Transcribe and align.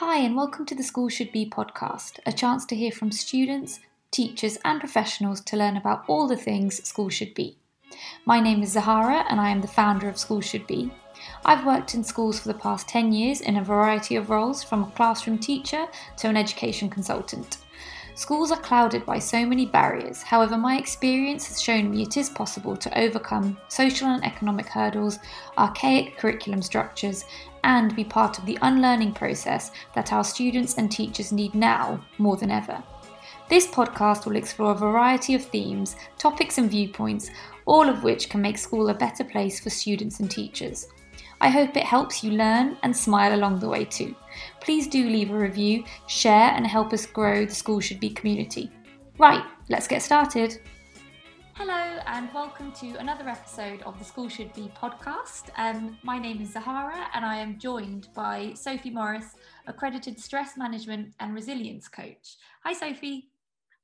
Hi, 0.00 0.16
and 0.20 0.34
welcome 0.34 0.64
to 0.64 0.74
the 0.74 0.82
School 0.82 1.10
Should 1.10 1.30
Be 1.30 1.44
podcast, 1.44 2.20
a 2.24 2.32
chance 2.32 2.64
to 2.64 2.74
hear 2.74 2.90
from 2.90 3.12
students, 3.12 3.80
teachers, 4.10 4.56
and 4.64 4.80
professionals 4.80 5.42
to 5.42 5.58
learn 5.58 5.76
about 5.76 6.04
all 6.08 6.26
the 6.26 6.38
things 6.38 6.82
school 6.88 7.10
should 7.10 7.34
be. 7.34 7.58
My 8.24 8.40
name 8.40 8.62
is 8.62 8.72
Zahara, 8.72 9.26
and 9.28 9.38
I 9.38 9.50
am 9.50 9.60
the 9.60 9.68
founder 9.68 10.08
of 10.08 10.16
School 10.16 10.40
Should 10.40 10.66
Be. 10.66 10.90
I've 11.44 11.66
worked 11.66 11.94
in 11.94 12.02
schools 12.02 12.40
for 12.40 12.48
the 12.48 12.58
past 12.58 12.88
10 12.88 13.12
years 13.12 13.42
in 13.42 13.58
a 13.58 13.62
variety 13.62 14.16
of 14.16 14.30
roles, 14.30 14.64
from 14.64 14.84
a 14.84 14.90
classroom 14.92 15.36
teacher 15.36 15.84
to 16.16 16.28
an 16.28 16.36
education 16.38 16.88
consultant. 16.88 17.58
Schools 18.14 18.50
are 18.50 18.60
clouded 18.60 19.04
by 19.06 19.18
so 19.18 19.44
many 19.46 19.66
barriers, 19.66 20.22
however, 20.22 20.56
my 20.56 20.78
experience 20.78 21.46
has 21.48 21.60
shown 21.60 21.90
me 21.90 22.02
it 22.02 22.16
is 22.16 22.28
possible 22.28 22.76
to 22.76 22.98
overcome 22.98 23.58
social 23.68 24.08
and 24.08 24.24
economic 24.24 24.66
hurdles, 24.66 25.18
archaic 25.58 26.16
curriculum 26.16 26.62
structures, 26.62 27.24
and 27.64 27.94
be 27.96 28.04
part 28.04 28.38
of 28.38 28.46
the 28.46 28.58
unlearning 28.62 29.12
process 29.12 29.70
that 29.94 30.12
our 30.12 30.24
students 30.24 30.74
and 30.76 30.90
teachers 30.90 31.32
need 31.32 31.54
now 31.54 32.04
more 32.18 32.36
than 32.36 32.50
ever. 32.50 32.82
This 33.48 33.66
podcast 33.66 34.26
will 34.26 34.36
explore 34.36 34.72
a 34.72 34.78
variety 34.78 35.34
of 35.34 35.44
themes, 35.44 35.96
topics, 36.18 36.58
and 36.58 36.70
viewpoints, 36.70 37.30
all 37.66 37.88
of 37.88 38.04
which 38.04 38.28
can 38.28 38.40
make 38.40 38.58
school 38.58 38.88
a 38.88 38.94
better 38.94 39.24
place 39.24 39.58
for 39.58 39.70
students 39.70 40.20
and 40.20 40.30
teachers. 40.30 40.86
I 41.40 41.48
hope 41.48 41.76
it 41.76 41.84
helps 41.84 42.22
you 42.22 42.32
learn 42.32 42.76
and 42.82 42.96
smile 42.96 43.34
along 43.34 43.58
the 43.58 43.68
way 43.68 43.84
too. 43.86 44.14
Please 44.60 44.86
do 44.86 45.08
leave 45.08 45.30
a 45.30 45.38
review, 45.38 45.84
share, 46.06 46.52
and 46.54 46.66
help 46.66 46.92
us 46.92 47.06
grow 47.06 47.46
the 47.46 47.54
School 47.54 47.80
Should 47.80 47.98
Be 47.98 48.10
community. 48.10 48.70
Right, 49.18 49.42
let's 49.68 49.88
get 49.88 50.02
started. 50.02 50.60
Hello, 51.62 52.00
and 52.06 52.32
welcome 52.32 52.72
to 52.72 52.94
another 52.94 53.28
episode 53.28 53.82
of 53.82 53.98
the 53.98 54.04
School 54.06 54.30
Should 54.30 54.50
Be 54.54 54.72
podcast. 54.74 55.50
Um, 55.58 55.98
my 56.02 56.18
name 56.18 56.40
is 56.40 56.54
Zahara, 56.54 57.08
and 57.12 57.22
I 57.22 57.36
am 57.36 57.58
joined 57.58 58.08
by 58.14 58.54
Sophie 58.54 58.88
Morris, 58.88 59.34
accredited 59.66 60.18
stress 60.18 60.56
management 60.56 61.12
and 61.20 61.34
resilience 61.34 61.86
coach. 61.86 62.38
Hi, 62.64 62.72
Sophie. 62.72 63.28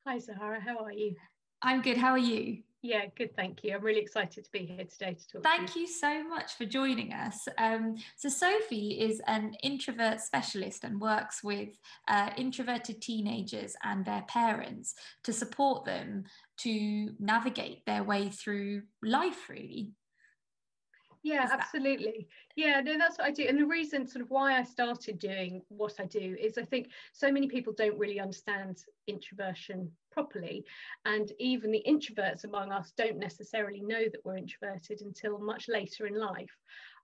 Hi, 0.06 0.18
Zahara. 0.18 0.58
How 0.58 0.78
are 0.78 0.90
you? 0.90 1.16
I'm 1.60 1.82
good. 1.82 1.98
How 1.98 2.12
are 2.12 2.18
you? 2.18 2.62
Yeah, 2.82 3.06
good. 3.16 3.34
Thank 3.34 3.64
you. 3.64 3.74
I'm 3.74 3.82
really 3.82 4.00
excited 4.00 4.44
to 4.44 4.50
be 4.52 4.60
here 4.60 4.84
today 4.84 5.14
to 5.14 5.28
talk. 5.28 5.42
Thank 5.42 5.72
to 5.72 5.80
you. 5.80 5.86
you 5.86 5.92
so 5.92 6.22
much 6.28 6.54
for 6.54 6.66
joining 6.66 7.12
us. 7.12 7.48
Um, 7.58 7.96
so, 8.16 8.28
Sophie 8.28 9.00
is 9.00 9.20
an 9.26 9.54
introvert 9.62 10.20
specialist 10.20 10.84
and 10.84 11.00
works 11.00 11.42
with 11.42 11.70
uh, 12.06 12.30
introverted 12.36 13.00
teenagers 13.00 13.74
and 13.82 14.04
their 14.04 14.22
parents 14.28 14.94
to 15.24 15.32
support 15.32 15.84
them 15.84 16.24
to 16.58 17.10
navigate 17.18 17.84
their 17.86 18.04
way 18.04 18.28
through 18.28 18.82
life, 19.02 19.48
really. 19.48 19.92
Yeah, 21.26 21.48
absolutely. 21.50 22.28
Yeah, 22.54 22.80
no, 22.82 22.96
that's 22.96 23.18
what 23.18 23.26
I 23.26 23.32
do. 23.32 23.46
And 23.48 23.58
the 23.58 23.66
reason, 23.66 24.06
sort 24.06 24.22
of, 24.22 24.30
why 24.30 24.56
I 24.56 24.62
started 24.62 25.18
doing 25.18 25.60
what 25.66 25.98
I 25.98 26.04
do 26.04 26.36
is 26.38 26.56
I 26.56 26.64
think 26.64 26.92
so 27.12 27.32
many 27.32 27.48
people 27.48 27.72
don't 27.72 27.98
really 27.98 28.20
understand 28.20 28.84
introversion 29.08 29.90
properly. 30.12 30.64
And 31.04 31.32
even 31.40 31.72
the 31.72 31.82
introverts 31.84 32.44
among 32.44 32.70
us 32.70 32.92
don't 32.96 33.18
necessarily 33.18 33.80
know 33.80 34.04
that 34.04 34.24
we're 34.24 34.36
introverted 34.36 35.00
until 35.02 35.40
much 35.40 35.66
later 35.68 36.06
in 36.06 36.14
life. 36.14 36.56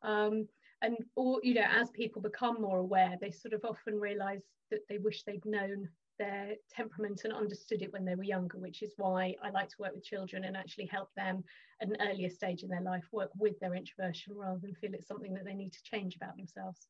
Um, 0.02 0.46
and 0.82 0.96
or 1.16 1.40
you 1.42 1.54
know 1.54 1.66
as 1.68 1.90
people 1.92 2.20
become 2.20 2.60
more 2.60 2.78
aware 2.78 3.16
they 3.20 3.30
sort 3.30 3.54
of 3.54 3.64
often 3.64 4.00
realize 4.00 4.42
that 4.72 4.80
they 4.88 4.98
wish 4.98 5.22
they'd 5.22 5.44
known 5.44 5.88
their 6.22 6.54
temperament 6.70 7.22
and 7.24 7.32
understood 7.32 7.82
it 7.82 7.92
when 7.92 8.04
they 8.04 8.14
were 8.14 8.22
younger, 8.22 8.58
which 8.58 8.82
is 8.82 8.92
why 8.96 9.34
I 9.42 9.50
like 9.50 9.68
to 9.70 9.76
work 9.80 9.94
with 9.94 10.04
children 10.04 10.44
and 10.44 10.56
actually 10.56 10.86
help 10.86 11.10
them 11.16 11.42
at 11.80 11.88
an 11.88 11.96
earlier 12.00 12.30
stage 12.30 12.62
in 12.62 12.68
their 12.68 12.80
life 12.80 13.04
work 13.10 13.30
with 13.36 13.58
their 13.58 13.74
introversion 13.74 14.34
rather 14.36 14.60
than 14.60 14.74
feel 14.74 14.94
it's 14.94 15.08
something 15.08 15.34
that 15.34 15.44
they 15.44 15.54
need 15.54 15.72
to 15.72 15.82
change 15.82 16.14
about 16.14 16.36
themselves. 16.36 16.86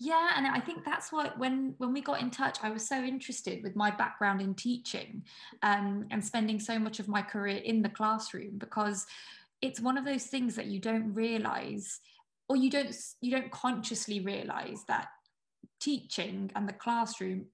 Yeah, 0.00 0.30
and 0.34 0.46
I 0.46 0.60
think 0.60 0.84
that's 0.84 1.12
what 1.12 1.38
when 1.38 1.74
when 1.76 1.92
we 1.92 2.00
got 2.00 2.20
in 2.20 2.30
touch, 2.30 2.58
I 2.62 2.70
was 2.70 2.88
so 2.88 2.96
interested 2.96 3.62
with 3.62 3.76
my 3.76 3.90
background 3.90 4.40
in 4.40 4.54
teaching 4.54 5.22
um, 5.62 6.06
and 6.10 6.24
spending 6.24 6.58
so 6.58 6.78
much 6.78 6.98
of 6.98 7.06
my 7.06 7.22
career 7.22 7.58
in 7.58 7.82
the 7.82 7.88
classroom 7.88 8.56
because 8.56 9.06
it's 9.60 9.80
one 9.80 9.98
of 9.98 10.04
those 10.04 10.24
things 10.24 10.56
that 10.56 10.66
you 10.66 10.80
don't 10.80 11.12
realize 11.12 12.00
or 12.48 12.56
you 12.56 12.70
don't 12.70 12.96
you 13.20 13.30
don't 13.30 13.52
consciously 13.52 14.20
realize 14.20 14.84
that 14.88 15.08
teaching 15.80 16.50
and 16.56 16.68
the 16.68 16.72
classroom 16.72 17.46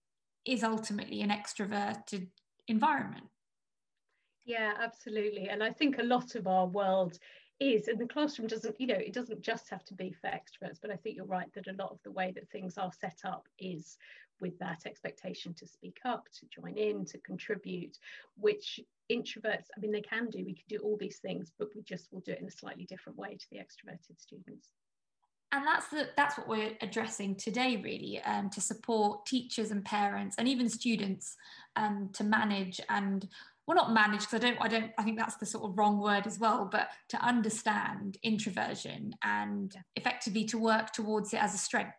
is 0.45 0.63
ultimately 0.63 1.23
an 1.23 1.31
extroverted 1.31 2.29
environment. 2.69 3.27
Yeah, 4.45 4.75
absolutely. 4.79 5.49
And 5.49 5.63
I 5.63 5.71
think 5.71 5.99
a 5.99 6.03
lot 6.03 6.35
of 6.35 6.47
our 6.47 6.67
world 6.67 7.19
is 7.61 7.87
and 7.89 7.99
the 7.99 8.07
classroom 8.07 8.49
doesn't 8.49 8.81
you 8.81 8.87
know 8.87 8.95
it 8.95 9.13
doesn't 9.13 9.41
just 9.41 9.69
have 9.71 9.85
to 9.85 9.95
be 9.95 10.13
for 10.13 10.29
extroverts 10.29 10.81
but 10.81 10.91
i 10.91 10.97
think 10.97 11.17
you're 11.17 11.25
right 11.25 11.53
that 11.55 11.69
a 11.69 11.73
lot 11.75 11.91
of 11.91 12.03
the 12.03 12.11
way 12.11 12.33
that 12.33 12.49
things 12.51 12.77
are 12.77 12.91
set 12.93 13.21
up 13.25 13.47
is 13.59 13.97
with 14.41 14.59
that 14.59 14.87
expectation 14.87 15.55
to 15.55 15.67
speak 15.67 15.99
up 16.05 16.29
to 16.33 16.47
join 16.47 16.77
in 16.77 17.05
to 17.05 17.17
contribute 17.19 17.97
which 18.37 18.81
introverts 19.11 19.69
i 19.77 19.81
mean 19.81 19.93
they 19.93 20.01
can 20.01 20.29
do 20.31 20.45
we 20.45 20.55
can 20.55 20.65
do 20.69 20.79
all 20.79 20.97
these 20.97 21.19
things 21.19 21.53
but 21.57 21.69
we 21.77 21.83
just 21.83 22.13
will 22.13 22.21
do 22.21 22.33
it 22.33 22.41
in 22.41 22.49
a 22.49 22.51
slightly 22.51 22.87
different 22.87 23.17
way 23.17 23.37
to 23.37 23.47
the 23.53 23.59
extroverted 23.59 24.19
students 24.19 24.71
and 25.55 25.67
that's 25.67 25.89
the 25.89 26.09
that's 26.17 26.37
what 26.37 26.49
we're 26.49 26.73
addressing 26.83 27.37
today 27.37 27.81
really 27.83 28.21
um, 28.25 28.51
to 28.51 28.61
support 28.61 29.25
teachers 29.25 29.71
and 29.71 29.85
parents 29.85 30.37
and 30.39 30.49
even 30.49 30.69
students 30.69 31.37
um, 31.77 32.11
to 32.13 32.25
manage 32.25 32.81
and 32.89 33.29
well 33.67 33.77
not 33.77 33.93
manage 33.93 34.21
because 34.21 34.35
i 34.35 34.39
don't 34.39 34.59
i 34.61 34.69
don't 34.69 34.91
i 34.99 35.03
think 35.03 35.17
that's 35.19 35.37
the 35.37 35.47
sort 35.47 35.65
of 35.65 35.79
wrong 35.79 35.99
word 36.01 36.27
as 36.27 36.39
well 36.39 36.69
but 36.71 36.89
to 37.09 37.17
understand 37.25 38.19
introversion 38.23 39.15
and 39.23 39.77
effectively 39.97 40.45
to 40.45 40.59
work 40.59 40.93
towards 40.93 41.33
it 41.33 41.43
as 41.43 41.55
a 41.55 41.59
strength. 41.59 41.95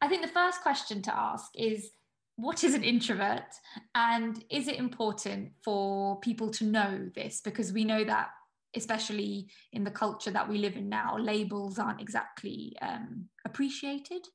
I 0.00 0.08
think 0.08 0.22
the 0.22 0.28
first 0.28 0.62
question 0.62 1.00
to 1.02 1.16
ask 1.16 1.50
is 1.54 1.92
what 2.36 2.64
is 2.64 2.74
an 2.74 2.82
introvert? 2.82 3.54
And 3.94 4.42
is 4.50 4.66
it 4.66 4.76
important 4.76 5.52
for 5.62 6.18
people 6.20 6.50
to 6.50 6.64
know 6.64 7.08
this? 7.14 7.40
Because 7.40 7.72
we 7.72 7.84
know 7.84 8.02
that 8.04 8.30
especially 8.76 9.48
in 9.72 9.84
the 9.84 9.90
culture 9.90 10.30
that 10.30 10.48
we 10.48 10.58
live 10.58 10.76
in 10.76 10.88
now, 10.88 11.16
labels 11.18 11.78
aren't 11.78 12.00
exactly 12.00 12.76
um, 12.82 13.28
appreciated. 13.44 14.26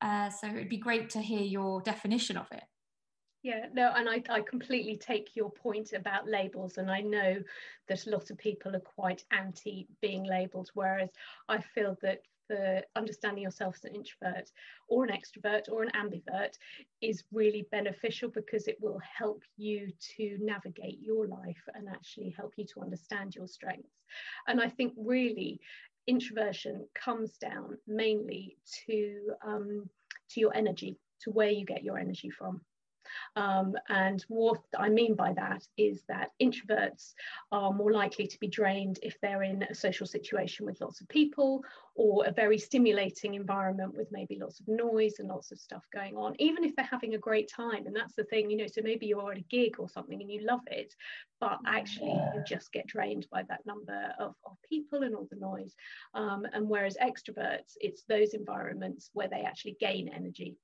Uh, 0.00 0.30
so 0.30 0.46
it'd 0.46 0.68
be 0.68 0.78
great 0.78 1.10
to 1.10 1.20
hear 1.20 1.42
your 1.42 1.80
definition 1.82 2.36
of 2.36 2.46
it. 2.52 2.62
Yeah, 3.42 3.66
no, 3.72 3.92
and 3.96 4.08
I, 4.08 4.22
I 4.28 4.42
completely 4.42 4.98
take 4.98 5.34
your 5.34 5.50
point 5.50 5.94
about 5.94 6.28
labels, 6.28 6.76
and 6.76 6.90
I 6.90 7.00
know 7.00 7.42
that 7.88 8.06
a 8.06 8.10
lot 8.10 8.30
of 8.30 8.36
people 8.36 8.76
are 8.76 8.80
quite 8.80 9.24
anti 9.30 9.88
being 10.02 10.24
labelled, 10.24 10.70
whereas 10.74 11.08
I 11.48 11.58
feel 11.58 11.96
that 12.02 12.20
for 12.50 12.82
understanding 12.96 13.44
yourself 13.44 13.76
as 13.76 13.84
an 13.84 13.94
introvert 13.94 14.50
or 14.88 15.04
an 15.04 15.10
extrovert 15.10 15.70
or 15.70 15.84
an 15.84 15.90
ambivert 15.94 16.54
is 17.00 17.22
really 17.32 17.66
beneficial 17.70 18.28
because 18.28 18.66
it 18.66 18.76
will 18.80 19.00
help 19.16 19.42
you 19.56 19.92
to 20.16 20.36
navigate 20.40 20.98
your 21.00 21.28
life 21.28 21.62
and 21.74 21.88
actually 21.88 22.34
help 22.36 22.52
you 22.56 22.64
to 22.66 22.80
understand 22.80 23.36
your 23.36 23.46
strengths. 23.46 24.02
And 24.48 24.60
I 24.60 24.68
think 24.68 24.94
really 24.96 25.60
introversion 26.08 26.86
comes 26.94 27.38
down 27.38 27.78
mainly 27.86 28.56
to 28.86 29.30
um, 29.46 29.88
to 30.30 30.40
your 30.40 30.56
energy, 30.56 30.98
to 31.20 31.30
where 31.30 31.50
you 31.50 31.64
get 31.64 31.84
your 31.84 31.98
energy 31.98 32.30
from. 32.30 32.60
Um, 33.36 33.74
and 33.88 34.24
what 34.28 34.60
I 34.78 34.88
mean 34.88 35.14
by 35.14 35.32
that 35.34 35.62
is 35.76 36.02
that 36.08 36.30
introverts 36.42 37.12
are 37.52 37.72
more 37.72 37.92
likely 37.92 38.26
to 38.26 38.40
be 38.40 38.48
drained 38.48 38.98
if 39.02 39.16
they're 39.20 39.42
in 39.42 39.62
a 39.64 39.74
social 39.74 40.06
situation 40.06 40.66
with 40.66 40.80
lots 40.80 41.00
of 41.00 41.08
people 41.08 41.64
or 41.94 42.24
a 42.26 42.32
very 42.32 42.58
stimulating 42.58 43.34
environment 43.34 43.94
with 43.94 44.08
maybe 44.10 44.38
lots 44.38 44.60
of 44.60 44.68
noise 44.68 45.18
and 45.18 45.28
lots 45.28 45.52
of 45.52 45.58
stuff 45.58 45.84
going 45.92 46.16
on, 46.16 46.34
even 46.38 46.64
if 46.64 46.74
they're 46.74 46.84
having 46.84 47.14
a 47.14 47.18
great 47.18 47.50
time. 47.50 47.86
And 47.86 47.94
that's 47.94 48.14
the 48.14 48.24
thing, 48.24 48.50
you 48.50 48.56
know, 48.56 48.66
so 48.66 48.80
maybe 48.82 49.06
you're 49.06 49.32
at 49.32 49.38
a 49.38 49.42
gig 49.42 49.78
or 49.78 49.88
something 49.88 50.20
and 50.20 50.30
you 50.30 50.46
love 50.46 50.60
it, 50.68 50.94
but 51.40 51.58
actually 51.66 52.12
you 52.12 52.42
just 52.46 52.72
get 52.72 52.86
drained 52.86 53.26
by 53.30 53.42
that 53.48 53.66
number 53.66 54.14
of, 54.18 54.34
of 54.46 54.56
people 54.68 55.02
and 55.02 55.14
all 55.14 55.28
the 55.30 55.36
noise. 55.36 55.74
Um, 56.14 56.46
and 56.52 56.68
whereas 56.68 56.96
extroverts, 57.02 57.74
it's 57.80 58.04
those 58.04 58.34
environments 58.34 59.10
where 59.12 59.28
they 59.28 59.42
actually 59.42 59.76
gain 59.80 60.08
energy 60.08 60.56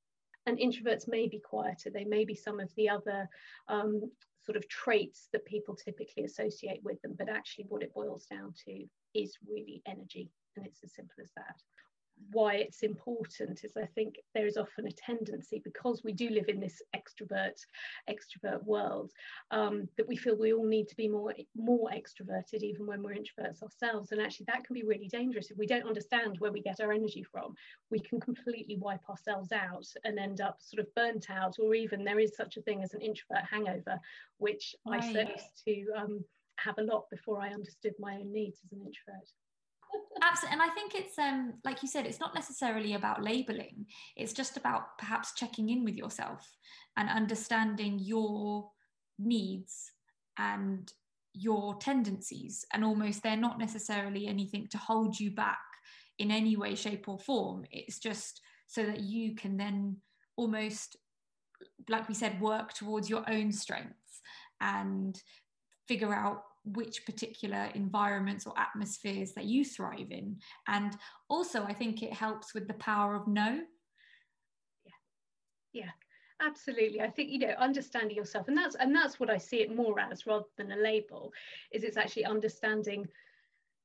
and 0.46 0.58
introverts 0.58 1.08
may 1.08 1.28
be 1.28 1.40
quieter. 1.40 1.90
They 1.90 2.04
may 2.04 2.24
be 2.24 2.34
some 2.34 2.60
of 2.60 2.70
the 2.76 2.88
other 2.88 3.28
um, 3.68 4.10
sort 4.44 4.56
of 4.56 4.68
traits 4.68 5.28
that 5.32 5.44
people 5.44 5.74
typically 5.74 6.24
associate 6.24 6.80
with 6.84 7.00
them, 7.02 7.14
but 7.18 7.28
actually 7.28 7.66
what 7.68 7.82
it 7.82 7.94
boils 7.94 8.26
down 8.26 8.54
to 8.66 8.84
is 9.14 9.36
really 9.48 9.82
energy, 9.86 10.30
and 10.56 10.64
it's 10.64 10.82
as 10.84 10.94
simple 10.94 11.16
as 11.20 11.30
that 11.36 11.56
why 12.32 12.54
it's 12.54 12.82
important 12.82 13.60
is 13.64 13.72
I 13.76 13.86
think 13.94 14.16
there 14.34 14.46
is 14.46 14.56
often 14.56 14.86
a 14.86 14.90
tendency 14.90 15.60
because 15.64 16.02
we 16.02 16.12
do 16.12 16.30
live 16.30 16.48
in 16.48 16.60
this 16.60 16.82
extrovert 16.94 17.58
extrovert 18.08 18.64
world 18.64 19.12
um, 19.50 19.88
that 19.96 20.08
we 20.08 20.16
feel 20.16 20.36
we 20.36 20.52
all 20.52 20.66
need 20.66 20.88
to 20.88 20.96
be 20.96 21.08
more 21.08 21.34
more 21.54 21.90
extroverted 21.90 22.62
even 22.62 22.86
when 22.86 23.02
we're 23.02 23.14
introverts 23.14 23.62
ourselves. 23.62 24.12
And 24.12 24.20
actually 24.20 24.46
that 24.48 24.64
can 24.64 24.74
be 24.74 24.82
really 24.82 25.08
dangerous. 25.08 25.50
If 25.50 25.58
we 25.58 25.66
don't 25.66 25.86
understand 25.86 26.36
where 26.38 26.52
we 26.52 26.62
get 26.62 26.80
our 26.80 26.92
energy 26.92 27.22
from 27.22 27.54
we 27.90 28.00
can 28.00 28.20
completely 28.20 28.76
wipe 28.76 29.08
ourselves 29.08 29.52
out 29.52 29.86
and 30.04 30.18
end 30.18 30.40
up 30.40 30.58
sort 30.60 30.80
of 30.80 30.94
burnt 30.94 31.30
out 31.30 31.56
or 31.58 31.74
even 31.74 32.04
there 32.04 32.20
is 32.20 32.36
such 32.36 32.56
a 32.56 32.62
thing 32.62 32.82
as 32.82 32.94
an 32.94 33.00
introvert 33.00 33.44
hangover 33.50 33.98
which 34.38 34.74
right. 34.86 35.02
I 35.02 35.32
used 35.32 35.64
to 35.66 35.86
um, 35.96 36.24
have 36.56 36.78
a 36.78 36.82
lot 36.82 37.04
before 37.10 37.40
I 37.40 37.52
understood 37.52 37.94
my 37.98 38.16
own 38.16 38.32
needs 38.32 38.58
as 38.64 38.72
an 38.72 38.78
introvert 38.78 39.28
Absolutely. 40.22 40.52
And 40.60 40.70
I 40.70 40.74
think 40.74 40.94
it's 40.94 41.18
um 41.18 41.54
like 41.64 41.82
you 41.82 41.88
said, 41.88 42.06
it's 42.06 42.20
not 42.20 42.34
necessarily 42.34 42.94
about 42.94 43.22
labeling. 43.22 43.86
It's 44.16 44.32
just 44.32 44.56
about 44.56 44.98
perhaps 44.98 45.34
checking 45.34 45.68
in 45.68 45.84
with 45.84 45.96
yourself 45.96 46.56
and 46.96 47.08
understanding 47.08 47.98
your 48.00 48.70
needs 49.18 49.92
and 50.38 50.90
your 51.32 51.76
tendencies. 51.76 52.64
And 52.72 52.84
almost 52.84 53.22
they're 53.22 53.36
not 53.36 53.58
necessarily 53.58 54.26
anything 54.26 54.68
to 54.68 54.78
hold 54.78 55.18
you 55.18 55.30
back 55.30 55.58
in 56.18 56.30
any 56.30 56.56
way, 56.56 56.74
shape, 56.74 57.08
or 57.08 57.18
form. 57.18 57.64
It's 57.70 57.98
just 57.98 58.40
so 58.66 58.84
that 58.84 59.00
you 59.00 59.34
can 59.34 59.56
then 59.56 59.98
almost, 60.36 60.96
like 61.88 62.08
we 62.08 62.14
said, 62.14 62.40
work 62.40 62.72
towards 62.72 63.10
your 63.10 63.28
own 63.28 63.52
strengths 63.52 64.20
and 64.60 65.20
figure 65.86 66.14
out 66.14 66.42
which 66.72 67.06
particular 67.06 67.70
environments 67.74 68.46
or 68.46 68.54
atmospheres 68.58 69.32
that 69.32 69.44
you 69.44 69.64
thrive 69.64 70.10
in. 70.10 70.38
And 70.66 70.96
also, 71.28 71.62
I 71.64 71.72
think 71.72 72.02
it 72.02 72.12
helps 72.12 72.54
with 72.54 72.66
the 72.68 72.74
power 72.74 73.14
of 73.14 73.26
no. 73.26 73.60
Yeah. 74.84 74.92
Yeah. 75.72 75.90
Absolutely. 76.42 77.00
I 77.00 77.08
think, 77.08 77.30
you 77.30 77.38
know, 77.38 77.54
understanding 77.58 78.14
yourself, 78.14 78.48
and 78.48 78.58
that's 78.58 78.74
and 78.74 78.94
that's 78.94 79.18
what 79.18 79.30
I 79.30 79.38
see 79.38 79.62
it 79.62 79.74
more 79.74 79.98
as 79.98 80.26
rather 80.26 80.44
than 80.58 80.70
a 80.72 80.76
label, 80.76 81.32
is 81.72 81.82
it's 81.82 81.96
actually 81.96 82.26
understanding 82.26 83.08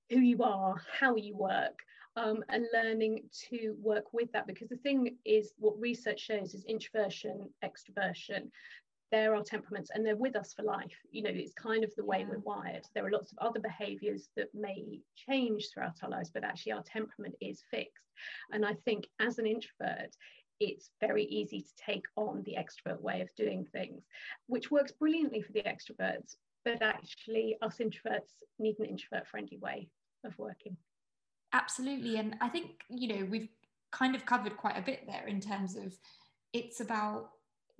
who 0.09 0.19
you 0.19 0.43
are, 0.43 0.75
how 0.99 1.15
you 1.15 1.33
work, 1.37 1.79
um, 2.17 2.43
and 2.49 2.65
learning 2.73 3.23
to 3.49 3.77
work 3.81 4.11
with 4.11 4.29
that. 4.33 4.47
Because 4.47 4.67
the 4.67 4.75
thing 4.75 5.15
is, 5.23 5.53
what 5.59 5.79
research 5.79 6.19
shows 6.19 6.53
is 6.53 6.65
introversion, 6.65 7.47
extroversion, 7.63 8.51
they're 9.11 9.35
our 9.35 9.43
temperaments 9.43 9.91
and 9.93 10.05
they're 10.05 10.15
with 10.15 10.35
us 10.35 10.53
for 10.53 10.63
life. 10.63 10.95
You 11.11 11.23
know, 11.23 11.31
it's 11.33 11.53
kind 11.53 11.83
of 11.83 11.93
the 11.95 12.05
way 12.05 12.19
yeah. 12.19 12.27
we're 12.29 12.39
wired. 12.39 12.85
There 12.93 13.05
are 13.05 13.11
lots 13.11 13.31
of 13.31 13.37
other 13.39 13.59
behaviors 13.59 14.29
that 14.37 14.47
may 14.53 15.01
change 15.15 15.69
throughout 15.73 15.97
our 16.03 16.09
lives, 16.09 16.31
but 16.33 16.43
actually 16.43 16.73
our 16.73 16.83
temperament 16.83 17.35
is 17.41 17.63
fixed. 17.69 18.05
And 18.51 18.65
I 18.65 18.73
think 18.85 19.07
as 19.19 19.37
an 19.37 19.45
introvert, 19.45 20.15
it's 20.59 20.91
very 21.01 21.25
easy 21.25 21.61
to 21.61 21.83
take 21.85 22.05
on 22.15 22.43
the 22.45 22.55
extrovert 22.55 23.01
way 23.01 23.21
of 23.21 23.29
doing 23.35 23.65
things, 23.71 24.03
which 24.47 24.71
works 24.71 24.91
brilliantly 24.91 25.41
for 25.41 25.51
the 25.53 25.63
extroverts, 25.63 26.35
but 26.63 26.81
actually 26.81 27.57
us 27.61 27.79
introverts 27.79 28.33
need 28.59 28.77
an 28.79 28.85
introvert 28.85 29.27
friendly 29.27 29.57
way 29.57 29.89
of 30.23 30.37
working. 30.37 30.77
Absolutely. 31.53 32.17
And 32.17 32.35
I 32.39 32.47
think, 32.47 32.81
you 32.89 33.07
know, 33.07 33.27
we've 33.29 33.49
kind 33.91 34.15
of 34.15 34.25
covered 34.25 34.55
quite 34.55 34.77
a 34.77 34.81
bit 34.81 35.01
there 35.07 35.27
in 35.27 35.41
terms 35.41 35.75
of 35.75 35.97
it's 36.53 36.79
about 36.79 37.31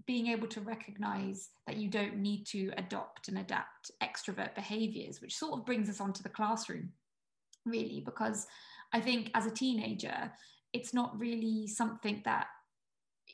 being 0.06 0.28
able 0.28 0.48
to 0.48 0.62
recognize 0.62 1.50
that 1.68 1.78
you 1.78 1.90
don't 1.90 2.18
need 2.18 2.46
to 2.48 2.72
adopt 2.78 3.28
and 3.28 3.38
adapt 3.38 3.92
extrovert 4.02 4.56
behaviors, 4.56 5.22
which 5.22 5.38
sort 5.38 5.60
of 5.60 5.66
brings 5.66 5.90
us 5.90 6.02
onto 6.02 6.24
the 6.24 6.30
classroom, 6.30 6.90
really, 7.66 8.02
because 8.04 8.48
I 8.94 9.00
think 9.00 9.32
as 9.34 9.46
a 9.46 9.52
teenager, 9.52 10.32
it's 10.74 10.94
not 10.94 11.20
really 11.20 11.68
something 11.68 12.22
that 12.26 12.48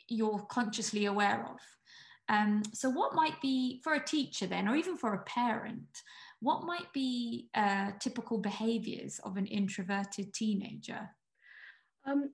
you're 0.09 0.45
consciously 0.49 1.05
aware 1.05 1.47
of. 1.49 1.59
Um, 2.29 2.63
so, 2.73 2.89
what 2.89 3.15
might 3.15 3.39
be 3.41 3.79
for 3.83 3.93
a 3.93 4.03
teacher 4.03 4.47
then, 4.47 4.67
or 4.67 4.75
even 4.75 4.97
for 4.97 5.13
a 5.13 5.23
parent, 5.23 6.01
what 6.41 6.65
might 6.65 6.91
be 6.93 7.47
uh, 7.55 7.91
typical 7.99 8.37
behaviors 8.37 9.19
of 9.23 9.37
an 9.37 9.45
introverted 9.45 10.33
teenager? 10.33 11.09
Um, 12.05 12.31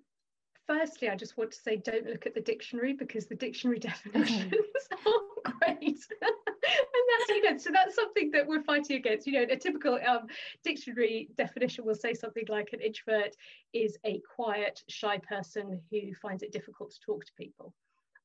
firstly, 0.67 1.09
I 1.09 1.15
just 1.15 1.37
want 1.37 1.51
to 1.51 1.57
say 1.57 1.77
don't 1.77 2.05
look 2.07 2.25
at 2.25 2.33
the 2.33 2.41
dictionary 2.41 2.93
because 2.93 3.25
the 3.25 3.35
dictionary 3.35 3.79
definitions 3.79 4.53
aren't 5.05 5.59
great. 5.59 5.81
and 6.21 7.03
that's 7.09 7.29
you 7.29 7.43
know, 7.43 7.57
so 7.57 7.69
that's 7.71 7.95
something 7.95 8.31
that 8.31 8.47
we're 8.47 8.63
fighting 8.63 8.97
against. 8.97 9.27
You 9.27 9.33
know, 9.33 9.45
a 9.49 9.57
typical 9.57 9.99
um, 10.07 10.27
dictionary 10.63 11.29
definition 11.37 11.85
will 11.85 11.95
say 11.95 12.13
something 12.13 12.45
like 12.49 12.69
an 12.73 12.81
introvert 12.81 13.35
is 13.73 13.97
a 14.05 14.21
quiet, 14.35 14.81
shy 14.89 15.17
person 15.17 15.81
who 15.91 16.13
finds 16.21 16.43
it 16.43 16.51
difficult 16.51 16.91
to 16.91 16.99
talk 17.05 17.25
to 17.25 17.31
people. 17.37 17.73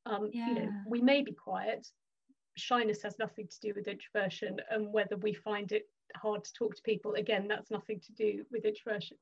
Um, 0.07 0.31
yeah. 0.33 0.49
You 0.49 0.55
know, 0.55 0.71
we 0.87 1.01
may 1.01 1.23
be 1.23 1.33
quiet. 1.33 1.87
Shyness 2.57 3.03
has 3.03 3.19
nothing 3.19 3.47
to 3.47 3.61
do 3.61 3.73
with 3.77 3.87
introversion 3.87 4.57
and 4.71 4.93
whether 4.93 5.17
we 5.17 5.33
find 5.33 5.71
it 5.71 5.89
hard 6.17 6.45
to 6.45 6.53
talk 6.53 6.75
to 6.77 6.83
people. 6.83 7.15
Again 7.15 7.49
that's 7.49 7.71
nothing 7.71 8.01
to 8.01 8.13
do 8.13 8.45
with 8.51 8.65
introversion. 8.65 9.17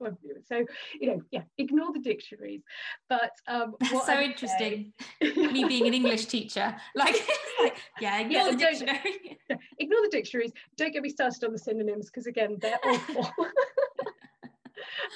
So 0.44 0.64
you 1.00 1.08
know 1.08 1.22
yeah 1.30 1.42
ignore 1.58 1.92
the 1.92 2.00
dictionaries. 2.00 2.62
But 3.08 3.32
um 3.48 3.74
so 3.90 4.02
I 4.06 4.22
interesting. 4.24 4.92
say... 5.22 5.32
me 5.36 5.64
being 5.64 5.86
an 5.86 5.94
english 6.00 6.26
teacher. 6.26 6.74
Like, 6.94 7.16
like 7.62 7.76
yeah 8.00 8.20
ignore 8.20 8.42
yeah, 8.42 8.50
the 8.50 8.56
dictionary. 8.56 9.38
Ignore 9.78 10.02
the 10.02 10.10
dictionaries. 10.10 10.52
Don't 10.76 10.92
get 10.92 11.02
me 11.02 11.10
started 11.10 11.44
on 11.44 11.52
the 11.52 11.58
synonyms 11.58 12.06
because 12.06 12.26
again 12.26 12.56
they're 12.60 12.78
awful. 12.84 13.30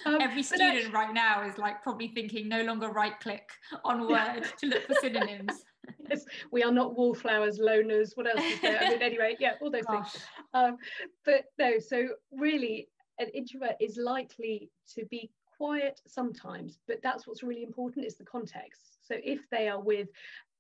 Um, 0.06 0.18
Every 0.20 0.42
student 0.42 0.92
right 0.92 1.12
now 1.12 1.42
is 1.46 1.58
like 1.58 1.82
probably 1.82 2.08
thinking 2.08 2.48
no 2.48 2.62
longer 2.62 2.88
right 2.88 3.18
click 3.20 3.50
on 3.84 4.08
Word 4.08 4.46
to 4.58 4.66
look 4.66 4.86
for 4.86 4.94
synonyms. 5.00 5.64
we 6.52 6.62
are 6.62 6.72
not 6.72 6.96
wallflowers, 6.96 7.58
loners. 7.58 8.16
What 8.16 8.26
else 8.26 8.44
is 8.52 8.60
there? 8.60 8.80
I 8.80 8.90
mean, 8.90 9.02
anyway, 9.02 9.36
yeah, 9.38 9.54
all 9.60 9.70
those 9.70 9.84
Gosh. 9.90 10.12
things. 10.12 10.24
Um, 10.54 10.76
but 11.24 11.44
no, 11.58 11.78
so 11.78 12.08
really, 12.32 12.88
an 13.18 13.28
introvert 13.34 13.76
is 13.80 13.96
likely 13.96 14.70
to 14.94 15.04
be 15.06 15.30
quiet 15.56 16.00
sometimes, 16.06 16.78
but 16.88 17.02
that's 17.02 17.26
what's 17.26 17.42
really 17.42 17.62
important 17.62 18.06
is 18.06 18.16
the 18.16 18.24
context. 18.24 18.96
So 19.02 19.16
if 19.22 19.40
they 19.50 19.68
are 19.68 19.80
with 19.80 20.08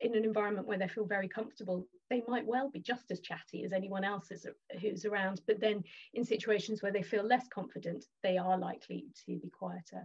in 0.00 0.14
an 0.14 0.24
environment 0.24 0.66
where 0.66 0.78
they 0.78 0.88
feel 0.88 1.06
very 1.06 1.28
comfortable, 1.28 1.86
they 2.10 2.22
might 2.28 2.46
well 2.46 2.68
be 2.70 2.80
just 2.80 3.10
as 3.10 3.20
chatty 3.20 3.64
as 3.64 3.72
anyone 3.72 4.04
else 4.04 4.30
is, 4.30 4.46
who's 4.80 5.04
around. 5.04 5.40
But 5.46 5.60
then 5.60 5.84
in 6.14 6.24
situations 6.24 6.82
where 6.82 6.92
they 6.92 7.02
feel 7.02 7.22
less 7.22 7.48
confident, 7.48 8.06
they 8.22 8.36
are 8.36 8.58
likely 8.58 9.06
to 9.26 9.38
be 9.38 9.50
quieter. 9.50 10.04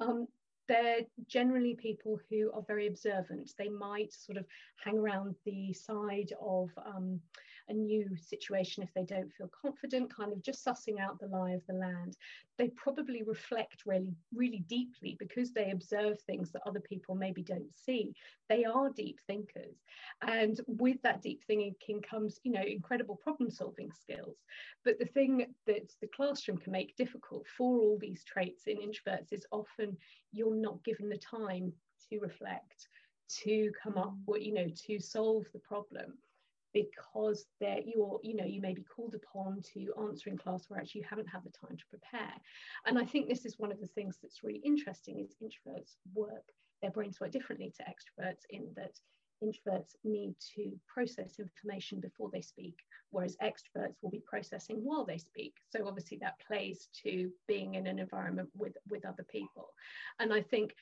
Um, 0.00 0.26
they're 0.70 1.00
generally 1.26 1.74
people 1.74 2.20
who 2.30 2.52
are 2.54 2.62
very 2.62 2.86
observant. 2.86 3.50
They 3.58 3.68
might 3.68 4.12
sort 4.12 4.38
of 4.38 4.44
hang 4.84 4.98
around 4.98 5.34
the 5.44 5.72
side 5.72 6.32
of 6.40 6.70
um, 6.86 7.20
a 7.68 7.72
new 7.72 8.08
situation 8.16 8.82
if 8.82 8.92
they 8.94 9.04
don't 9.04 9.32
feel 9.32 9.50
confident, 9.60 10.14
kind 10.14 10.32
of 10.32 10.42
just 10.42 10.64
sussing 10.64 10.98
out 10.98 11.18
the 11.18 11.26
lie 11.26 11.52
of 11.52 11.62
the 11.66 11.74
land. 11.74 12.16
They 12.58 12.68
probably 12.68 13.22
reflect 13.22 13.82
really, 13.86 14.14
really 14.34 14.64
deeply 14.68 15.16
because 15.18 15.52
they 15.52 15.70
observe 15.70 16.20
things 16.20 16.52
that 16.52 16.62
other 16.66 16.80
people 16.80 17.14
maybe 17.14 17.42
don't 17.42 17.74
see. 17.74 18.14
They 18.48 18.64
are 18.64 18.90
deep 18.90 19.18
thinkers. 19.26 19.82
And 20.22 20.60
with 20.66 21.00
that 21.02 21.22
deep 21.22 21.42
thinking 21.46 22.02
comes, 22.02 22.38
you 22.42 22.52
know, 22.52 22.62
incredible 22.62 23.16
problem 23.16 23.50
solving 23.50 23.90
skills. 23.92 24.36
But 24.84 24.98
the 24.98 25.06
thing 25.06 25.46
that 25.66 25.92
the 26.00 26.08
classroom 26.14 26.58
can 26.58 26.72
make 26.72 26.96
difficult 26.96 27.46
for 27.56 27.78
all 27.78 27.98
these 28.00 28.24
traits 28.24 28.66
in 28.66 28.78
introverts 28.78 29.32
is 29.32 29.46
often 29.52 29.96
you're 30.32 30.54
not 30.54 30.84
given 30.84 31.08
the 31.08 31.18
time 31.18 31.72
to 32.10 32.18
reflect 32.18 32.88
to 33.30 33.70
come 33.82 33.96
up 33.96 34.12
mm. 34.12 34.18
with 34.26 34.42
you 34.42 34.52
know 34.52 34.68
to 34.86 34.98
solve 34.98 35.44
the 35.52 35.58
problem 35.60 36.14
because 36.72 37.46
that 37.60 37.86
you're 37.86 38.20
you 38.22 38.34
know 38.34 38.44
you 38.44 38.60
may 38.60 38.74
be 38.74 38.84
called 38.84 39.14
upon 39.14 39.62
to 39.74 39.92
answer 40.02 40.30
in 40.30 40.38
class 40.38 40.64
where 40.68 40.80
actually 40.80 41.00
you 41.00 41.06
haven't 41.08 41.28
had 41.28 41.42
the 41.44 41.50
time 41.50 41.76
to 41.76 41.84
prepare. 41.88 42.34
And 42.86 42.98
i 42.98 43.04
think 43.04 43.28
this 43.28 43.44
is 43.44 43.58
one 43.58 43.72
of 43.72 43.80
the 43.80 43.86
things 43.86 44.18
that's 44.22 44.42
really 44.42 44.62
interesting 44.64 45.20
is 45.20 45.36
introverts 45.42 45.96
work 46.14 46.44
their 46.82 46.90
brains 46.90 47.20
work 47.20 47.30
differently 47.30 47.72
to 47.76 47.84
extroverts 47.84 48.44
in 48.50 48.66
that 48.76 48.98
introverts 49.42 49.94
need 50.04 50.34
to 50.54 50.78
process 50.86 51.38
information 51.38 51.98
before 52.00 52.30
they 52.32 52.42
speak 52.42 52.76
whereas 53.10 53.36
extroverts 53.42 53.96
will 54.02 54.10
be 54.10 54.22
processing 54.24 54.76
while 54.82 55.04
they 55.04 55.18
speak. 55.18 55.54
So 55.70 55.86
obviously 55.86 56.18
that 56.18 56.40
plays 56.46 56.88
to 57.02 57.30
being 57.48 57.74
in 57.74 57.86
an 57.86 57.98
environment 57.98 58.48
with 58.54 58.76
with 58.88 59.04
other 59.04 59.26
people. 59.30 59.70
And 60.18 60.32
i 60.32 60.40
think 60.40 60.74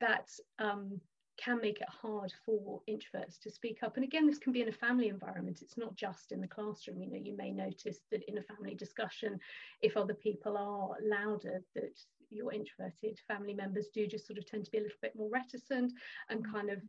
that 0.00 0.28
um, 0.58 1.00
can 1.40 1.60
make 1.60 1.80
it 1.80 1.88
hard 1.88 2.32
for 2.44 2.80
introverts 2.88 3.38
to 3.40 3.50
speak 3.50 3.78
up. 3.82 3.96
And 3.96 4.04
again, 4.04 4.26
this 4.26 4.38
can 4.38 4.52
be 4.52 4.62
in 4.62 4.68
a 4.68 4.72
family 4.72 5.08
environment. 5.08 5.62
It's 5.62 5.78
not 5.78 5.96
just 5.96 6.32
in 6.32 6.40
the 6.40 6.46
classroom. 6.46 7.00
You 7.00 7.10
know, 7.10 7.20
you 7.22 7.36
may 7.36 7.50
notice 7.50 8.00
that 8.10 8.22
in 8.28 8.38
a 8.38 8.42
family 8.42 8.74
discussion, 8.74 9.38
if 9.80 9.96
other 9.96 10.14
people 10.14 10.56
are 10.56 10.96
louder, 11.02 11.62
that 11.74 11.98
your 12.30 12.52
introverted 12.52 13.18
family 13.26 13.54
members 13.54 13.88
do 13.92 14.06
just 14.06 14.26
sort 14.26 14.38
of 14.38 14.46
tend 14.46 14.64
to 14.64 14.70
be 14.70 14.78
a 14.78 14.82
little 14.82 14.98
bit 15.02 15.16
more 15.16 15.30
reticent 15.30 15.92
and 16.28 16.50
kind 16.50 16.70
of 16.70 16.80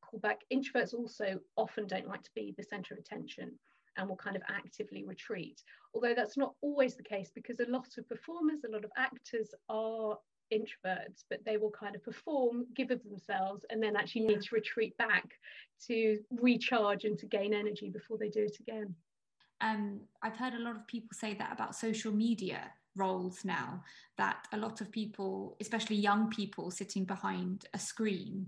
call 0.00 0.20
back. 0.20 0.40
Introverts 0.52 0.94
also 0.94 1.38
often 1.56 1.86
don't 1.86 2.08
like 2.08 2.22
to 2.22 2.30
be 2.34 2.54
the 2.56 2.64
center 2.64 2.94
of 2.94 3.00
attention 3.00 3.52
and 3.96 4.08
will 4.08 4.16
kind 4.16 4.36
of 4.36 4.42
actively 4.48 5.04
retreat. 5.04 5.62
Although 5.94 6.14
that's 6.14 6.36
not 6.36 6.54
always 6.62 6.94
the 6.96 7.02
case 7.02 7.30
because 7.34 7.60
a 7.60 7.70
lot 7.70 7.88
of 7.98 8.08
performers, 8.08 8.64
a 8.64 8.72
lot 8.72 8.84
of 8.84 8.90
actors 8.96 9.54
are 9.68 10.18
introverts, 10.52 11.24
but 11.28 11.44
they 11.44 11.56
will 11.56 11.70
kind 11.70 11.96
of 11.96 12.04
perform, 12.04 12.66
give 12.74 12.90
of 12.90 13.02
themselves, 13.04 13.64
and 13.70 13.82
then 13.82 13.96
actually 13.96 14.22
need 14.22 14.42
to 14.42 14.54
retreat 14.54 14.96
back 14.98 15.24
to 15.86 16.18
recharge 16.40 17.04
and 17.04 17.18
to 17.18 17.26
gain 17.26 17.54
energy 17.54 17.90
before 17.90 18.18
they 18.18 18.28
do 18.28 18.42
it 18.44 18.58
again. 18.60 18.94
Um, 19.60 20.00
I've 20.22 20.36
heard 20.36 20.54
a 20.54 20.58
lot 20.58 20.76
of 20.76 20.86
people 20.86 21.10
say 21.12 21.34
that 21.34 21.52
about 21.52 21.76
social 21.76 22.12
media 22.12 22.72
roles 22.94 23.44
now 23.44 23.82
that 24.18 24.46
a 24.52 24.56
lot 24.58 24.82
of 24.82 24.92
people 24.92 25.56
especially 25.62 25.96
young 25.96 26.28
people 26.28 26.70
sitting 26.70 27.06
behind 27.06 27.64
a 27.72 27.78
screen 27.78 28.46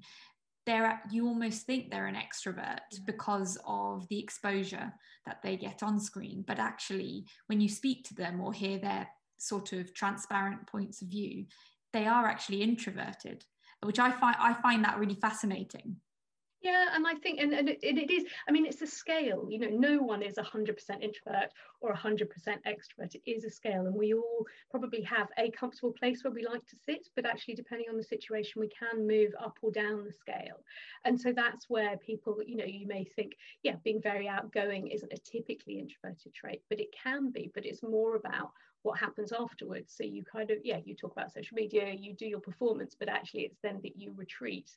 they're 0.66 1.00
you 1.11 1.26
almost 1.26 1.64
think 1.64 1.90
they're 1.90 2.08
an 2.08 2.14
extrovert 2.14 2.80
because 3.06 3.56
of 3.66 4.06
the 4.08 4.18
exposure 4.18 4.92
that 5.25 5.40
they 5.42 5.56
get 5.56 5.82
on 5.82 5.99
screen 5.99 6.44
but 6.46 6.58
actually 6.58 7.25
when 7.46 7.58
you 7.58 7.70
speak 7.70 8.04
to 8.04 8.14
them 8.14 8.38
or 8.38 8.52
hear 8.52 8.76
their 8.76 9.08
sort 9.44 9.73
of 9.73 9.92
transparent 9.94 10.66
points 10.66 11.02
of 11.02 11.08
view, 11.08 11.46
they 11.94 12.06
are 12.06 12.26
actually 12.26 12.60
introverted, 12.60 13.46
which 13.82 13.98
I 13.98 14.10
find 14.10 14.36
I 14.38 14.52
find 14.52 14.84
that 14.84 14.98
really 14.98 15.14
fascinating. 15.14 15.96
Yeah, 16.60 16.86
and 16.94 17.06
I 17.06 17.14
think, 17.16 17.40
and, 17.40 17.52
and 17.52 17.68
it, 17.68 17.78
it 17.82 18.10
is, 18.10 18.24
I 18.48 18.50
mean, 18.50 18.64
it's 18.64 18.80
a 18.80 18.86
scale, 18.86 19.46
you 19.50 19.58
know, 19.58 19.68
no 19.68 19.98
one 20.02 20.22
is 20.22 20.36
100% 20.36 20.70
introvert 21.02 21.50
or 21.82 21.92
100% 21.92 22.26
extrovert. 22.66 23.14
It 23.14 23.20
is 23.26 23.44
a 23.44 23.50
scale, 23.50 23.84
and 23.84 23.94
we 23.94 24.14
all 24.14 24.46
probably 24.70 25.02
have 25.02 25.28
a 25.36 25.50
comfortable 25.50 25.92
place 25.92 26.24
where 26.24 26.32
we 26.32 26.42
like 26.42 26.64
to 26.68 26.76
sit, 26.86 27.06
but 27.14 27.26
actually, 27.26 27.52
depending 27.52 27.88
on 27.90 27.98
the 27.98 28.02
situation, 28.02 28.62
we 28.62 28.70
can 28.70 29.06
move 29.06 29.32
up 29.38 29.58
or 29.60 29.72
down 29.72 30.04
the 30.04 30.12
scale. 30.12 30.64
And 31.04 31.20
so 31.20 31.34
that's 31.36 31.68
where 31.68 31.98
people, 31.98 32.38
you 32.46 32.56
know, 32.56 32.64
you 32.64 32.86
may 32.86 33.04
think, 33.04 33.32
yeah, 33.62 33.76
being 33.84 34.00
very 34.00 34.26
outgoing 34.26 34.86
isn't 34.88 35.12
a 35.12 35.18
typically 35.18 35.78
introverted 35.78 36.32
trait, 36.32 36.62
but 36.70 36.80
it 36.80 36.88
can 36.92 37.30
be, 37.30 37.50
but 37.54 37.66
it's 37.66 37.82
more 37.82 38.16
about 38.16 38.52
what 38.84 38.98
happens 38.98 39.32
afterwards. 39.32 39.92
So 39.96 40.04
you 40.04 40.22
kind 40.24 40.50
of, 40.50 40.58
yeah, 40.62 40.78
you 40.84 40.94
talk 40.94 41.12
about 41.12 41.32
social 41.32 41.56
media, 41.56 41.92
you 41.92 42.14
do 42.14 42.26
your 42.26 42.40
performance, 42.40 42.94
but 42.98 43.08
actually 43.08 43.42
it's 43.42 43.58
then 43.62 43.80
that 43.82 43.96
you 43.96 44.14
retreat 44.16 44.70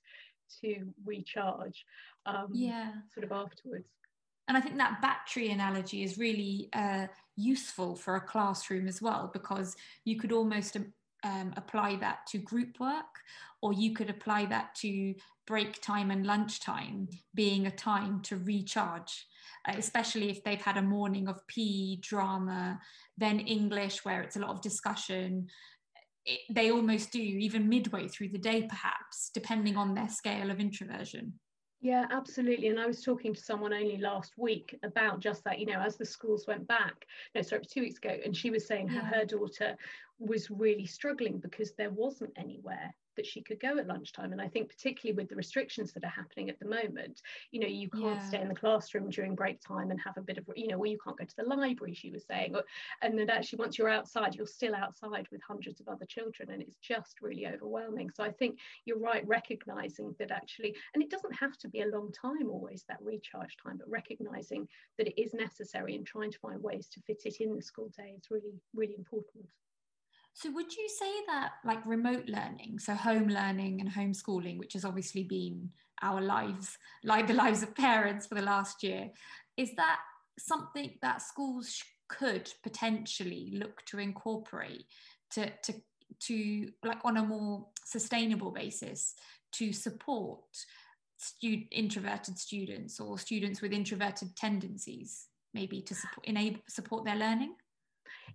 to 0.61 0.93
recharge 1.05 1.85
um, 2.25 2.49
yeah 2.51 2.91
sort 3.13 3.23
of 3.23 3.31
afterwards 3.31 3.87
and 4.47 4.57
i 4.57 4.61
think 4.61 4.77
that 4.77 5.01
battery 5.01 5.49
analogy 5.49 6.03
is 6.03 6.17
really 6.17 6.69
uh, 6.73 7.07
useful 7.35 7.95
for 7.95 8.15
a 8.15 8.21
classroom 8.21 8.87
as 8.87 9.01
well 9.01 9.29
because 9.33 9.75
you 10.05 10.17
could 10.17 10.31
almost 10.31 10.77
um, 11.23 11.53
apply 11.57 11.95
that 11.95 12.25
to 12.27 12.37
group 12.37 12.79
work 12.79 13.21
or 13.61 13.73
you 13.73 13.93
could 13.93 14.09
apply 14.09 14.45
that 14.45 14.73
to 14.75 15.13
break 15.48 15.82
time 15.82 16.12
and 16.12 16.25
lunchtime 16.25 17.08
being 17.34 17.66
a 17.66 17.72
time 17.72 18.22
to 18.22 18.38
recharge 18.38 19.25
uh, 19.68 19.74
especially 19.77 20.30
if 20.30 20.44
they've 20.44 20.62
had 20.62 20.77
a 20.77 20.82
morning 20.82 21.27
of 21.27 21.46
PE 21.48 21.96
drama 22.01 22.80
then 23.18 23.39
english 23.39 24.06
where 24.06 24.22
it's 24.22 24.36
a 24.36 24.39
lot 24.39 24.51
of 24.51 24.62
discussion 24.62 25.48
it, 26.27 26.42
they 26.50 26.72
almost 26.72 27.12
do, 27.12 27.20
even 27.20 27.70
midway 27.70 28.08
through 28.08 28.30
the 28.30 28.38
day, 28.38 28.68
perhaps, 28.70 29.32
depending 29.34 29.77
on 29.77 29.96
their 29.96 30.10
scale 30.10 30.51
of 30.51 30.60
introversion. 30.60 31.34
Yeah, 31.80 32.06
absolutely. 32.12 32.68
And 32.68 32.80
I 32.80 32.88
was 32.88 33.04
talking 33.04 33.34
to 33.34 33.39
someone 33.39 33.72
only 33.72 33.98
last 33.98 34.34
week 34.38 34.77
about 34.84 35.20
just 35.20 35.44
that, 35.44 35.60
you 35.60 35.68
know, 35.68 35.80
as 35.80 35.96
the 35.96 36.06
schools 36.06 36.46
went 36.48 36.68
back, 36.68 37.06
no, 37.36 37.42
sorry, 37.42 37.62
two 37.66 37.82
weeks 37.82 38.00
ago, 38.00 38.18
and 38.25 38.36
she 38.36 38.50
was 38.50 38.68
saying 38.68 38.89
yeah. 38.92 39.01
how 39.01 39.20
her 39.20 39.25
daughter 39.25 39.75
was 40.19 40.50
really 40.50 40.86
struggling 40.86 41.39
because 41.39 41.74
there 41.74 41.91
wasn't 41.91 42.31
anywhere 42.38 42.93
that 43.17 43.25
she 43.25 43.41
could 43.41 43.59
go 43.59 43.77
at 43.77 43.88
lunchtime. 43.88 44.31
And 44.31 44.41
I 44.41 44.47
think 44.47 44.69
particularly 44.69 45.15
with 45.15 45.27
the 45.27 45.36
restrictions 45.36 45.91
that 45.93 46.03
are 46.03 46.09
happening 46.09 46.50
at 46.50 46.59
the 46.59 46.67
moment, 46.67 47.21
you 47.51 47.59
know, 47.59 47.67
you 47.67 47.89
can't 47.89 48.21
yeah. 48.21 48.27
stay 48.27 48.41
in 48.41 48.47
the 48.47 48.55
classroom 48.55 49.09
during 49.09 49.36
break 49.36 49.59
time 49.59 49.91
and 49.91 50.00
have 50.00 50.17
a 50.17 50.21
bit 50.21 50.38
of, 50.38 50.45
you 50.55 50.67
know, 50.67 50.77
well, 50.77 50.89
you 50.89 51.00
can't 51.03 51.17
go 51.17 51.25
to 51.25 51.36
the 51.36 51.43
library, 51.43 51.93
she 51.93 52.12
was 52.12 52.25
saying. 52.25 52.55
And 53.01 53.17
then 53.17 53.29
actually 53.29 53.57
once 53.57 53.77
you're 53.77 53.89
outside, 53.89 54.36
you're 54.36 54.45
still 54.45 54.75
outside 54.75 55.27
with 55.31 55.41
hundreds 55.45 55.81
of 55.81 55.88
other 55.88 56.05
children 56.05 56.51
and 56.51 56.62
it's 56.62 56.77
just 56.77 57.21
really 57.21 57.47
overwhelming. 57.47 58.12
So 58.13 58.24
I 58.24 58.31
think 58.31 58.59
you're 58.86 59.00
right, 59.00 59.27
recognizing 59.27 60.15
that 60.19 60.31
actually, 60.31 60.75
and 60.93 61.03
it 61.03 61.09
doesn't 61.09 61.33
have 61.33 61.57
to 61.57 61.67
be 61.67 61.81
a 61.81 61.88
long 61.88 62.12
time 62.12 62.50
always, 62.50 62.86
that 62.88 63.01
recharge 63.01 63.57
time, 63.62 63.77
but 63.77 63.89
recognizing 63.89 64.67
that 64.97 65.07
it 65.07 65.19
is 65.19 65.33
necessary 65.33 65.95
and 65.95 66.05
trying 66.05 66.31
to 66.31 66.39
find 66.39 66.62
ways 66.62 66.88
to 66.89 67.01
fit 67.01 67.24
it 67.25 67.41
in 67.41 67.55
the 67.55 67.62
school 67.62 67.91
day 67.97 68.13
is 68.15 68.29
really, 68.29 68.53
really 68.75 68.95
important. 68.95 69.45
So, 70.38 70.51
would 70.51 70.72
you 70.72 70.88
say 70.88 71.12
that, 71.29 71.53
like 71.65 71.84
remote 71.84 72.27
learning, 72.27 72.77
so 72.77 72.94
home 72.94 73.27
learning 73.27 73.82
and 73.82 73.91
homeschooling, 73.91 74.60
which 74.60 74.74
has 74.74 74.86
obviously 74.86 75.24
been 75.24 75.72
our 76.03 76.22
lives, 76.22 76.77
like 77.03 77.25
the 77.25 77.34
lives 77.34 77.63
of 77.63 77.74
parents 77.74 78.27
for 78.27 78.36
the 78.36 78.44
last 78.44 78.84
year, 78.84 79.10
is 79.58 79.74
that 79.77 79.98
something 80.38 80.94
that 81.01 81.24
schools 81.24 81.82
could 82.08 82.53
potentially 82.62 83.53
look 83.56 83.84
to 83.88 83.98
incorporate 83.98 84.86
to, 85.32 85.51
to, 85.63 85.74
to 86.20 86.70
like 86.86 87.00
on 87.03 87.17
a 87.17 87.25
more 87.25 87.65
sustainable 87.84 88.51
basis 88.51 89.15
to 89.53 89.74
support 89.74 90.44
stu- 91.17 91.63
introverted 91.72 92.38
students 92.38 93.00
or 93.00 93.17
students 93.17 93.60
with 93.60 93.74
introverted 93.74 94.36
tendencies, 94.36 95.29
maybe 95.56 95.82
to 95.82 95.96
support, 95.96 96.27
enable, 96.27 96.60
support 96.67 97.06
their 97.06 97.15
learning? 97.15 97.56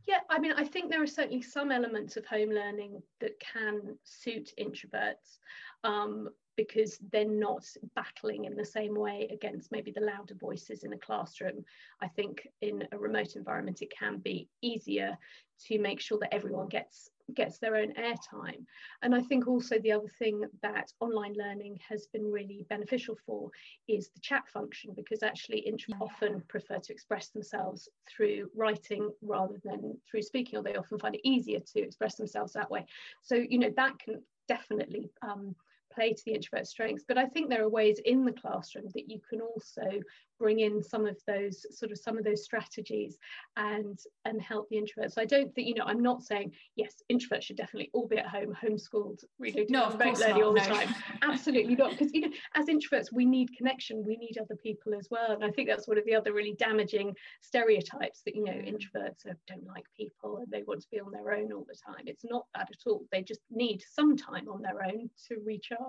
Yeah, 0.07 0.21
I 0.29 0.39
mean, 0.39 0.53
I 0.57 0.65
think 0.65 0.91
there 0.91 1.03
are 1.03 1.07
certainly 1.07 1.43
some 1.43 1.71
elements 1.71 2.17
of 2.17 2.27
home 2.27 2.51
learning 2.51 3.03
that 3.21 3.39
can 3.41 3.97
suit 4.05 4.51
introverts 4.59 5.39
um, 5.85 6.29
because 6.57 6.99
they're 7.11 7.25
not 7.25 7.65
battling 7.95 8.45
in 8.45 8.57
the 8.57 8.65
same 8.65 8.95
way 8.95 9.29
against 9.33 9.73
maybe 9.73 9.91
the 9.91 10.01
louder 10.01 10.35
voices 10.35 10.85
in 10.85 10.93
a 10.93 10.99
classroom. 10.99 11.65
I 12.01 12.09
think 12.09 12.47
in 12.61 12.87
a 12.93 12.99
remote 12.99 13.37
environment, 13.37 13.83
it 13.83 13.93
can 13.97 14.19
be 14.19 14.49
easier 14.61 15.17
to 15.67 15.79
make 15.79 16.01
sure 16.01 16.19
that 16.21 16.35
everyone 16.35 16.69
gets 16.69 17.11
gets 17.35 17.59
their 17.59 17.77
own 17.77 17.93
airtime. 17.95 18.65
And 19.03 19.15
I 19.15 19.23
think 19.23 19.47
also 19.47 19.79
the 19.79 19.93
other 19.93 20.09
thing 20.19 20.45
that 20.63 20.93
online 21.01 21.35
learning 21.35 21.79
has 21.89 22.07
been 22.07 22.31
really 22.31 22.67
beneficial 22.69 23.17
for 23.27 23.51
is 23.89 24.11
the 24.11 24.21
chat 24.21 24.49
function, 24.49 24.93
because 24.95 25.23
actually 25.23 25.67
introverts 25.69 26.01
often 26.01 26.43
prefer 26.49 26.79
to 26.79 26.93
express 26.93 27.29
themselves 27.29 27.89
through 28.09 28.51
writing 28.57 29.11
rather 29.23 29.61
than 29.65 29.97
through 30.11 30.23
speaking, 30.23 30.59
or 30.59 30.63
they 30.63 30.77
often 30.77 30.99
find 30.99 31.15
it 31.15 31.21
easier 31.25 31.61
to 31.61 31.81
express 31.81 32.17
themselves 32.17 32.53
that 32.53 32.71
way. 32.71 32.85
So, 33.23 33.35
you 33.35 33.59
know, 33.59 33.73
that 33.77 33.99
can 33.99 34.23
definitely 34.49 35.11
um, 35.23 35.55
play 35.95 36.13
to 36.13 36.23
the 36.25 36.33
introvert 36.33 36.67
strengths. 36.67 37.05
But 37.07 37.19
I 37.19 37.27
think 37.27 37.49
there 37.49 37.63
are 37.63 37.69
ways 37.69 38.01
in 38.05 38.25
the 38.25 38.33
classroom 38.33 38.87
that 38.95 39.11
you 39.11 39.21
can 39.29 39.41
also 39.41 40.01
bring 40.39 40.59
in 40.59 40.83
some 40.83 41.07
of 41.07 41.17
those 41.27 41.65
sort 41.71 41.93
of 41.93 41.99
some 41.99 42.19
of 42.19 42.25
those 42.25 42.43
strategies 42.43 43.17
and 43.57 43.99
and 44.25 44.43
help 44.43 44.69
the 44.69 44.77
introverts. 44.77 45.13
So 45.13 45.23
I 45.23 45.25
don't 45.25 45.55
think, 45.55 45.69
you 45.69 45.75
know, 45.75 45.85
I'm 45.87 46.03
not 46.03 46.23
saying 46.23 46.53
yes, 46.75 46.95
introverts 47.11 47.43
should 47.43 47.57
definitely 47.57 47.91
all 47.93 48.09
be 48.09 48.19
at 48.19 48.27
home, 48.27 48.57
homeschooled, 48.61 49.23
really 49.39 49.67
no, 49.69 49.85
of 49.85 49.99
course 49.99 50.21
not, 50.21 50.43
all 50.43 50.53
no. 50.53 50.55
the 50.55 50.69
time. 50.69 50.89
Absolutely 51.23 51.77
not. 51.77 51.93
Because 51.93 52.13
you 52.13 52.23
know, 52.23 52.33
as 52.57 52.67
introverts, 52.67 53.13
we 53.13 53.25
need 53.25 53.57
connection, 53.57 54.05
we 54.05 54.17
need 54.17 54.37
other 54.39 54.57
people 54.57 54.95
as 54.95 55.09
well. 55.11 55.31
And 55.31 55.45
I 55.45 55.51
think 55.51 55.69
that's 55.69 55.87
one 55.87 55.99
of 55.99 56.05
the 56.05 56.15
other 56.15 56.33
really 56.33 56.57
damaging 56.59 57.15
stereotypes 57.41 58.23
that, 58.25 58.35
you 58.35 58.45
know, 58.45 58.53
mm. 58.53 58.69
introverts 58.69 59.25
don't 59.47 59.67
like 59.67 59.85
people 59.97 60.39
and 60.39 60.51
they 60.51 60.65
want 60.65 60.81
to 60.83 60.89
be 60.91 61.01
on 61.01 61.13
their 61.13 61.33
own 61.33 61.53
all 61.53 61.67
the 61.69 61.77
time. 61.87 62.05
It's 62.07 62.25
not 62.25 62.47
that 62.57 62.69
at 62.71 62.91
all. 62.91 63.05
They 63.13 63.23
just 63.23 63.43
need 63.51 63.85
some 63.89 64.17
time 64.17 64.49
on 64.49 64.63
their 64.63 64.85
own 64.85 65.09
to 65.29 65.37
recharge. 65.45 65.81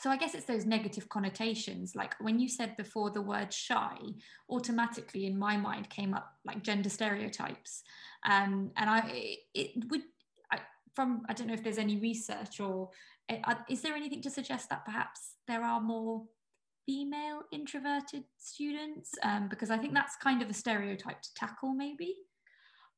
So 0.00 0.10
I 0.10 0.16
guess 0.16 0.34
it's 0.34 0.46
those 0.46 0.66
negative 0.66 1.08
connotations. 1.08 1.94
Like 1.94 2.14
when 2.20 2.38
you 2.38 2.48
said 2.48 2.76
before 2.76 3.10
the 3.10 3.22
word 3.22 3.52
shy, 3.52 3.96
automatically 4.50 5.26
in 5.26 5.38
my 5.38 5.56
mind 5.56 5.90
came 5.90 6.14
up 6.14 6.32
like 6.44 6.62
gender 6.62 6.88
stereotypes. 6.88 7.82
Um, 8.28 8.70
and 8.76 8.90
I, 8.90 9.38
it 9.54 9.84
would, 9.90 10.02
I, 10.52 10.58
from, 10.94 11.22
I 11.28 11.32
don't 11.32 11.46
know 11.46 11.54
if 11.54 11.62
there's 11.62 11.78
any 11.78 11.96
research 11.98 12.60
or 12.60 12.90
eh, 13.28 13.40
is 13.68 13.82
there 13.82 13.94
anything 13.94 14.22
to 14.22 14.30
suggest 14.30 14.68
that 14.70 14.84
perhaps 14.84 15.34
there 15.46 15.62
are 15.62 15.80
more 15.80 16.24
female 16.86 17.42
introverted 17.52 18.24
students? 18.38 19.12
Um, 19.22 19.48
because 19.48 19.70
I 19.70 19.78
think 19.78 19.94
that's 19.94 20.16
kind 20.16 20.42
of 20.42 20.50
a 20.50 20.54
stereotype 20.54 21.22
to 21.22 21.34
tackle 21.34 21.72
maybe. 21.72 22.16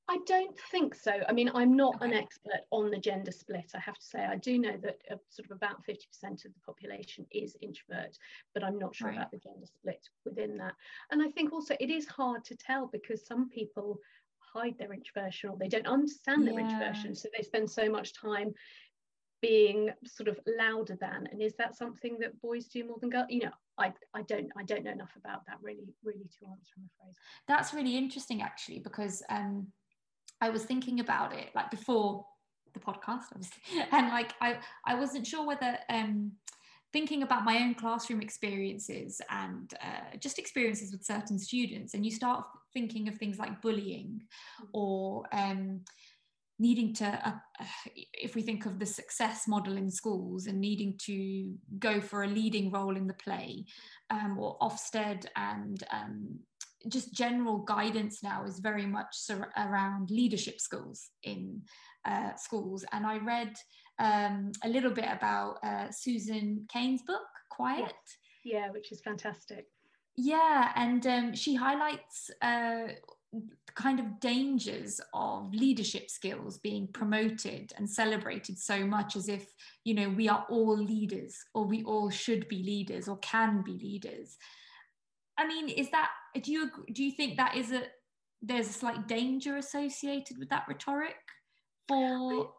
I 0.08 0.18
don't 0.25 0.56
think 0.70 0.94
so. 0.94 1.12
I 1.28 1.32
mean, 1.32 1.50
I'm 1.52 1.76
not 1.76 1.96
okay. 1.96 2.06
an 2.06 2.12
expert 2.12 2.60
on 2.70 2.90
the 2.90 2.98
gender 2.98 3.32
split. 3.32 3.72
I 3.75 3.80
have 3.80 3.98
to 3.98 4.06
say, 4.06 4.25
I 4.25 4.36
do 4.36 4.56
know 4.58 4.76
that 4.82 4.98
uh, 5.10 5.16
sort 5.28 5.50
of 5.50 5.56
about 5.56 5.84
50% 5.84 5.96
of 6.44 6.54
the 6.54 6.60
population 6.64 7.26
is 7.32 7.56
introvert, 7.60 8.16
but 8.54 8.62
I'm 8.62 8.78
not 8.78 8.94
sure 8.94 9.08
right. 9.08 9.16
about 9.16 9.32
the 9.32 9.38
gender 9.38 9.66
split 9.66 10.08
within 10.25 10.56
that. 10.58 10.75
And 11.10 11.20
I 11.22 11.30
think 11.30 11.52
also 11.52 11.75
it 11.80 11.90
is 11.90 12.06
hard 12.06 12.44
to 12.44 12.56
tell 12.56 12.86
because 12.86 13.26
some 13.26 13.48
people 13.48 13.98
hide 14.38 14.78
their 14.78 14.92
introversion 14.92 15.50
or 15.50 15.56
they 15.58 15.68
don't 15.68 15.88
understand 15.88 16.46
their 16.46 16.54
yeah. 16.54 16.66
introversion. 16.66 17.14
So 17.14 17.28
they 17.36 17.42
spend 17.42 17.68
so 17.68 17.90
much 17.90 18.14
time 18.14 18.54
being 19.42 19.90
sort 20.04 20.28
of 20.28 20.38
louder 20.46 20.96
than. 21.00 21.28
And 21.30 21.42
is 21.42 21.54
that 21.56 21.76
something 21.76 22.16
that 22.20 22.40
boys 22.40 22.66
do 22.66 22.84
more 22.84 22.98
than 23.00 23.10
girls? 23.10 23.26
You 23.28 23.44
know, 23.44 23.52
I, 23.76 23.92
I 24.14 24.22
don't 24.22 24.50
I 24.56 24.62
don't 24.62 24.84
know 24.84 24.92
enough 24.92 25.14
about 25.16 25.44
that 25.46 25.58
really 25.60 25.92
really 26.02 26.28
to 26.38 26.46
answer 26.46 26.72
I'm 26.78 26.88
afraid. 26.98 27.14
That's 27.46 27.75
really 27.75 27.96
interesting 27.96 28.40
actually 28.40 28.78
because 28.78 29.22
um 29.28 29.66
I 30.40 30.50
was 30.50 30.64
thinking 30.64 31.00
about 31.00 31.32
it 31.32 31.50
like 31.54 31.70
before 31.70 32.26
the 32.74 32.80
podcast, 32.80 33.24
obviously, 33.32 33.62
and 33.92 34.08
like 34.08 34.32
I 34.40 34.58
I 34.84 34.94
wasn't 34.94 35.26
sure 35.26 35.46
whether 35.46 35.78
um, 35.88 36.32
thinking 36.92 37.22
about 37.22 37.44
my 37.44 37.58
own 37.58 37.74
classroom 37.74 38.20
experiences 38.20 39.20
and 39.30 39.72
uh, 39.82 40.16
just 40.18 40.38
experiences 40.38 40.92
with 40.92 41.04
certain 41.04 41.38
students, 41.38 41.94
and 41.94 42.04
you 42.04 42.10
start 42.10 42.44
thinking 42.72 43.08
of 43.08 43.16
things 43.16 43.38
like 43.38 43.62
bullying 43.62 44.20
or 44.72 45.24
um, 45.32 45.80
needing 46.58 46.94
to, 46.94 47.06
uh, 47.06 47.32
uh, 47.60 47.64
if 48.12 48.34
we 48.34 48.42
think 48.42 48.66
of 48.66 48.78
the 48.78 48.86
success 48.86 49.46
model 49.48 49.76
in 49.76 49.90
schools 49.90 50.46
and 50.46 50.60
needing 50.60 50.94
to 50.98 51.54
go 51.78 52.00
for 52.00 52.22
a 52.22 52.28
leading 52.28 52.70
role 52.70 52.96
in 52.96 53.06
the 53.06 53.14
play, 53.14 53.64
um, 54.10 54.38
or 54.38 54.58
Ofsted 54.58 55.26
and 55.36 55.82
um, 55.90 56.38
just 56.88 57.12
general 57.12 57.58
guidance 57.58 58.22
now 58.22 58.44
is 58.44 58.58
very 58.58 58.86
much 58.86 59.08
sur- 59.12 59.52
around 59.56 60.10
leadership 60.10 60.60
skills 60.60 61.10
in 61.22 61.62
uh, 62.04 62.34
schools. 62.36 62.84
And 62.92 63.06
I 63.06 63.18
read 63.18 63.54
um, 63.98 64.52
a 64.64 64.68
little 64.68 64.90
bit 64.90 65.08
about 65.10 65.58
uh, 65.62 65.90
Susan 65.90 66.66
Cain's 66.72 67.02
book, 67.02 67.26
Quiet. 67.50 67.94
Yeah, 68.44 68.70
which 68.70 68.92
is 68.92 69.00
fantastic. 69.00 69.66
Yeah, 70.16 70.72
and 70.76 71.06
um, 71.06 71.34
she 71.34 71.54
highlights 71.54 72.30
uh, 72.40 72.88
kind 73.74 74.00
of 74.00 74.18
dangers 74.20 75.00
of 75.12 75.52
leadership 75.52 76.10
skills 76.10 76.58
being 76.58 76.86
promoted 76.88 77.72
and 77.76 77.88
celebrated 77.88 78.58
so 78.58 78.86
much 78.86 79.16
as 79.16 79.28
if 79.28 79.52
you 79.84 79.94
know 79.94 80.08
we 80.08 80.28
are 80.28 80.46
all 80.48 80.76
leaders 80.76 81.36
or 81.54 81.64
we 81.64 81.84
all 81.84 82.08
should 82.08 82.48
be 82.48 82.62
leaders 82.62 83.08
or 83.08 83.18
can 83.18 83.62
be 83.62 83.72
leaders 83.72 84.38
i 85.38 85.46
mean 85.46 85.68
is 85.68 85.90
that 85.90 86.10
do 86.42 86.52
you 86.52 86.70
do 86.92 87.04
you 87.04 87.12
think 87.12 87.36
that 87.36 87.56
is 87.56 87.72
a 87.72 87.82
there's 88.42 88.68
a 88.68 88.72
slight 88.72 89.08
danger 89.08 89.56
associated 89.56 90.38
with 90.38 90.48
that 90.50 90.64
rhetoric 90.68 91.16
for 91.88 92.50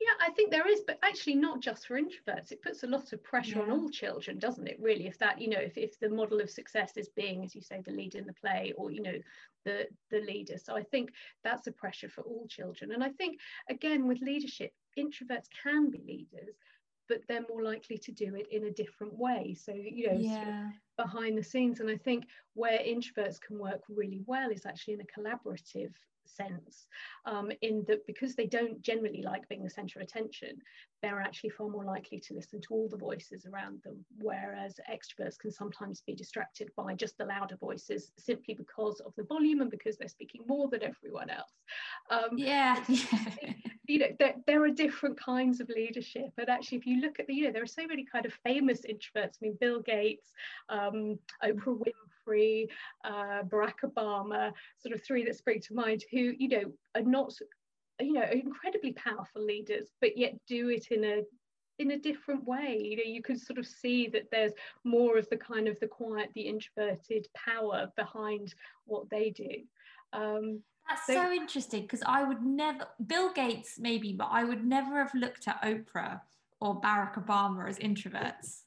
yeah, 0.00 0.26
I 0.26 0.30
think 0.30 0.50
there 0.50 0.66
is, 0.66 0.80
but 0.86 0.98
actually 1.02 1.34
not 1.34 1.60
just 1.60 1.86
for 1.86 2.00
introverts. 2.00 2.52
It 2.52 2.62
puts 2.62 2.84
a 2.84 2.86
lot 2.86 3.12
of 3.12 3.22
pressure 3.22 3.58
yeah. 3.58 3.64
on 3.64 3.70
all 3.70 3.90
children, 3.90 4.38
doesn't 4.38 4.66
it? 4.66 4.78
Really, 4.80 5.06
if 5.06 5.18
that, 5.18 5.38
you 5.38 5.48
know, 5.50 5.58
if, 5.58 5.76
if 5.76 6.00
the 6.00 6.08
model 6.08 6.40
of 6.40 6.48
success 6.48 6.96
is 6.96 7.10
being, 7.10 7.44
as 7.44 7.54
you 7.54 7.60
say, 7.60 7.82
the 7.84 7.92
lead 7.92 8.14
in 8.14 8.26
the 8.26 8.32
play, 8.32 8.72
or 8.78 8.90
you 8.90 9.02
know, 9.02 9.18
the 9.66 9.86
the 10.10 10.20
leader. 10.20 10.56
So 10.56 10.74
I 10.74 10.84
think 10.84 11.10
that's 11.44 11.66
a 11.66 11.72
pressure 11.72 12.08
for 12.08 12.22
all 12.22 12.46
children. 12.48 12.92
And 12.92 13.04
I 13.04 13.10
think 13.10 13.38
again 13.68 14.08
with 14.08 14.22
leadership, 14.22 14.72
introverts 14.98 15.48
can 15.62 15.90
be 15.90 15.98
leaders, 15.98 16.54
but 17.10 17.26
they're 17.26 17.44
more 17.50 17.64
likely 17.64 17.98
to 17.98 18.12
do 18.12 18.36
it 18.36 18.46
in 18.52 18.64
a 18.66 18.70
different 18.70 19.12
way. 19.18 19.54
So 19.60 19.74
you 19.74 20.06
know, 20.06 20.18
yeah. 20.18 20.44
sort 20.44 20.48
of 20.48 20.64
behind 20.96 21.36
the 21.36 21.42
scenes. 21.42 21.80
And 21.80 21.90
I 21.90 21.96
think 21.96 22.26
where 22.54 22.78
introverts 22.78 23.40
can 23.40 23.58
work 23.58 23.82
really 23.88 24.22
well 24.26 24.50
is 24.50 24.64
actually 24.64 24.94
in 24.94 25.00
a 25.02 25.20
collaborative 25.20 25.92
sense 26.24 26.86
um, 27.26 27.50
in 27.60 27.84
that 27.88 28.06
because 28.06 28.36
they 28.36 28.46
don't 28.46 28.80
generally 28.80 29.22
like 29.22 29.48
being 29.48 29.64
the 29.64 29.70
center 29.70 29.98
of 29.98 30.04
attention 30.04 30.56
they're 31.02 31.20
actually 31.20 31.50
far 31.50 31.68
more 31.68 31.84
likely 31.84 32.18
to 32.18 32.34
listen 32.34 32.60
to 32.60 32.68
all 32.70 32.88
the 32.88 32.96
voices 32.96 33.46
around 33.46 33.80
them 33.82 34.04
whereas 34.20 34.78
extroverts 34.90 35.38
can 35.38 35.50
sometimes 35.50 36.02
be 36.06 36.14
distracted 36.14 36.70
by 36.76 36.94
just 36.94 37.16
the 37.18 37.24
louder 37.24 37.56
voices 37.56 38.12
simply 38.18 38.54
because 38.54 39.00
of 39.00 39.12
the 39.16 39.24
volume 39.24 39.60
and 39.60 39.70
because 39.70 39.96
they're 39.96 40.08
speaking 40.08 40.42
more 40.46 40.68
than 40.68 40.82
everyone 40.82 41.30
else. 41.30 41.52
Um, 42.10 42.36
yeah. 42.36 42.82
you 43.86 43.98
know 43.98 44.06
there, 44.18 44.34
there 44.46 44.62
are 44.64 44.70
different 44.70 45.18
kinds 45.18 45.60
of 45.60 45.68
leadership 45.68 46.30
and 46.38 46.48
actually 46.48 46.78
if 46.78 46.86
you 46.86 47.00
look 47.00 47.18
at 47.18 47.26
the 47.26 47.34
you 47.34 47.44
know 47.44 47.52
there 47.52 47.62
are 47.62 47.66
so 47.66 47.86
many 47.86 48.04
kind 48.04 48.26
of 48.26 48.32
famous 48.44 48.82
introverts. 48.82 49.36
I 49.36 49.42
mean 49.42 49.58
bill 49.60 49.80
gates 49.80 50.32
um, 50.68 51.18
oprah 51.44 51.78
winfrey 51.78 52.10
Winfrey, 52.30 52.68
uh, 53.04 53.42
Barack 53.44 53.80
Obama, 53.84 54.52
sort 54.78 54.94
of 54.94 55.02
three 55.02 55.24
that 55.24 55.36
spring 55.36 55.60
to 55.60 55.74
mind, 55.74 56.04
who 56.10 56.32
you 56.38 56.48
know 56.48 56.72
are 56.94 57.02
not, 57.02 57.32
you 58.00 58.12
know, 58.12 58.26
incredibly 58.30 58.92
powerful 58.92 59.44
leaders, 59.44 59.88
but 60.00 60.16
yet 60.16 60.34
do 60.46 60.68
it 60.68 60.88
in 60.90 61.04
a 61.04 61.22
in 61.78 61.92
a 61.92 61.98
different 61.98 62.44
way. 62.44 62.78
You 62.82 62.96
know, 62.96 63.02
you 63.04 63.22
can 63.22 63.38
sort 63.38 63.58
of 63.58 63.66
see 63.66 64.06
that 64.08 64.30
there's 64.30 64.52
more 64.84 65.16
of 65.16 65.28
the 65.30 65.36
kind 65.36 65.66
of 65.66 65.80
the 65.80 65.86
quiet, 65.86 66.30
the 66.34 66.42
introverted 66.42 67.26
power 67.34 67.90
behind 67.96 68.54
what 68.84 69.08
they 69.10 69.30
do. 69.30 69.50
Um, 70.12 70.62
that's 70.88 71.06
so, 71.06 71.14
so 71.14 71.32
interesting 71.32 71.82
because 71.82 72.02
I 72.04 72.22
would 72.22 72.42
never, 72.42 72.86
Bill 73.06 73.32
Gates 73.32 73.78
maybe, 73.78 74.12
but 74.12 74.28
I 74.30 74.44
would 74.44 74.64
never 74.64 74.98
have 74.98 75.14
looked 75.14 75.48
at 75.48 75.62
Oprah 75.62 76.20
or 76.60 76.80
Barack 76.80 77.14
Obama 77.24 77.68
as 77.68 77.78
introverts 77.78 78.62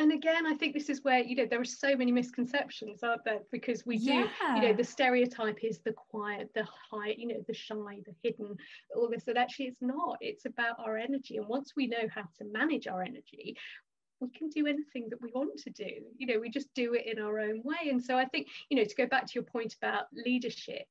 and 0.00 0.12
again 0.12 0.46
i 0.46 0.54
think 0.54 0.72
this 0.72 0.88
is 0.88 1.04
where 1.04 1.20
you 1.20 1.36
know 1.36 1.46
there 1.48 1.60
are 1.60 1.64
so 1.64 1.94
many 1.94 2.10
misconceptions 2.10 3.02
aren't 3.02 3.24
there? 3.24 3.40
Because 3.52 3.84
we 3.84 3.98
do 3.98 4.04
yeah. 4.04 4.56
you 4.56 4.62
know 4.62 4.72
the 4.72 4.84
stereotype 4.84 5.62
is 5.62 5.78
the 5.80 5.92
quiet 5.92 6.50
the 6.54 6.64
high 6.64 7.14
you 7.16 7.28
know 7.28 7.44
the 7.46 7.54
shy 7.54 7.98
the 8.06 8.14
hidden 8.22 8.56
all 8.96 9.08
this 9.08 9.28
and 9.28 9.38
actually 9.38 9.66
it's 9.66 9.82
not. 9.82 10.16
It's 10.20 10.46
about 10.46 10.76
our 10.78 10.96
energy. 10.96 11.36
And 11.36 11.46
once 11.46 11.72
we 11.76 11.86
know 11.86 12.08
how 12.14 12.22
to 12.38 12.44
manage 12.52 12.86
our 12.86 13.02
energy 13.02 13.56
we 14.20 14.28
can 14.30 14.48
do 14.50 14.66
anything 14.66 15.08
that 15.08 15.20
we 15.22 15.30
want 15.34 15.58
to 15.58 15.70
do. 15.70 15.90
You 16.18 16.26
know 16.26 16.40
we 16.40 16.50
just 16.50 16.72
do 16.74 16.94
it 16.94 17.06
in 17.06 17.22
our 17.22 17.38
own 17.40 17.62
way. 17.64 17.90
And 17.90 18.02
so 18.02 18.16
i 18.16 18.24
think 18.24 18.48
you 18.70 18.76
know 18.76 18.84
to 18.84 18.94
go 18.94 19.06
back 19.06 19.26
to 19.26 19.32
your 19.34 19.44
point 19.44 19.74
about 19.80 20.04
leadership 20.12 20.86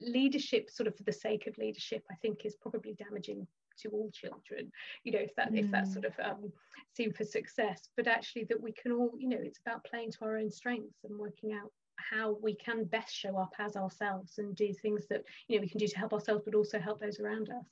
leadership 0.00 0.70
sort 0.70 0.86
of 0.86 0.96
for 0.96 1.04
the 1.04 1.12
sake 1.12 1.46
of 1.46 1.56
leadership 1.56 2.02
i 2.10 2.14
think 2.16 2.44
is 2.44 2.56
probably 2.56 2.94
damaging 2.94 3.46
to 3.78 3.88
all 3.90 4.10
children 4.12 4.70
you 5.04 5.12
know 5.12 5.18
if 5.18 5.34
that 5.36 5.52
mm. 5.52 5.58
if 5.58 5.70
that 5.70 5.86
sort 5.86 6.04
of 6.04 6.12
um, 6.22 6.52
seen 6.94 7.12
for 7.12 7.24
success. 7.24 7.88
But 7.96 8.06
actually 8.06 8.44
that 8.44 8.60
we 8.60 8.72
can 8.72 8.92
all 8.92 9.12
you 9.18 9.28
know 9.28 9.38
it's 9.40 9.60
about 9.64 9.84
playing 9.84 10.12
to 10.12 10.18
our 10.22 10.38
own 10.38 10.50
strengths 10.50 11.04
and 11.04 11.18
working 11.18 11.52
out 11.52 11.70
how 11.96 12.36
we 12.42 12.54
can 12.54 12.84
best 12.84 13.14
show 13.14 13.38
up 13.38 13.54
as 13.58 13.76
ourselves 13.76 14.38
and 14.38 14.54
do 14.56 14.72
things 14.72 15.06
that 15.08 15.22
you 15.48 15.56
know 15.56 15.62
we 15.62 15.68
can 15.68 15.78
do 15.78 15.86
to 15.86 15.98
help 15.98 16.12
ourselves 16.12 16.42
but 16.44 16.54
also 16.54 16.78
help 16.78 17.00
those 17.00 17.20
around 17.20 17.50
us. 17.50 17.66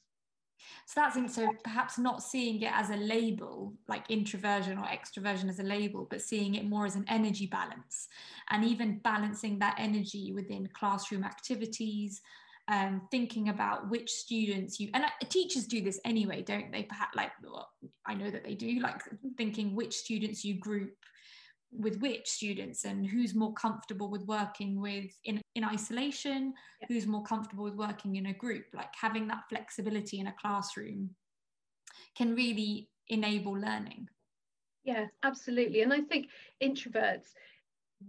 So 0.87 1.01
that's 1.01 1.35
so 1.35 1.49
perhaps 1.65 1.99
not 1.99 2.23
seeing 2.23 2.63
it 2.63 2.71
as 2.73 2.91
a 2.91 2.97
label 2.97 3.75
like 3.89 4.09
introversion 4.09 4.79
or 4.79 4.85
extroversion 4.85 5.49
as 5.49 5.59
a 5.59 5.65
label 5.65 6.07
but 6.09 6.23
seeing 6.23 6.55
it 6.55 6.65
more 6.65 6.87
as 6.87 6.95
an 6.95 7.05
energy 7.09 7.47
balance. 7.47 8.07
And 8.51 8.65
even 8.65 8.99
balancing 8.99 9.59
that 9.59 9.77
energy 9.79 10.33
within 10.33 10.69
classroom 10.73 11.25
activities 11.25 12.21
um, 12.69 13.03
thinking 13.11 13.49
about 13.49 13.91
which 13.91 14.11
students 14.11 14.79
you 14.79 14.89
and 14.95 15.05
uh, 15.05 15.09
teachers 15.29 15.67
do 15.67 15.81
this 15.83 16.01
anyway 16.05 16.43
don't 16.43 16.71
they? 16.71 16.85
Perhaps 16.85 17.17
like 17.17 17.33
well, 17.43 17.69
i 18.07 18.15
know 18.15 18.31
that 18.31 18.45
they 18.45 18.55
do 18.55 18.81
like 18.81 19.01
thinking 19.37 19.75
which 19.75 19.95
students 19.95 20.45
you 20.45 20.55
group 20.59 20.95
with 21.73 21.99
which 22.01 22.29
students 22.29 22.85
and 22.85 23.07
who's 23.07 23.35
more 23.35 23.53
comfortable 23.55 24.09
with 24.11 24.23
working 24.27 24.81
with 24.81 25.11
in, 25.25 25.41
in 25.55 25.65
isolation 25.65 26.53
yeah. 26.81 26.87
who's 26.89 27.07
more 27.07 27.23
comfortable 27.23 27.65
with 27.65 27.75
working 27.75 28.17
in 28.17 28.27
a 28.27 28.35
group. 28.35 28.65
Like 28.75 28.91
having 29.01 29.27
that 29.29 29.45
flexibility 29.49 30.21
in 30.21 30.27
a 30.27 30.35
classroom 30.41 31.11
can 32.17 32.35
really 32.35 32.91
enable 33.09 33.53
learning. 33.53 34.09
Yeah 34.85 35.07
absolutely. 35.23 35.83
And 35.83 35.93
i 35.93 36.01
think 36.01 36.29
introverts 36.63 37.29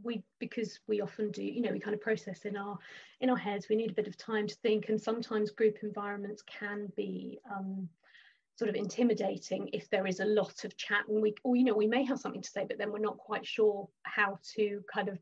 we 0.04 0.24
because 0.40 0.80
we 0.88 1.02
often 1.02 1.32
do 1.32 1.44
you 1.44 1.62
know 1.62 1.72
we 1.72 1.80
kind 1.80 1.94
of 1.94 2.02
process 2.02 2.46
in 2.46 2.58
our 2.58 2.78
in 3.22 3.30
our 3.30 3.38
heads 3.38 3.68
we 3.70 3.76
need 3.76 3.92
a 3.92 3.96
bit 3.96 4.08
of 4.08 4.18
time 4.18 4.48
to 4.48 4.56
think 4.56 4.90
and 4.90 5.02
sometimes 5.02 5.52
group 5.52 5.78
environments 5.84 6.42
can 6.44 6.92
be 6.96 7.40
um, 7.52 7.88
sort 8.56 8.70
of 8.70 8.76
intimidating 8.76 9.70
if 9.74 9.90
there 9.90 10.08
is 10.08 10.20
a 10.20 10.26
lot 10.26 10.64
of 10.64 10.76
chat 10.78 11.08
and 11.08 11.22
we 11.22 11.34
or 11.44 11.56
you 11.56 11.64
know 11.64 11.74
we 11.74 11.88
may 11.88 12.04
have 12.04 12.20
something 12.20 12.42
to 12.42 12.50
say 12.50 12.66
but 12.68 12.78
then 12.78 12.92
we're 12.92 13.00
not 13.00 13.18
quite 13.18 13.46
sure 13.46 13.88
how 14.04 14.38
to 14.56 14.82
kind 14.92 15.10
of 15.10 15.20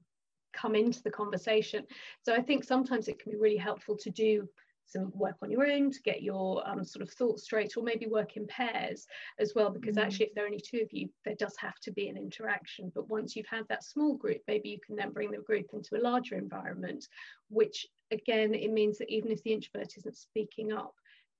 come 0.53 0.75
into 0.75 1.01
the 1.03 1.11
conversation. 1.11 1.85
So 2.23 2.33
i 2.33 2.41
think 2.41 2.63
sometimes 2.63 3.07
it 3.07 3.19
can 3.19 3.31
be 3.31 3.37
really 3.37 3.57
helpful 3.57 3.97
to 3.97 4.09
do 4.09 4.47
some 4.91 5.11
work 5.15 5.37
on 5.41 5.49
your 5.51 5.65
own 5.65 5.91
to 5.91 6.01
get 6.01 6.21
your 6.21 6.67
um, 6.67 6.83
sort 6.83 7.01
of 7.01 7.11
thoughts 7.11 7.43
straight 7.43 7.73
or 7.77 7.83
maybe 7.83 8.07
work 8.07 8.37
in 8.37 8.45
pairs 8.47 9.07
as 9.39 9.53
well 9.55 9.69
because 9.69 9.95
mm. 9.95 10.01
actually 10.01 10.25
if 10.25 10.33
there 10.33 10.43
are 10.43 10.47
only 10.47 10.61
two 10.61 10.79
of 10.81 10.91
you 10.91 11.09
there 11.25 11.35
does 11.35 11.55
have 11.57 11.79
to 11.79 11.91
be 11.91 12.09
an 12.09 12.17
interaction 12.17 12.91
but 12.93 13.09
once 13.09 13.35
you've 13.35 13.47
had 13.47 13.67
that 13.69 13.83
small 13.83 14.15
group 14.15 14.41
maybe 14.47 14.69
you 14.69 14.79
can 14.85 14.95
then 14.95 15.11
bring 15.11 15.31
the 15.31 15.37
group 15.37 15.67
into 15.73 15.95
a 15.95 16.01
larger 16.01 16.35
environment 16.35 17.07
which 17.49 17.87
again 18.11 18.53
it 18.53 18.71
means 18.71 18.97
that 18.97 19.09
even 19.09 19.31
if 19.31 19.41
the 19.43 19.53
introvert 19.53 19.93
isn't 19.97 20.17
speaking 20.17 20.71
up 20.71 20.93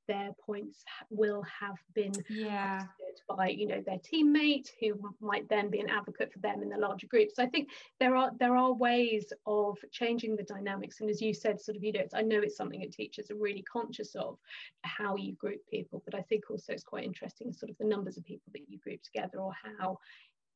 their 0.07 0.31
points 0.45 0.83
will 1.09 1.43
have 1.43 1.77
been 1.93 2.13
yeah. 2.29 2.83
by 3.29 3.49
you 3.49 3.67
know 3.67 3.81
their 3.85 3.99
teammate 3.99 4.69
who 4.79 4.93
might 5.19 5.47
then 5.49 5.69
be 5.69 5.79
an 5.79 5.89
advocate 5.89 6.31
for 6.31 6.39
them 6.39 6.61
in 6.61 6.69
the 6.69 6.77
larger 6.77 7.07
group. 7.07 7.29
So 7.33 7.43
i 7.43 7.47
think 7.47 7.69
there 7.99 8.15
are 8.15 8.31
there 8.39 8.55
are 8.55 8.73
ways 8.73 9.31
of 9.45 9.77
changing 9.91 10.35
the 10.35 10.43
dynamics. 10.43 11.01
And 11.01 11.09
as 11.09 11.21
you 11.21 11.33
said 11.33 11.61
sort 11.61 11.77
of 11.77 11.83
you 11.83 11.93
know 11.93 12.05
i 12.13 12.21
know 12.21 12.39
it's 12.39 12.57
something 12.57 12.79
that 12.81 12.91
teachers 12.91 13.31
are 13.31 13.35
really 13.35 13.63
conscious 13.63 14.15
of 14.15 14.37
how 14.83 15.15
you 15.15 15.33
group 15.33 15.61
people 15.69 16.01
but 16.05 16.15
i 16.15 16.21
think 16.21 16.49
also 16.49 16.73
it's 16.73 16.83
quite 16.83 17.03
interesting 17.03 17.53
sort 17.53 17.69
of 17.69 17.77
the 17.77 17.85
numbers 17.85 18.17
of 18.17 18.25
people 18.25 18.51
that 18.53 18.69
you 18.69 18.77
group 18.79 19.01
together 19.03 19.39
or 19.39 19.53
how 19.79 19.97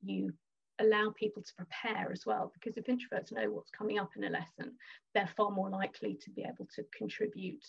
you 0.04 0.34
allow 0.80 1.14
people 1.18 1.42
to 1.42 1.54
prepare 1.56 2.12
as 2.12 2.26
well. 2.26 2.52
Because 2.54 2.78
if 2.78 2.86
introverts 2.86 3.32
know 3.32 3.50
what's 3.50 3.72
coming 3.72 3.98
up 3.98 4.12
in 4.18 4.26
a 4.26 4.30
lesson 4.30 4.74
they're 5.14 5.30
far 5.38 5.50
more 5.50 5.70
likely 5.70 6.16
to 6.16 6.30
be 6.30 6.44
able 6.44 6.68
to 6.76 6.84
contribute 6.96 7.64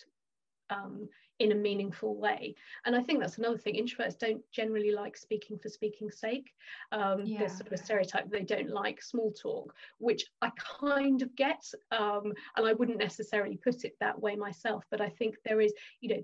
um, 0.69 1.07
in 1.39 1.51
a 1.51 1.55
meaningful 1.55 2.15
way. 2.15 2.55
And 2.85 2.95
I 2.95 3.01
think 3.01 3.19
that's 3.19 3.37
another 3.37 3.57
thing. 3.57 3.75
Introverts 3.75 4.17
don't 4.17 4.41
generally 4.51 4.91
like 4.91 5.15
speaking 5.15 5.57
for 5.59 5.69
speaking's 5.69 6.19
sake. 6.19 6.51
Um, 6.91 7.21
yeah. 7.25 7.39
There's 7.39 7.53
sort 7.53 7.67
of 7.67 7.73
a 7.73 7.77
stereotype 7.77 8.29
they 8.29 8.43
don't 8.43 8.69
like 8.69 9.01
small 9.01 9.31
talk, 9.31 9.73
which 9.99 10.25
I 10.41 10.51
kind 10.79 11.21
of 11.21 11.35
get. 11.35 11.63
Um, 11.91 12.33
and 12.55 12.67
I 12.67 12.73
wouldn't 12.73 12.97
necessarily 12.97 13.57
put 13.57 13.83
it 13.85 13.95
that 13.99 14.19
way 14.19 14.35
myself, 14.35 14.83
but 14.89 15.01
I 15.01 15.09
think 15.09 15.35
there 15.45 15.61
is, 15.61 15.73
you 16.01 16.09
know, 16.09 16.23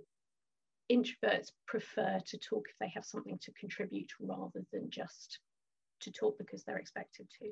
introverts 0.92 1.52
prefer 1.68 2.20
to 2.26 2.38
talk 2.38 2.66
if 2.70 2.78
they 2.80 2.92
have 2.94 3.06
something 3.06 3.38
to 3.40 3.52
contribute 3.54 4.12
rather 4.20 4.64
than 4.72 4.90
just 4.90 5.40
to 6.02 6.12
talk 6.12 6.38
because 6.38 6.64
they're 6.64 6.78
expected 6.78 7.28
to. 7.40 7.52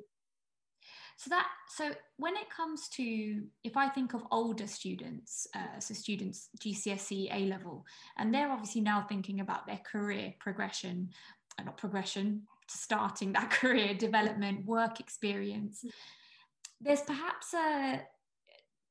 So 1.16 1.30
that 1.30 1.46
so 1.68 1.92
when 2.16 2.36
it 2.36 2.50
comes 2.50 2.88
to 2.96 3.42
if 3.64 3.76
I 3.76 3.88
think 3.88 4.14
of 4.14 4.22
older 4.30 4.66
students, 4.66 5.46
uh, 5.54 5.78
so 5.78 5.94
students 5.94 6.48
GCSE 6.58 7.28
A 7.32 7.46
level, 7.46 7.84
and 8.18 8.34
they're 8.34 8.50
obviously 8.50 8.80
now 8.80 9.06
thinking 9.08 9.40
about 9.40 9.66
their 9.66 9.80
career 9.90 10.34
progression, 10.40 11.10
uh, 11.58 11.64
not 11.64 11.76
progression, 11.76 12.42
to 12.68 12.78
starting 12.78 13.32
that 13.32 13.50
career 13.60 13.94
development, 13.94 14.66
work 14.66 15.00
experience. 15.00 15.84
There's 16.80 17.02
perhaps 17.02 17.54
a, 17.54 18.02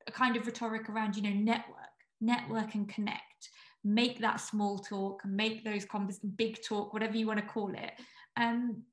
a 0.07 0.11
kind 0.11 0.37
of 0.37 0.45
rhetoric 0.45 0.89
around 0.89 1.15
you 1.15 1.23
know 1.23 1.33
network, 1.33 1.75
network 2.21 2.75
and 2.75 2.87
connect, 2.87 3.49
make 3.83 4.19
that 4.19 4.37
small 4.37 4.79
talk, 4.79 5.23
make 5.25 5.65
those 5.65 5.85
convers- 5.85 6.19
big 6.19 6.63
talk, 6.63 6.93
whatever 6.93 7.17
you 7.17 7.27
want 7.27 7.39
to 7.39 7.45
call 7.45 7.73
it. 7.73 7.91
Um, 8.37 8.83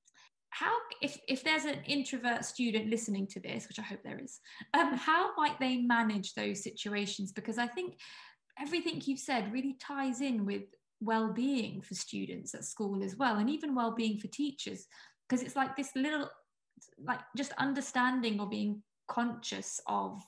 how 0.50 0.72
if 1.02 1.18
if 1.28 1.44
there's 1.44 1.64
an 1.64 1.78
introvert 1.86 2.44
student 2.44 2.88
listening 2.88 3.26
to 3.26 3.40
this 3.40 3.68
which 3.68 3.78
i 3.78 3.82
hope 3.82 4.02
there 4.02 4.20
is 4.22 4.40
um, 4.74 4.94
how 4.94 5.34
might 5.36 5.58
they 5.60 5.78
manage 5.78 6.34
those 6.34 6.62
situations? 6.62 7.32
Because 7.32 7.58
i 7.58 7.66
think 7.66 7.98
everything 8.60 9.00
you've 9.04 9.18
said 9.18 9.52
really 9.52 9.76
ties 9.80 10.20
in 10.20 10.44
with 10.44 10.62
well-being 11.00 11.80
for 11.80 11.94
students 11.94 12.54
at 12.54 12.64
school 12.64 13.04
as 13.04 13.16
well 13.16 13.36
and 13.36 13.48
even 13.48 13.74
well-being 13.74 14.18
for 14.18 14.26
teachers 14.28 14.86
because 15.28 15.44
it's 15.44 15.54
like 15.54 15.76
this 15.76 15.90
little 15.94 16.28
like 17.04 17.20
just 17.36 17.52
understanding 17.58 18.40
or 18.40 18.48
being 18.48 18.82
conscious 19.06 19.80
of 19.86 20.20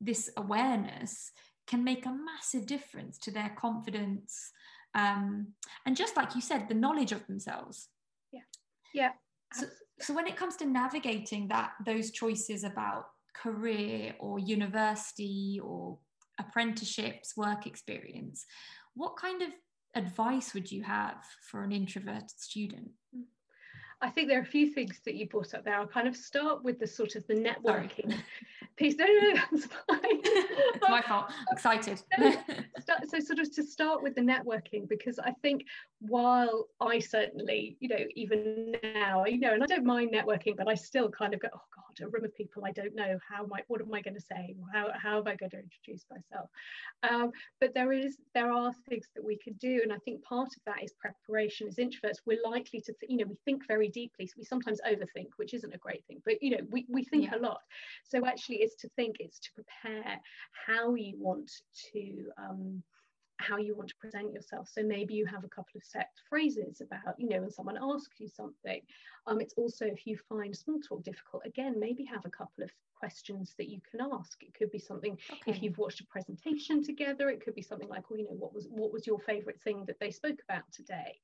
this 0.00 0.30
awareness 0.36 1.30
can 1.66 1.84
make 1.84 2.06
a 2.06 2.12
massive 2.12 2.66
difference 2.66 3.18
to 3.18 3.30
their 3.30 3.52
confidence 3.56 4.50
um, 4.94 5.48
and 5.86 5.96
just 5.96 6.16
like 6.16 6.34
you 6.34 6.40
said 6.40 6.68
the 6.68 6.74
knowledge 6.74 7.12
of 7.12 7.24
themselves. 7.28 7.88
Yeah. 8.32 8.40
Yeah 8.92 9.10
so, 9.52 9.66
so 10.00 10.14
when 10.14 10.26
it 10.26 10.36
comes 10.36 10.56
to 10.56 10.66
navigating 10.66 11.48
that 11.48 11.72
those 11.84 12.10
choices 12.10 12.64
about 12.64 13.06
career 13.34 14.14
or 14.18 14.38
university 14.38 15.60
or 15.62 15.98
apprenticeships 16.38 17.36
work 17.36 17.66
experience 17.66 18.46
what 18.94 19.16
kind 19.16 19.42
of 19.42 19.48
advice 19.94 20.54
would 20.54 20.70
you 20.70 20.82
have 20.82 21.16
for 21.50 21.62
an 21.62 21.72
introverted 21.72 22.30
student 22.30 22.90
I 24.02 24.08
think 24.08 24.28
there 24.28 24.38
are 24.38 24.42
a 24.42 24.46
few 24.46 24.70
things 24.70 25.00
that 25.04 25.14
you 25.14 25.26
brought 25.26 25.52
up 25.52 25.64
there. 25.64 25.74
I'll 25.74 25.86
kind 25.86 26.08
of 26.08 26.16
start 26.16 26.64
with 26.64 26.78
the 26.78 26.86
sort 26.86 27.16
of 27.16 27.26
the 27.26 27.34
networking 27.34 28.14
piece. 28.76 28.96
No, 28.96 29.04
no, 29.04 29.12
no, 29.12 29.34
that's 29.34 29.66
fine. 29.66 29.98
it's 30.02 30.80
my 30.88 31.02
fault. 31.02 31.30
Excited. 31.52 32.02
so 32.18 33.20
sort 33.20 33.38
of 33.38 33.52
to 33.52 33.62
start 33.62 34.02
with 34.02 34.14
the 34.14 34.22
networking, 34.22 34.88
because 34.88 35.18
I 35.18 35.32
think 35.42 35.66
while 36.00 36.68
I 36.80 36.98
certainly, 36.98 37.76
you 37.80 37.88
know, 37.88 38.04
even 38.16 38.74
now, 38.94 39.26
you 39.26 39.38
know, 39.38 39.52
and 39.52 39.62
I 39.62 39.66
don't 39.66 39.84
mind 39.84 40.12
networking, 40.12 40.56
but 40.56 40.66
I 40.66 40.74
still 40.74 41.10
kind 41.10 41.34
of 41.34 41.40
go, 41.40 41.48
oh 41.54 41.60
God, 41.74 42.06
a 42.06 42.08
room 42.08 42.24
of 42.24 42.34
people 42.34 42.64
I 42.64 42.72
don't 42.72 42.94
know. 42.94 43.18
How 43.28 43.44
am 43.44 43.52
I, 43.52 43.60
what 43.68 43.82
am 43.82 43.92
I 43.92 44.00
going 44.00 44.14
to 44.14 44.20
say? 44.20 44.56
How, 44.72 44.88
how 44.94 45.18
am 45.18 45.28
I 45.28 45.36
going 45.36 45.50
to 45.50 45.58
introduce 45.58 46.06
myself? 46.10 46.48
Um, 47.02 47.32
but 47.60 47.74
there 47.74 47.92
is, 47.92 48.16
there 48.34 48.50
are 48.50 48.72
things 48.88 49.08
that 49.14 49.24
we 49.24 49.36
can 49.36 49.52
do. 49.54 49.80
And 49.82 49.92
I 49.92 49.98
think 49.98 50.22
part 50.22 50.48
of 50.48 50.62
that 50.64 50.82
is 50.82 50.94
preparation. 50.94 51.68
As 51.68 51.76
introverts, 51.76 52.20
we're 52.24 52.42
likely 52.42 52.80
to, 52.80 52.94
th- 52.98 53.10
you 53.10 53.18
know, 53.18 53.26
we 53.28 53.36
think 53.44 53.66
very 53.66 53.89
deeply. 53.90 54.26
So 54.26 54.34
we 54.38 54.44
sometimes 54.44 54.80
overthink, 54.86 55.28
which 55.36 55.54
isn't 55.54 55.74
a 55.74 55.78
great 55.78 56.04
thing, 56.06 56.22
but, 56.24 56.42
you 56.42 56.50
know, 56.50 56.64
we, 56.70 56.86
we 56.88 57.04
think 57.04 57.24
yeah. 57.24 57.36
a 57.36 57.40
lot. 57.40 57.60
So 58.04 58.26
actually 58.26 58.56
it's 58.56 58.76
to 58.76 58.88
think, 58.96 59.16
it's 59.18 59.38
to 59.40 59.50
prepare 59.54 60.20
how 60.66 60.94
you 60.94 61.14
want 61.18 61.50
to, 61.92 62.30
um, 62.38 62.82
how 63.38 63.56
you 63.56 63.74
want 63.74 63.88
to 63.88 63.96
present 63.96 64.32
yourself. 64.32 64.68
So 64.70 64.82
maybe 64.82 65.14
you 65.14 65.26
have 65.26 65.44
a 65.44 65.48
couple 65.48 65.76
of 65.76 65.84
set 65.84 66.10
phrases 66.28 66.82
about, 66.82 67.14
you 67.18 67.28
know, 67.28 67.40
when 67.40 67.50
someone 67.50 67.78
asks 67.80 68.20
you 68.20 68.28
something. 68.28 68.82
Um, 69.26 69.40
it's 69.40 69.54
also 69.56 69.86
if 69.86 70.06
you 70.06 70.18
find 70.28 70.54
small 70.54 70.78
talk 70.80 71.02
difficult, 71.04 71.42
again, 71.46 71.80
maybe 71.80 72.04
have 72.04 72.24
a 72.26 72.30
couple 72.30 72.64
of 72.64 72.70
questions 73.00 73.54
that 73.56 73.70
you 73.70 73.80
can 73.90 74.00
ask. 74.12 74.42
It 74.42 74.52
could 74.52 74.70
be 74.70 74.78
something 74.78 75.16
okay. 75.32 75.50
if 75.50 75.62
you've 75.62 75.78
watched 75.78 76.02
a 76.02 76.06
presentation 76.06 76.84
together. 76.84 77.30
It 77.30 77.42
could 77.42 77.54
be 77.54 77.62
something 77.62 77.88
like, 77.88 78.10
well, 78.10 78.18
you 78.18 78.26
know, 78.26 78.36
what 78.36 78.54
was 78.54 78.68
what 78.70 78.92
was 78.92 79.06
your 79.06 79.18
favourite 79.18 79.60
thing 79.62 79.84
that 79.86 79.98
they 79.98 80.10
spoke 80.10 80.38
about 80.46 80.70
today? 80.70 81.18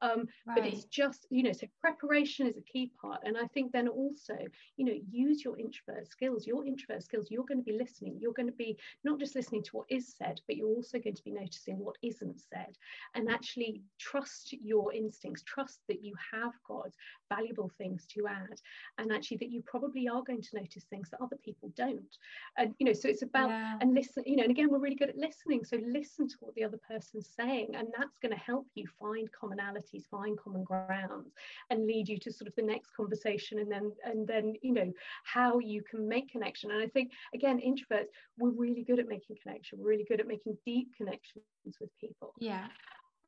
Um, 0.00 0.28
right. 0.46 0.56
But 0.56 0.66
it's 0.66 0.84
just, 0.84 1.26
you 1.30 1.42
know, 1.42 1.52
so 1.52 1.66
preparation 1.80 2.46
is 2.46 2.56
a 2.56 2.62
key 2.62 2.92
part. 3.00 3.20
And 3.24 3.36
I 3.36 3.46
think 3.48 3.72
then 3.72 3.88
also, 3.88 4.36
you 4.76 4.84
know, 4.84 4.94
use 5.10 5.44
your 5.44 5.58
introvert 5.58 6.08
skills. 6.08 6.46
Your 6.46 6.64
introvert 6.64 7.02
skills, 7.02 7.28
you're 7.30 7.44
going 7.44 7.58
to 7.58 7.64
be 7.64 7.76
listening. 7.76 8.18
You're 8.20 8.32
going 8.32 8.46
to 8.46 8.52
be 8.52 8.76
not 9.04 9.18
just 9.18 9.34
listening 9.34 9.62
to 9.64 9.70
what 9.72 9.86
is 9.88 10.14
said, 10.16 10.40
but 10.46 10.56
you're 10.56 10.68
also 10.68 10.98
going 10.98 11.16
to 11.16 11.24
be 11.24 11.32
noticing 11.32 11.78
what 11.78 11.96
isn't 12.02 12.40
said. 12.40 12.76
And 13.14 13.28
actually 13.28 13.82
trust 13.98 14.52
your 14.52 14.92
instincts, 14.92 15.42
trust 15.42 15.80
that 15.88 16.04
you 16.04 16.14
have 16.32 16.52
got 16.66 16.92
valuable 17.28 17.70
things 17.78 18.06
to 18.14 18.26
add. 18.28 18.60
And 18.98 19.12
actually 19.12 19.38
that 19.38 19.50
you 19.50 19.62
probably 19.66 20.08
are 20.08 20.22
going 20.22 20.42
to 20.42 20.56
notice 20.56 20.84
things 20.84 21.10
that 21.10 21.20
other 21.20 21.36
people 21.44 21.72
don't. 21.76 22.16
And, 22.56 22.74
you 22.78 22.86
know, 22.86 22.92
so 22.92 23.08
it's 23.08 23.22
about, 23.22 23.48
yeah. 23.48 23.78
and 23.80 23.94
listen, 23.94 24.22
you 24.26 24.36
know, 24.36 24.44
and 24.44 24.50
again, 24.50 24.68
we're 24.70 24.78
really 24.78 24.94
good 24.94 25.10
at 25.10 25.16
listening. 25.16 25.64
So 25.64 25.78
listen 25.84 26.28
to 26.28 26.36
what 26.40 26.54
the 26.54 26.64
other 26.64 26.78
person's 26.88 27.28
saying. 27.36 27.74
And 27.74 27.88
that's 27.96 28.18
going 28.18 28.32
to 28.32 28.38
help 28.38 28.66
you 28.74 28.86
find 29.00 29.28
commonality 29.32 29.87
find 30.10 30.38
common 30.38 30.64
grounds 30.64 31.32
and 31.70 31.86
lead 31.86 32.08
you 32.08 32.18
to 32.18 32.32
sort 32.32 32.48
of 32.48 32.54
the 32.56 32.62
next 32.62 32.90
conversation 32.96 33.58
and 33.58 33.70
then 33.70 33.92
and 34.04 34.26
then 34.26 34.54
you 34.62 34.72
know 34.72 34.92
how 35.24 35.58
you 35.58 35.82
can 35.82 36.08
make 36.08 36.30
connection. 36.30 36.70
And 36.70 36.82
i 36.82 36.86
think 36.86 37.12
again 37.34 37.58
introverts 37.58 38.08
we're 38.38 38.50
really 38.50 38.82
good 38.82 38.98
at 38.98 39.08
making 39.08 39.36
connection. 39.42 39.78
We're 39.80 39.88
really 39.88 40.04
good 40.04 40.20
at 40.20 40.26
making 40.26 40.56
deep 40.64 40.88
connections 40.96 41.44
with 41.80 41.90
people. 42.00 42.34
Yeah. 42.38 42.66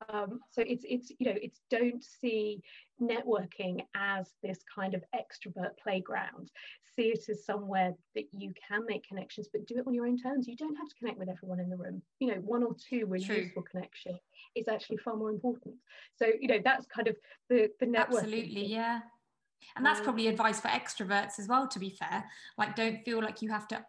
Um, 0.09 0.41
so 0.51 0.63
it's 0.67 0.85
it's 0.89 1.11
you 1.19 1.27
know 1.27 1.39
it's 1.43 1.61
don't 1.71 2.03
see 2.03 2.63
networking 3.03 3.83
as 3.95 4.31
this 4.43 4.59
kind 4.75 4.95
of 4.95 5.05
extrovert 5.15 5.77
playground. 5.83 6.51
See 6.97 7.09
it 7.09 7.29
as 7.29 7.45
somewhere 7.45 7.93
that 8.15 8.25
you 8.33 8.53
can 8.67 8.87
make 8.87 9.07
connections 9.07 9.49
but 9.53 9.67
do 9.67 9.77
it 9.77 9.87
on 9.87 9.93
your 9.93 10.07
own 10.07 10.17
terms. 10.17 10.49
You 10.49 10.57
don't 10.57 10.77
have 10.77 10.89
to 10.89 10.95
connect 10.95 11.19
with 11.19 11.29
everyone 11.29 11.61
in 11.61 11.69
the 11.69 11.77
room. 11.77 12.01
You 12.19 12.29
know 12.29 12.41
one 12.41 12.63
or 12.63 12.75
two 12.89 13.05
really 13.07 13.25
True. 13.27 13.37
useful 13.37 13.63
connection 13.63 14.19
is 14.55 14.69
actually 14.69 14.99
far 14.99 15.17
more 15.17 15.31
important. 15.31 15.75
So 16.17 16.27
you 16.41 16.49
know 16.49 16.59
that's 16.65 16.87
kind 16.87 17.09
of 17.09 17.17
the 17.49 17.71
the 17.81 17.87
network 17.87 18.23
absolutely 18.23 18.67
yeah. 18.67 19.01
And 19.77 19.85
that's 19.85 19.99
um, 19.99 20.05
probably 20.05 20.27
advice 20.29 20.59
for 20.59 20.69
extroverts 20.69 21.39
as 21.39 21.47
well 21.47 21.69
to 21.69 21.79
be 21.79 21.91
fair. 21.91 22.25
Like 22.57 22.77
don't 22.77 23.05
feel 23.05 23.21
like 23.21 23.43
you 23.43 23.51
have 23.51 23.69
to 23.69 23.85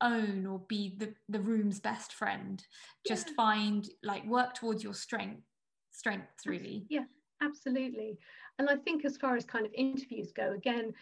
own 0.00 0.46
or 0.46 0.60
be 0.68 0.94
the, 0.96 1.12
the 1.28 1.40
room's 1.40 1.80
best 1.80 2.12
friend. 2.12 2.64
Just 3.06 3.28
yeah. 3.28 3.34
find 3.36 3.88
like 4.02 4.24
work 4.26 4.54
towards 4.54 4.82
your 4.82 4.94
strength 4.94 5.42
strengths 5.90 6.46
really. 6.46 6.86
yeah 6.88 7.04
absolutely. 7.42 8.18
And 8.58 8.68
i 8.68 8.76
think 8.76 9.04
as 9.04 9.16
far 9.16 9.36
as 9.36 9.44
kind 9.44 9.66
of 9.66 9.72
interviews 9.74 10.32
go 10.32 10.52
again 10.52 10.92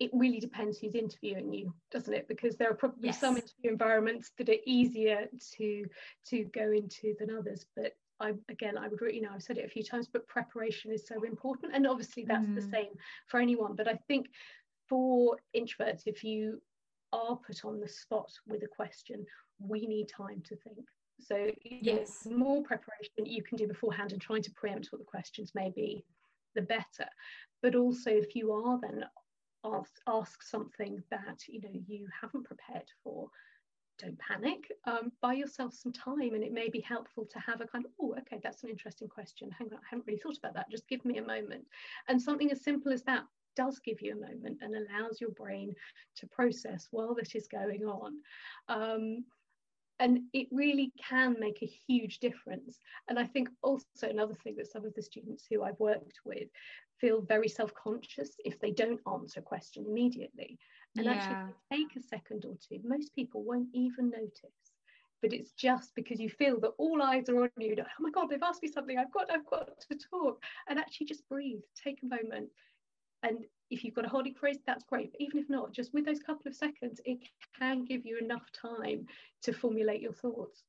it 0.00 0.10
really 0.14 0.40
depends 0.40 0.78
who's 0.78 0.94
interviewing 0.94 1.52
you 1.52 1.74
doesn't 1.92 2.14
it? 2.14 2.26
Because 2.26 2.56
there 2.56 2.70
are 2.70 2.74
probably 2.74 3.08
yes. 3.08 3.20
some 3.20 3.36
interview 3.36 3.70
environments 3.70 4.32
that 4.38 4.48
are 4.48 4.62
easier 4.64 5.26
to 5.58 5.84
to 6.26 6.44
go 6.44 6.72
into 6.72 7.14
than 7.18 7.30
others 7.30 7.66
but 7.76 7.92
I, 8.20 8.32
again, 8.48 8.76
I 8.76 8.88
would, 8.88 9.00
really, 9.00 9.16
you 9.16 9.22
know, 9.22 9.30
I've 9.34 9.42
said 9.42 9.58
it 9.58 9.64
a 9.64 9.68
few 9.68 9.82
times, 9.82 10.08
but 10.12 10.28
preparation 10.28 10.92
is 10.92 11.06
so 11.06 11.22
important. 11.24 11.74
And 11.74 11.86
obviously 11.86 12.24
that's 12.24 12.46
mm. 12.46 12.54
the 12.54 12.62
same 12.62 12.90
for 13.26 13.40
anyone. 13.40 13.74
But 13.74 13.88
I 13.88 13.98
think 14.08 14.28
for 14.88 15.36
introverts, 15.56 16.02
if 16.06 16.22
you 16.22 16.60
are 17.12 17.36
put 17.36 17.64
on 17.64 17.80
the 17.80 17.88
spot 17.88 18.30
with 18.46 18.62
a 18.62 18.68
question, 18.68 19.24
we 19.58 19.86
need 19.86 20.08
time 20.08 20.42
to 20.46 20.56
think. 20.56 20.86
So 21.20 21.50
yes, 21.64 22.26
more 22.30 22.62
preparation 22.62 23.26
you 23.26 23.42
can 23.42 23.56
do 23.56 23.66
beforehand 23.66 24.12
and 24.12 24.20
trying 24.20 24.42
to 24.42 24.52
preempt 24.52 24.88
what 24.90 25.00
the 25.00 25.04
questions 25.04 25.52
may 25.54 25.70
be, 25.74 26.04
the 26.54 26.62
better. 26.62 27.08
But 27.62 27.74
also 27.74 28.10
if 28.10 28.34
you 28.34 28.52
are 28.52 28.78
then 28.80 29.04
ask, 29.64 29.92
ask 30.06 30.42
something 30.42 31.02
that 31.10 31.40
you 31.46 31.60
know 31.60 31.68
you 31.86 32.06
haven't 32.20 32.44
prepared 32.44 32.88
for, 33.04 33.28
don't 34.00 34.18
panic. 34.18 34.70
Um, 34.84 35.12
buy 35.20 35.34
yourself 35.34 35.74
some 35.74 35.92
time, 35.92 36.34
and 36.34 36.42
it 36.42 36.52
may 36.52 36.68
be 36.68 36.80
helpful 36.80 37.26
to 37.26 37.38
have 37.38 37.60
a 37.60 37.66
kind 37.66 37.84
of, 37.84 37.90
oh, 38.00 38.14
okay, 38.20 38.40
that's 38.42 38.62
an 38.62 38.70
interesting 38.70 39.08
question. 39.08 39.50
Hang 39.58 39.68
on, 39.72 39.78
I 39.78 39.86
haven't 39.90 40.06
really 40.06 40.20
thought 40.20 40.38
about 40.38 40.54
that. 40.54 40.70
Just 40.70 40.88
give 40.88 41.04
me 41.04 41.18
a 41.18 41.22
moment. 41.22 41.64
And 42.08 42.20
something 42.20 42.50
as 42.50 42.62
simple 42.62 42.92
as 42.92 43.02
that 43.04 43.24
does 43.56 43.78
give 43.80 44.00
you 44.00 44.12
a 44.12 44.26
moment 44.28 44.58
and 44.62 44.74
allows 44.74 45.20
your 45.20 45.30
brain 45.30 45.74
to 46.16 46.26
process 46.28 46.88
while 46.90 47.14
that 47.14 47.34
is 47.34 47.48
going 47.48 47.84
on. 47.84 48.12
Um, 48.68 49.24
and 49.98 50.20
it 50.32 50.48
really 50.50 50.92
can 50.96 51.36
make 51.38 51.62
a 51.62 51.70
huge 51.86 52.20
difference. 52.20 52.80
And 53.08 53.18
I 53.18 53.26
think 53.26 53.50
also 53.62 53.84
another 54.08 54.34
thing 54.42 54.56
that 54.56 54.72
some 54.72 54.86
of 54.86 54.94
the 54.94 55.02
students 55.02 55.44
who 55.48 55.62
I've 55.62 55.78
worked 55.78 56.20
with 56.24 56.48
feel 57.00 57.20
very 57.20 57.48
self-conscious 57.48 58.30
if 58.44 58.58
they 58.60 58.70
don't 58.70 59.00
answer 59.12 59.40
a 59.40 59.42
question 59.42 59.84
immediately. 59.86 60.58
And 60.96 61.06
yeah. 61.06 61.12
actually, 61.12 61.36
take 61.72 61.96
a 61.96 62.06
second 62.06 62.44
or 62.44 62.56
two, 62.68 62.80
most 62.84 63.14
people 63.14 63.42
won't 63.42 63.68
even 63.72 64.10
notice. 64.10 64.56
But 65.22 65.32
it's 65.32 65.52
just 65.52 65.94
because 65.94 66.18
you 66.18 66.30
feel 66.30 66.58
that 66.60 66.72
all 66.78 67.02
eyes 67.02 67.28
are 67.28 67.42
on 67.42 67.50
you. 67.58 67.76
Oh 67.78 67.84
my 68.00 68.10
God, 68.10 68.28
they've 68.28 68.42
asked 68.42 68.62
me 68.62 68.68
something. 68.68 68.98
I've 68.98 69.12
got, 69.12 69.30
I've 69.30 69.46
got 69.46 69.68
to 69.80 69.98
talk. 70.10 70.42
And 70.68 70.78
actually, 70.78 71.06
just 71.06 71.28
breathe. 71.28 71.60
Take 71.82 72.00
a 72.02 72.06
moment, 72.06 72.48
and 73.22 73.44
if 73.70 73.84
you've 73.84 73.94
got 73.94 74.04
a 74.04 74.08
holding 74.08 74.34
phrase, 74.34 74.58
that's 74.66 74.84
great. 74.84 75.12
But 75.12 75.20
even 75.20 75.38
if 75.38 75.48
not, 75.48 75.72
just 75.72 75.94
with 75.94 76.04
those 76.04 76.20
couple 76.20 76.48
of 76.48 76.54
seconds, 76.54 77.00
it 77.04 77.18
can 77.58 77.84
give 77.84 78.04
you 78.04 78.18
enough 78.18 78.44
time 78.52 79.06
to 79.42 79.52
formulate 79.52 80.00
your 80.00 80.12
thoughts. 80.12 80.64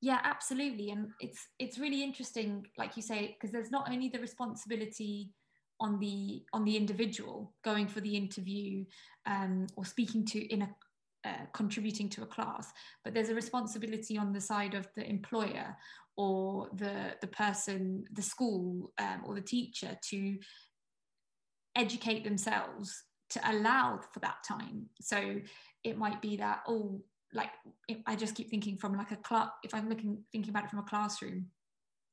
Yeah, 0.00 0.18
absolutely. 0.24 0.90
And 0.90 1.10
it's 1.20 1.46
it's 1.58 1.78
really 1.78 2.02
interesting, 2.02 2.66
like 2.76 2.96
you 2.96 3.02
say, 3.02 3.36
because 3.38 3.52
there's 3.52 3.70
not 3.70 3.88
only 3.90 4.08
the 4.08 4.18
responsibility 4.18 5.30
on 5.82 5.98
the 5.98 6.42
on 6.52 6.64
the 6.64 6.76
individual 6.76 7.52
going 7.64 7.88
for 7.88 8.00
the 8.00 8.16
interview 8.16 8.84
um, 9.26 9.66
or 9.76 9.84
speaking 9.84 10.24
to 10.24 10.38
in 10.54 10.62
a 10.62 10.70
uh, 11.24 11.46
contributing 11.52 12.08
to 12.08 12.22
a 12.22 12.26
class, 12.26 12.72
but 13.04 13.14
there's 13.14 13.28
a 13.28 13.34
responsibility 13.34 14.18
on 14.18 14.32
the 14.32 14.40
side 14.40 14.74
of 14.74 14.88
the 14.96 15.08
employer 15.08 15.76
or 16.16 16.68
the 16.74 17.14
the 17.20 17.28
person, 17.28 18.04
the 18.12 18.22
school 18.22 18.92
um, 18.98 19.22
or 19.24 19.34
the 19.34 19.40
teacher 19.40 19.96
to 20.10 20.36
educate 21.76 22.24
themselves 22.24 23.04
to 23.30 23.40
allow 23.50 24.00
for 24.12 24.20
that 24.20 24.36
time. 24.46 24.86
So 25.00 25.40
it 25.84 25.96
might 25.96 26.20
be 26.20 26.36
that, 26.36 26.62
oh, 26.68 27.02
like 27.32 27.50
I 28.06 28.14
just 28.16 28.34
keep 28.34 28.50
thinking 28.50 28.76
from 28.76 28.94
like 28.94 29.10
a 29.10 29.16
class, 29.16 29.48
if 29.62 29.74
I'm 29.74 29.88
looking 29.88 30.22
thinking 30.32 30.50
about 30.50 30.64
it 30.64 30.70
from 30.70 30.80
a 30.80 30.90
classroom, 30.90 31.46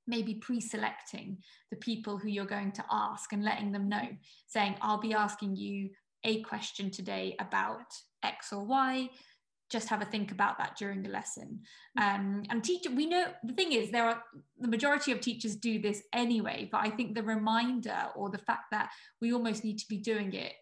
maybe 0.09 0.33
pre-selecting 0.33 1.37
the 1.71 1.77
people 1.77 2.17
who 2.17 2.27
you're 2.27 2.45
going 2.45 2.71
to 2.73 2.83
ask 2.91 3.31
and 3.31 3.43
letting 3.43 3.71
them 3.71 3.87
know 3.87 4.07
saying 4.47 4.75
i'll 4.81 4.99
be 4.99 5.13
asking 5.13 5.55
you 5.55 5.89
a 6.23 6.41
question 6.41 6.91
today 6.91 7.35
about 7.39 7.93
x 8.23 8.51
or 8.53 8.65
y. 8.65 9.09
Just 9.69 9.89
have 9.89 10.01
a 10.01 10.05
think 10.05 10.31
about 10.31 10.57
that 10.57 10.75
during 10.77 11.03
the 11.03 11.09
lesson. 11.09 11.61
Um, 11.97 12.43
and 12.49 12.63
teacher 12.63 12.89
we 12.89 13.05
know 13.05 13.25
the 13.43 13.53
thing 13.53 13.71
is 13.71 13.91
there 13.91 14.05
are 14.05 14.23
the 14.59 14.67
majority 14.67 15.11
of 15.11 15.21
teachers 15.21 15.55
do 15.55 15.79
this 15.79 16.01
anyway 16.13 16.67
but 16.71 16.81
i 16.81 16.89
think 16.89 17.13
the 17.13 17.23
reminder 17.23 18.07
or 18.15 18.29
the 18.29 18.37
fact 18.37 18.65
that 18.71 18.89
we 19.21 19.33
almost 19.33 19.63
need 19.63 19.77
to 19.79 19.87
be 19.87 19.97
doing 19.97 20.33
it 20.33 20.53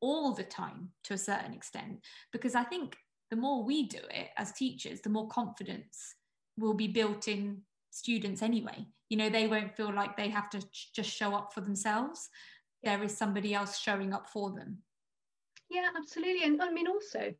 all 0.00 0.32
the 0.34 0.44
time 0.44 0.90
to 1.04 1.14
a 1.14 1.18
certain 1.18 1.52
extent 1.52 1.98
because 2.32 2.54
i 2.54 2.62
think 2.62 2.96
the 3.30 3.36
more 3.36 3.64
we 3.64 3.86
do 3.86 3.98
it 4.10 4.28
as 4.36 4.52
teachers 4.52 5.00
the 5.00 5.10
more 5.10 5.28
confidence 5.28 6.14
will 6.58 6.74
be 6.74 6.88
built 6.88 7.28
in 7.28 7.62
students 7.98 8.42
anyway. 8.42 8.86
You 9.10 9.16
know 9.16 9.28
they 9.28 9.46
won't 9.46 9.76
feel 9.76 9.92
like 9.92 10.16
they 10.16 10.28
have 10.28 10.50
to 10.50 10.62
just 10.94 11.10
show 11.10 11.34
up 11.34 11.52
for 11.52 11.60
themselves. 11.60 12.28
There 12.82 13.02
is 13.02 13.16
somebody 13.16 13.54
else 13.54 13.78
showing 13.78 14.12
up 14.12 14.28
for 14.28 14.50
them. 14.50 14.78
Yeah 15.70 15.88
absolutely. 15.96 16.44
And 16.44 16.62
i 16.62 16.70
mean 16.70 16.88
also 16.88 17.34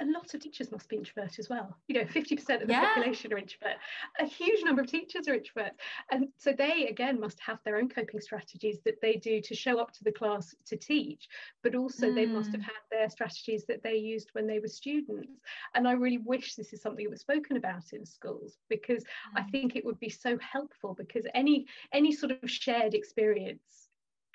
a 0.00 0.04
lot 0.04 0.32
of 0.34 0.40
teachers 0.40 0.70
must 0.70 0.88
be 0.88 0.96
introvert 0.96 1.38
as 1.38 1.48
well. 1.48 1.76
You 1.88 2.00
know, 2.00 2.06
50% 2.06 2.60
of 2.60 2.66
the 2.66 2.72
yeah. 2.72 2.94
population 2.94 3.32
are 3.32 3.38
introvert. 3.38 3.76
A 4.20 4.26
huge 4.26 4.62
number 4.62 4.82
of 4.82 4.88
teachers 4.88 5.26
are 5.26 5.34
introvert. 5.34 5.72
And 6.10 6.28
so 6.36 6.52
they, 6.52 6.88
again, 6.88 7.18
must 7.18 7.40
have 7.40 7.58
their 7.64 7.76
own 7.76 7.88
coping 7.88 8.20
strategies 8.20 8.78
that 8.84 9.00
they 9.00 9.14
do 9.14 9.40
to 9.40 9.54
show 9.54 9.78
up 9.78 9.92
to 9.92 10.04
the 10.04 10.12
class 10.12 10.54
to 10.66 10.76
teach, 10.76 11.28
but 11.62 11.74
also 11.74 12.08
mm. 12.08 12.14
they 12.14 12.26
must 12.26 12.52
have 12.52 12.60
mm. 12.60 12.64
had 12.64 12.82
their 12.90 13.08
strategies 13.08 13.64
that 13.66 13.82
they 13.82 13.96
used 13.96 14.28
when 14.32 14.46
they 14.46 14.58
were 14.58 14.68
students. 14.68 15.40
And 15.74 15.88
I 15.88 15.92
really 15.92 16.18
wish 16.18 16.54
this 16.54 16.72
is 16.72 16.82
something 16.82 17.04
that 17.04 17.10
was 17.10 17.20
spoken 17.20 17.56
about 17.56 17.92
in 17.92 18.04
schools 18.04 18.58
because 18.68 19.02
mm. 19.02 19.06
I 19.36 19.42
think 19.44 19.76
it 19.76 19.84
would 19.84 19.98
be 19.98 20.10
so 20.10 20.38
helpful 20.38 20.94
because 20.94 21.24
any 21.34 21.66
any 21.92 22.12
sort 22.12 22.32
of 22.32 22.50
shared 22.50 22.94
experience 22.94 23.88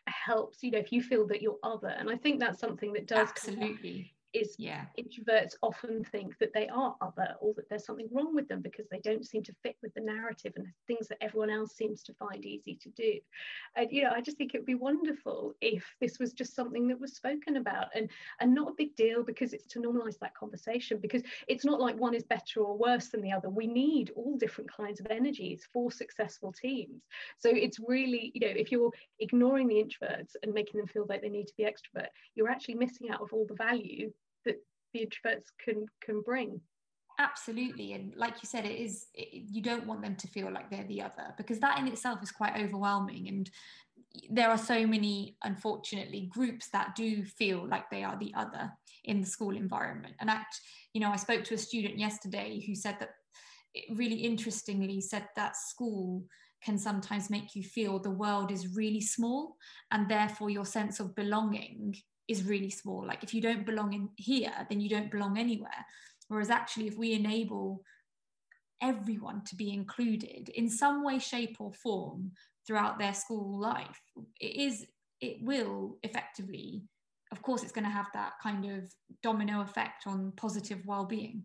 helps 0.07 0.63
you 0.63 0.71
know 0.71 0.79
if 0.79 0.91
you 0.91 1.01
feel 1.01 1.27
that 1.27 1.41
you're 1.41 1.59
other 1.63 1.89
and 1.89 2.09
i 2.09 2.15
think 2.15 2.39
that's 2.39 2.59
something 2.59 2.91
that 2.91 3.05
does 3.05 3.29
absolutely 3.29 4.11
is 4.33 4.55
yeah. 4.57 4.85
introverts 4.99 5.55
often 5.61 6.03
think 6.03 6.37
that 6.39 6.53
they 6.53 6.67
are 6.69 6.95
other 7.01 7.35
or 7.39 7.53
that 7.55 7.69
there's 7.69 7.85
something 7.85 8.07
wrong 8.11 8.33
with 8.33 8.47
them 8.47 8.61
because 8.61 8.87
they 8.89 8.99
don't 8.99 9.25
seem 9.25 9.43
to 9.43 9.53
fit 9.63 9.75
with 9.81 9.93
the 9.93 10.01
narrative 10.01 10.53
and 10.55 10.65
the 10.65 10.71
things 10.87 11.07
that 11.07 11.17
everyone 11.21 11.49
else 11.49 11.75
seems 11.75 12.03
to 12.03 12.13
find 12.13 12.45
easy 12.45 12.77
to 12.81 12.89
do. 12.89 13.13
And 13.75 13.91
you 13.91 14.03
know, 14.03 14.11
I 14.15 14.21
just 14.21 14.37
think 14.37 14.53
it 14.53 14.59
would 14.59 14.65
be 14.65 14.75
wonderful 14.75 15.53
if 15.61 15.83
this 15.99 16.19
was 16.19 16.33
just 16.33 16.55
something 16.55 16.87
that 16.87 16.99
was 16.99 17.15
spoken 17.15 17.57
about 17.57 17.87
and 17.95 18.09
and 18.39 18.53
not 18.53 18.69
a 18.69 18.75
big 18.77 18.95
deal 18.95 19.23
because 19.23 19.53
it's 19.53 19.67
to 19.67 19.79
normalize 19.79 20.19
that 20.19 20.35
conversation 20.35 20.99
because 21.01 21.23
it's 21.47 21.65
not 21.65 21.79
like 21.79 21.97
one 21.97 22.13
is 22.13 22.23
better 22.23 22.61
or 22.61 22.77
worse 22.77 23.09
than 23.09 23.21
the 23.21 23.31
other. 23.31 23.49
We 23.49 23.67
need 23.67 24.11
all 24.15 24.37
different 24.37 24.71
kinds 24.71 24.99
of 24.99 25.07
energies 25.09 25.67
for 25.71 25.91
successful 25.91 26.53
teams. 26.53 27.03
So 27.37 27.49
it's 27.49 27.79
really, 27.79 28.31
you 28.33 28.41
know, 28.41 28.53
if 28.55 28.71
you're 28.71 28.91
ignoring 29.19 29.67
the 29.67 29.83
introverts 29.83 30.35
and 30.43 30.53
making 30.53 30.79
them 30.79 30.87
feel 30.87 31.05
like 31.09 31.21
they 31.21 31.29
need 31.29 31.47
to 31.47 31.53
be 31.57 31.63
extrovert, 31.63 32.07
you're 32.35 32.49
actually 32.49 32.75
missing 32.75 33.09
out 33.09 33.21
of 33.21 33.33
all 33.33 33.45
the 33.47 33.55
value 33.55 34.11
that 34.45 34.55
the 34.93 35.07
introverts 35.07 35.47
can 35.63 35.85
can 36.03 36.21
bring. 36.21 36.61
Absolutely 37.19 37.93
and 37.93 38.15
like 38.15 38.35
you 38.41 38.47
said 38.47 38.65
it 38.65 38.79
is 38.79 39.07
it, 39.13 39.29
you 39.31 39.61
don't 39.61 39.85
want 39.85 40.01
them 40.01 40.15
to 40.15 40.27
feel 40.27 40.51
like 40.51 40.71
they're 40.71 40.87
the 40.87 41.01
other 41.01 41.33
because 41.37 41.59
that 41.59 41.77
in 41.77 41.87
itself 41.87 42.19
is 42.23 42.31
quite 42.31 42.57
overwhelming 42.57 43.27
and 43.27 43.49
there 44.29 44.49
are 44.49 44.57
so 44.57 44.87
many 44.87 45.37
unfortunately 45.43 46.29
groups 46.33 46.69
that 46.69 46.95
do 46.95 47.23
feel 47.23 47.67
like 47.67 47.89
they 47.89 48.03
are 48.03 48.17
the 48.17 48.33
other 48.33 48.71
in 49.05 49.21
the 49.21 49.27
school 49.27 49.55
environment. 49.55 50.15
And 50.19 50.29
act 50.29 50.59
you 50.93 51.01
know 51.01 51.11
i 51.11 51.15
spoke 51.15 51.43
to 51.45 51.53
a 51.53 51.57
student 51.57 51.99
yesterday 51.99 52.63
who 52.65 52.75
said 52.75 52.97
that 52.99 53.11
really 53.95 54.15
interestingly 54.15 54.99
said 55.01 55.27
that 55.35 55.55
school 55.55 56.23
can 56.63 56.77
sometimes 56.77 57.29
make 57.29 57.55
you 57.55 57.63
feel 57.63 57.99
the 57.99 58.09
world 58.09 58.51
is 58.51 58.75
really 58.75 59.01
small 59.01 59.55
and 59.91 60.09
therefore 60.09 60.49
your 60.49 60.65
sense 60.65 60.99
of 60.99 61.15
belonging 61.15 61.95
is 62.31 62.43
really 62.45 62.69
small. 62.69 63.05
Like 63.05 63.23
if 63.23 63.33
you 63.33 63.41
don't 63.41 63.65
belong 63.65 63.93
in 63.93 64.09
here, 64.15 64.53
then 64.69 64.79
you 64.79 64.89
don't 64.89 65.11
belong 65.11 65.37
anywhere. 65.37 65.85
Whereas 66.27 66.49
actually, 66.49 66.87
if 66.87 66.97
we 66.97 67.13
enable 67.13 67.83
everyone 68.81 69.43
to 69.45 69.55
be 69.55 69.71
included 69.73 70.49
in 70.49 70.69
some 70.69 71.03
way, 71.03 71.19
shape, 71.19 71.57
or 71.59 71.71
form 71.73 72.31
throughout 72.65 72.97
their 72.97 73.13
school 73.13 73.59
life, 73.59 74.01
it 74.39 74.55
is 74.55 74.85
it 75.19 75.37
will 75.43 75.97
effectively, 76.01 76.83
of 77.31 77.41
course, 77.41 77.61
it's 77.61 77.71
going 77.71 77.85
to 77.85 77.91
have 77.91 78.07
that 78.13 78.33
kind 78.41 78.65
of 78.65 78.91
domino 79.21 79.61
effect 79.61 80.07
on 80.07 80.31
positive 80.35 80.79
well-being. 80.85 81.43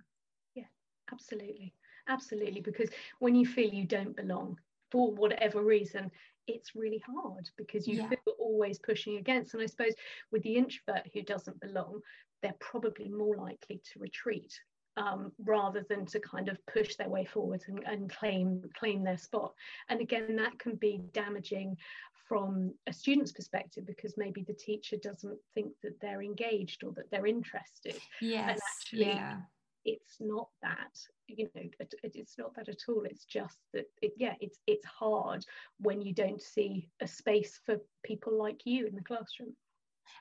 Yeah, 0.54 0.64
absolutely, 1.12 1.74
absolutely. 2.08 2.62
Because 2.62 2.88
when 3.18 3.34
you 3.34 3.46
feel 3.46 3.70
you 3.70 3.84
don't 3.84 4.16
belong 4.16 4.58
for 4.90 5.12
whatever 5.12 5.62
reason, 5.62 6.10
it's 6.46 6.74
really 6.74 7.02
hard 7.06 7.48
because 7.56 7.86
you 7.86 7.96
yeah. 7.96 8.08
feel 8.08 8.34
always 8.38 8.78
pushing 8.78 9.16
against. 9.16 9.54
And 9.54 9.62
I 9.62 9.66
suppose 9.66 9.94
with 10.30 10.42
the 10.42 10.56
introvert 10.56 11.08
who 11.12 11.22
doesn't 11.22 11.60
belong, 11.60 12.00
they're 12.42 12.54
probably 12.60 13.08
more 13.08 13.36
likely 13.36 13.80
to 13.92 13.98
retreat 13.98 14.52
um, 14.96 15.32
rather 15.44 15.84
than 15.88 16.06
to 16.06 16.20
kind 16.20 16.48
of 16.48 16.64
push 16.66 16.96
their 16.96 17.08
way 17.08 17.24
forward 17.24 17.62
and, 17.66 17.82
and 17.84 18.10
claim 18.10 18.62
claim 18.78 19.02
their 19.02 19.18
spot. 19.18 19.52
And 19.88 20.00
again, 20.00 20.36
that 20.36 20.58
can 20.58 20.76
be 20.76 21.02
damaging 21.12 21.76
from 22.28 22.72
a 22.86 22.92
student's 22.92 23.32
perspective 23.32 23.86
because 23.86 24.14
maybe 24.16 24.42
the 24.42 24.54
teacher 24.54 24.96
doesn't 25.00 25.38
think 25.54 25.72
that 25.82 26.00
they're 26.00 26.22
engaged 26.22 26.82
or 26.82 26.92
that 26.92 27.10
they're 27.10 27.26
interested. 27.26 27.96
Yes. 28.20 28.50
And 28.50 28.60
actually, 28.80 29.16
yeah 29.16 29.36
it's 29.86 30.16
not 30.20 30.48
that 30.62 30.98
you 31.28 31.48
know 31.54 31.62
it, 31.80 31.94
it's 32.02 32.36
not 32.36 32.54
that 32.56 32.68
at 32.68 32.82
all. 32.88 33.04
It's 33.04 33.24
just 33.24 33.58
that 33.72 33.86
it, 34.02 34.12
yeah 34.16 34.34
it's 34.40 34.58
it's 34.66 34.84
hard 34.84 35.44
when 35.80 36.02
you 36.02 36.12
don't 36.12 36.42
see 36.42 36.90
a 37.00 37.06
space 37.06 37.60
for 37.64 37.76
people 38.04 38.36
like 38.36 38.66
you 38.66 38.86
in 38.86 38.94
the 38.94 39.02
classroom. 39.02 39.54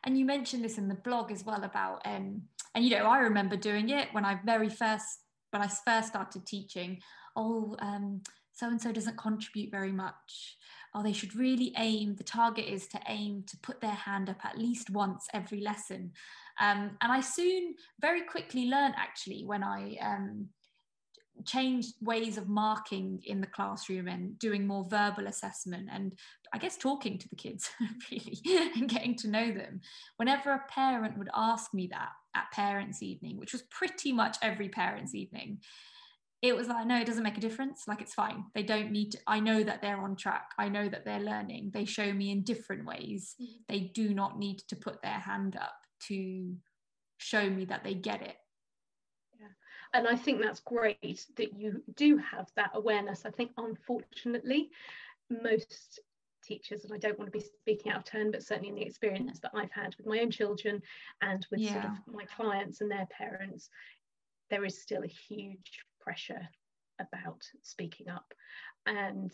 And 0.04 0.18
you 0.18 0.26
mentioned 0.26 0.64
this 0.64 0.78
in 0.78 0.88
the 0.88 0.96
blog 0.96 1.32
as 1.32 1.44
well 1.44 1.64
about 1.64 2.02
um 2.06 2.44
and 2.76 2.86
you 2.86 2.92
know 2.92 3.06
i 3.06 3.20
remember 3.20 3.56
doing 3.56 3.90
it 3.90 4.08
when 4.12 4.26
i 4.26 4.40
very 4.46 4.70
first 4.70 5.20
when 5.52 5.62
i 5.62 5.68
first 5.68 6.10
started 6.10 6.46
teaching. 6.46 7.02
Oh 7.36 7.76
um 7.80 8.22
so 8.56 8.68
and 8.68 8.82
so 8.82 8.92
doesn't 8.92 9.18
contribute 9.18 9.70
very 9.70 9.92
much 9.92 10.58
oh 10.96 11.04
they 11.04 11.14
should 11.14 11.36
really 11.36 11.72
aim 11.78 12.16
the 12.16 12.24
target 12.24 12.66
is 12.66 12.88
to 12.88 13.00
aim 13.08 13.44
to 13.48 13.58
put 13.62 13.80
their 13.82 13.92
hand 13.92 14.30
up 14.30 14.44
at 14.44 14.58
least 14.58 14.90
once 14.90 15.28
every 15.34 15.62
lesson 15.62 16.12
um, 16.60 16.98
and 17.02 17.12
I 17.12 17.22
soon, 17.22 17.76
very 18.00 18.22
quickly 18.22 18.68
learned 18.68 18.96
actually 18.98 19.44
when 19.46 19.64
I 19.64 19.98
um, 20.02 20.48
changed 21.46 21.96
ways 22.02 22.38
of 22.38 22.48
marking 22.48 23.22
in 23.26 23.42
the 23.42 23.48
classroom 23.48 24.08
and 24.08 24.40
doing 24.40 24.66
more 24.66 24.86
verbal 24.90 25.28
assessment 25.28 25.90
and 25.92 26.16
I 26.54 26.58
guess 26.58 26.78
talking 26.78 27.18
to 27.18 27.30
the 27.30 27.36
kids 27.36 27.70
really 28.12 28.42
and 28.76 28.88
getting 28.88 29.16
to 29.18 29.28
know 29.28 29.52
them. 29.52 29.82
Whenever 30.16 30.52
a 30.52 30.64
parent 30.70 31.18
would 31.18 31.30
ask 31.34 31.74
me 31.74 31.88
that 31.92 32.10
at 32.36 32.52
parents' 32.54 33.04
evening, 33.04 33.38
which 33.38 33.52
was 33.52 33.64
pretty 33.64 34.14
much 34.14 34.38
every 34.42 34.70
parents' 34.70 35.16
evening, 35.16 35.60
it 36.48 36.56
was 36.56 36.68
like, 36.68 36.86
no, 36.86 36.98
it 37.00 37.06
doesn't 37.06 37.24
make 37.24 37.38
a 37.38 37.42
difference. 37.42 37.84
Like, 37.88 38.02
it's 38.02 38.14
fine. 38.14 38.46
They 38.54 38.64
don't 38.64 38.92
need 38.92 39.12
to. 39.12 39.20
I 39.28 39.40
know 39.40 39.64
that 39.64 39.82
they're 39.82 40.00
on 40.00 40.16
track. 40.16 40.52
I 40.58 40.70
know 40.70 40.88
that 40.90 41.06
they're 41.06 41.20
learning. 41.20 41.72
They 41.74 41.86
show 41.86 42.12
me 42.12 42.32
in 42.32 42.44
different 42.44 42.86
ways. 42.86 43.36
Mm-hmm. 43.42 43.54
They 43.68 43.92
do 43.94 44.14
not 44.14 44.38
need 44.38 44.60
to 44.70 44.76
put 44.76 45.02
their 45.02 45.20
hand 45.20 45.56
up 45.56 45.76
to 46.08 46.56
show 47.18 47.50
me 47.50 47.66
that 47.66 47.84
they 47.84 47.94
get 47.94 48.22
it 48.22 48.36
yeah 49.40 49.48
and 49.94 50.08
i 50.08 50.16
think 50.16 50.42
that's 50.42 50.60
great 50.62 51.26
that 51.38 51.58
you 51.58 51.82
do 51.96 52.18
have 52.18 52.48
that 52.56 52.72
awareness 52.74 53.26
i 53.26 53.32
think 53.32 53.52
unfortunately 53.58 54.70
most 55.44 56.00
teachers 56.44 56.84
and 56.84 56.94
i 56.94 56.98
don't 56.98 57.18
want 57.18 57.32
to 57.32 57.38
be 57.38 57.44
speaking 57.62 57.92
out 57.92 58.00
of 58.00 58.06
turn 58.06 58.32
but 58.32 58.44
certainly 58.44 58.70
in 58.70 58.76
the 58.76 58.82
experience 58.82 59.40
that 59.40 59.52
i've 59.56 59.72
had 59.72 59.96
with 59.98 60.06
my 60.06 60.20
own 60.20 60.30
children 60.30 60.82
and 61.22 61.48
with 61.50 61.60
yeah. 61.60 61.74
sort 61.74 61.86
of 61.86 62.14
my 62.14 62.26
clients 62.26 62.82
and 62.82 62.92
their 62.92 63.08
parents 63.18 63.70
there 64.50 64.66
is 64.66 64.80
still 64.80 65.04
a 65.04 65.08
huge 65.08 65.80
pressure 66.06 66.48
about 67.02 67.44
speaking 67.62 68.08
up 68.08 68.34
and 68.86 69.32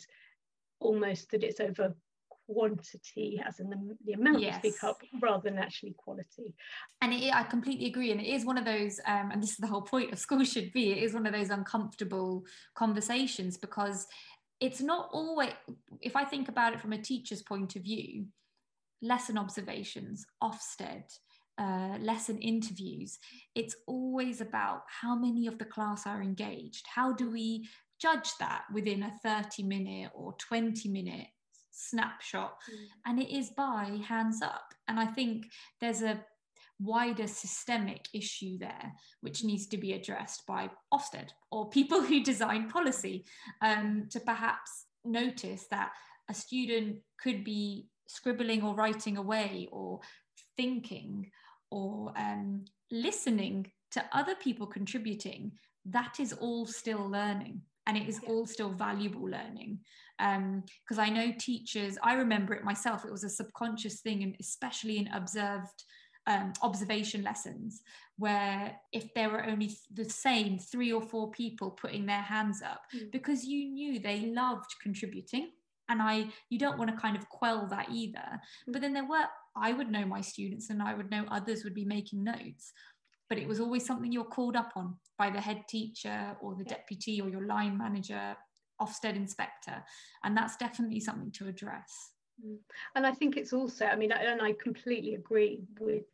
almost 0.80 1.30
that 1.30 1.44
it's 1.44 1.60
over 1.60 1.96
quantity 2.48 3.42
as 3.46 3.60
in 3.60 3.70
the, 3.70 3.98
the 4.06 4.14
amount 4.14 4.42
yes. 4.42 4.60
you 4.64 4.72
speak 4.72 4.84
up 4.84 5.00
rather 5.22 5.50
than 5.50 5.60
actually 5.60 5.94
quality 5.98 6.54
and 7.02 7.14
it, 7.14 7.34
i 7.34 7.44
completely 7.44 7.86
agree 7.86 8.12
and 8.12 8.20
it 8.20 8.28
is 8.28 8.46
one 8.46 8.58
of 8.58 8.66
those 8.66 9.00
um, 9.06 9.30
and 9.32 9.44
this 9.44 9.52
is 9.52 9.58
the 9.58 9.68
whole 9.68 9.82
point 9.82 10.12
of 10.12 10.20
school 10.20 10.44
should 10.44 10.74
be 10.74 10.92
it 10.92 11.04
is 11.04 11.14
one 11.14 11.28
of 11.28 11.34
those 11.34 11.50
uncomfortable 11.50 12.44
conversations 12.76 13.58
because 13.58 14.08
it's 14.60 14.82
not 14.82 15.10
always 15.14 15.52
if 16.02 16.16
i 16.16 16.26
think 16.26 16.50
about 16.50 16.74
it 16.74 16.82
from 16.82 16.94
a 16.94 17.02
teacher's 17.02 17.44
point 17.44 17.76
of 17.76 17.84
view 17.84 18.26
lesson 19.02 19.38
observations 19.38 20.26
ofsted 20.44 21.04
uh, 21.62 21.98
lesson 22.00 22.40
interviews, 22.40 23.20
it's 23.56 23.76
always 23.88 24.42
about 24.42 24.82
how 24.88 25.16
many 25.16 25.48
of 25.48 25.58
the 25.58 25.66
class 25.66 26.08
are 26.08 26.22
engaged. 26.22 26.86
How 26.94 27.14
do 27.14 27.30
we 27.30 27.68
judge 28.02 28.32
that 28.40 28.64
within 28.74 29.04
a 29.04 29.14
30 29.24 29.64
minute 29.64 30.12
or 30.16 30.34
20 30.40 30.90
minute 30.90 31.28
snapshot 31.74 32.56
mm. 32.70 32.86
and 33.06 33.20
it 33.20 33.30
is 33.30 33.52
by 33.52 33.98
hands 34.06 34.42
up 34.42 34.66
and 34.88 35.00
i 35.00 35.06
think 35.06 35.46
there's 35.80 36.02
a 36.02 36.22
wider 36.82 37.28
systemic 37.28 38.08
issue 38.14 38.58
there, 38.58 38.94
which 39.22 39.44
needs 39.44 39.68
to 39.68 39.78
be 39.78 39.94
addressed 39.94 40.46
by 40.48 40.70
Ofsted 40.94 41.30
or 41.52 41.70
people 41.70 42.02
who 42.02 42.24
design 42.24 42.70
policy 42.70 43.26
um, 43.62 44.08
to 44.10 44.20
perhaps 44.20 44.86
notice 45.06 45.68
that 45.70 45.92
a 46.30 46.34
student 46.34 46.98
could 47.22 47.44
be 47.44 47.88
scribbling 48.08 48.64
or 48.64 48.76
writing 48.76 49.18
away 49.18 49.70
or 49.72 50.00
thinking 50.58 51.30
or 51.72 52.14
um, 52.18 52.66
listening 52.92 53.72
to 53.92 54.04
other 54.14 54.36
people 54.36 54.68
contributing. 54.68 55.52
That 55.86 56.20
is 56.20 56.34
all 56.34 56.66
still 56.66 57.10
learning 57.10 57.62
and 57.88 57.98
it 57.98 58.08
is 58.08 58.20
all 58.28 58.46
still 58.46 58.70
valuable 58.70 59.24
learning 59.24 59.80
because 60.18 60.98
um, 60.98 61.00
i 61.00 61.10
know 61.10 61.32
teachers 61.40 61.98
i 62.04 62.14
remember 62.14 62.54
it 62.54 62.64
myself 62.64 63.06
it 63.06 63.12
was 63.12 63.24
a 63.24 63.30
subconscious 63.30 64.02
thing 64.02 64.24
and 64.24 64.36
especially 64.40 64.98
in 64.98 65.08
observed 65.10 65.84
um, 66.28 66.54
observation 66.62 67.24
lessons 67.24 67.82
where 68.18 68.76
if 68.94 69.12
there 69.16 69.32
were 69.32 69.44
only 69.44 69.76
the 69.92 70.06
same 70.06 70.60
three 70.60 70.94
or 70.94 71.02
four 71.02 71.32
people 71.32 71.72
putting 71.72 72.06
their 72.06 72.22
hands 72.22 72.62
up 72.62 72.84
mm. 72.96 73.12
because 73.12 73.44
you 73.44 73.68
knew 73.70 74.00
they 74.00 74.28
loved 74.28 74.76
contributing 74.84 75.50
and 75.90 76.00
i 76.00 76.28
you 76.50 76.60
don't 76.60 76.78
want 76.78 76.92
to 76.92 76.96
kind 76.96 77.18
of 77.18 77.28
quell 77.30 77.66
that 77.66 77.88
either 77.92 78.20
mm. 78.20 78.40
but 78.68 78.82
then 78.82 78.94
there 78.94 79.08
were 79.08 79.26
i 79.56 79.74
would 79.74 79.90
know 79.90 80.06
my 80.06 80.22
students 80.22 80.70
and 80.70 80.82
i 80.82 80.94
would 80.94 81.10
know 81.12 81.26
others 81.30 81.64
would 81.64 81.76
be 81.76 81.86
making 81.86 82.24
notes 82.24 82.72
but 83.30 83.38
it 83.38 83.48
was 83.48 83.62
always 83.62 83.86
something 83.86 84.12
you're 84.12 84.26
called 84.26 84.58
up 84.58 84.74
on 84.76 84.96
by 85.18 85.30
the 85.30 85.40
head 85.40 85.64
teacher 85.70 86.36
or 86.42 86.54
the 86.56 86.66
deputy 86.66 87.22
or 87.22 87.30
your 87.30 87.46
line 87.46 87.78
manager 87.78 88.36
ofsted 88.82 89.16
inspector 89.16 89.84
and 90.24 90.36
that's 90.36 90.58
definitely 90.58 91.00
something 91.00 91.32
to 91.32 91.48
address. 91.48 92.12
And 92.96 93.06
I 93.06 93.12
think 93.12 93.38
it's 93.38 93.54
also, 93.54 93.86
I 93.86 93.96
mean, 93.96 94.12
and 94.12 94.42
I 94.42 94.54
completely 94.54 95.16
agree 95.16 95.62
with 95.80 96.06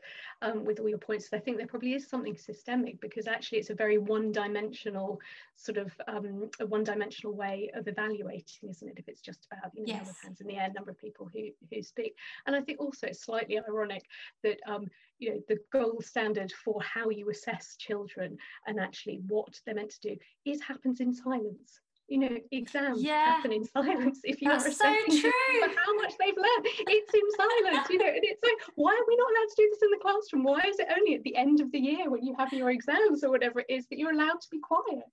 um, 0.42 0.66
with 0.66 0.80
all 0.80 0.90
your 0.90 0.98
points. 0.98 1.30
I 1.34 1.40
think 1.40 1.58
there 1.58 1.68
probably 1.68 1.94
is 1.94 2.08
something 2.08 2.38
systemic 2.38 3.02
because 3.02 3.28
actually 3.28 3.60
it's 3.60 3.70
a 3.70 3.76
very 3.76 3.98
one-dimensional 3.98 5.20
sort 5.56 5.78
of 5.78 5.92
um, 6.08 6.50
a 6.60 6.66
one-dimensional 6.66 7.34
way 7.34 7.72
of 7.74 7.88
evaluating, 7.88 8.70
isn't 8.70 8.88
it? 8.88 8.96
If 8.98 9.08
it's 9.08 9.22
just 9.22 9.48
about 9.52 9.72
you 9.74 9.82
know 9.82 9.88
yes. 9.88 9.98
number 9.98 10.12
of 10.12 10.18
hands 10.24 10.42
in 10.42 10.48
the 10.48 10.58
air, 10.58 10.72
number 10.76 10.92
of 10.92 11.00
people 11.00 11.30
who 11.34 11.50
who 11.72 11.82
speak. 11.82 12.16
And 12.46 12.56
I 12.56 12.62
think 12.62 12.80
also 12.80 13.08
it's 13.08 13.24
slightly 13.24 13.60
ironic 13.60 14.04
that 14.44 14.60
um, 14.68 14.88
you 15.20 15.32
know 15.32 15.42
the 15.48 15.58
gold 15.72 16.06
standard 16.06 16.52
for 16.52 16.82
how 16.82 17.10
you 17.10 17.30
assess 17.30 17.76
children 17.78 18.38
and 18.68 18.80
actually 18.80 19.22
what 19.28 19.60
they're 19.66 19.76
meant 19.76 19.92
to 19.92 20.10
do 20.10 20.18
is 20.46 20.62
happens 20.62 21.00
in 21.00 21.14
silence 21.14 21.80
you 22.08 22.20
know, 22.20 22.38
exams 22.52 23.04
yeah. 23.04 23.36
happen 23.36 23.52
in 23.52 23.66
silence 23.66 24.20
if 24.24 24.42
you're 24.42 24.54
That's 24.54 24.66
assessing 24.66 25.12
so 25.12 25.20
true. 25.20 25.74
how 25.86 25.96
much 25.96 26.14
they've 26.20 26.36
learned. 26.36 26.66
It's 26.66 27.14
in 27.14 27.32
silence, 27.36 27.90
you 27.90 27.98
know, 27.98 28.06
and 28.06 28.24
it's 28.24 28.42
like, 28.44 28.76
why 28.76 28.92
are 28.92 29.08
we 29.08 29.16
not 29.18 29.30
allowed 29.30 29.50
to 29.50 29.56
do 29.58 29.70
this 29.70 29.82
in 29.84 29.92
the 29.92 30.00
classroom? 30.02 30.44
Why 30.44 30.62
is 30.68 30.80
it 30.80 30.88
only 30.98 31.16
at 31.16 31.24
the 31.24 31.36
end 31.36 31.60
of 31.60 31.72
the 31.72 31.80
year 31.80 32.10
when 32.10 32.24
you 32.24 32.34
have 32.38 32.54
your 32.54 32.70
exams 32.70 33.24
or 33.24 33.30
whatever 33.30 33.60
it 33.60 33.66
is 33.70 33.88
that 33.88 34.00
you're 34.00 34.14
allowed 34.14 34.40
to 34.42 34.48
be 34.50 34.60
quiet? 34.60 35.04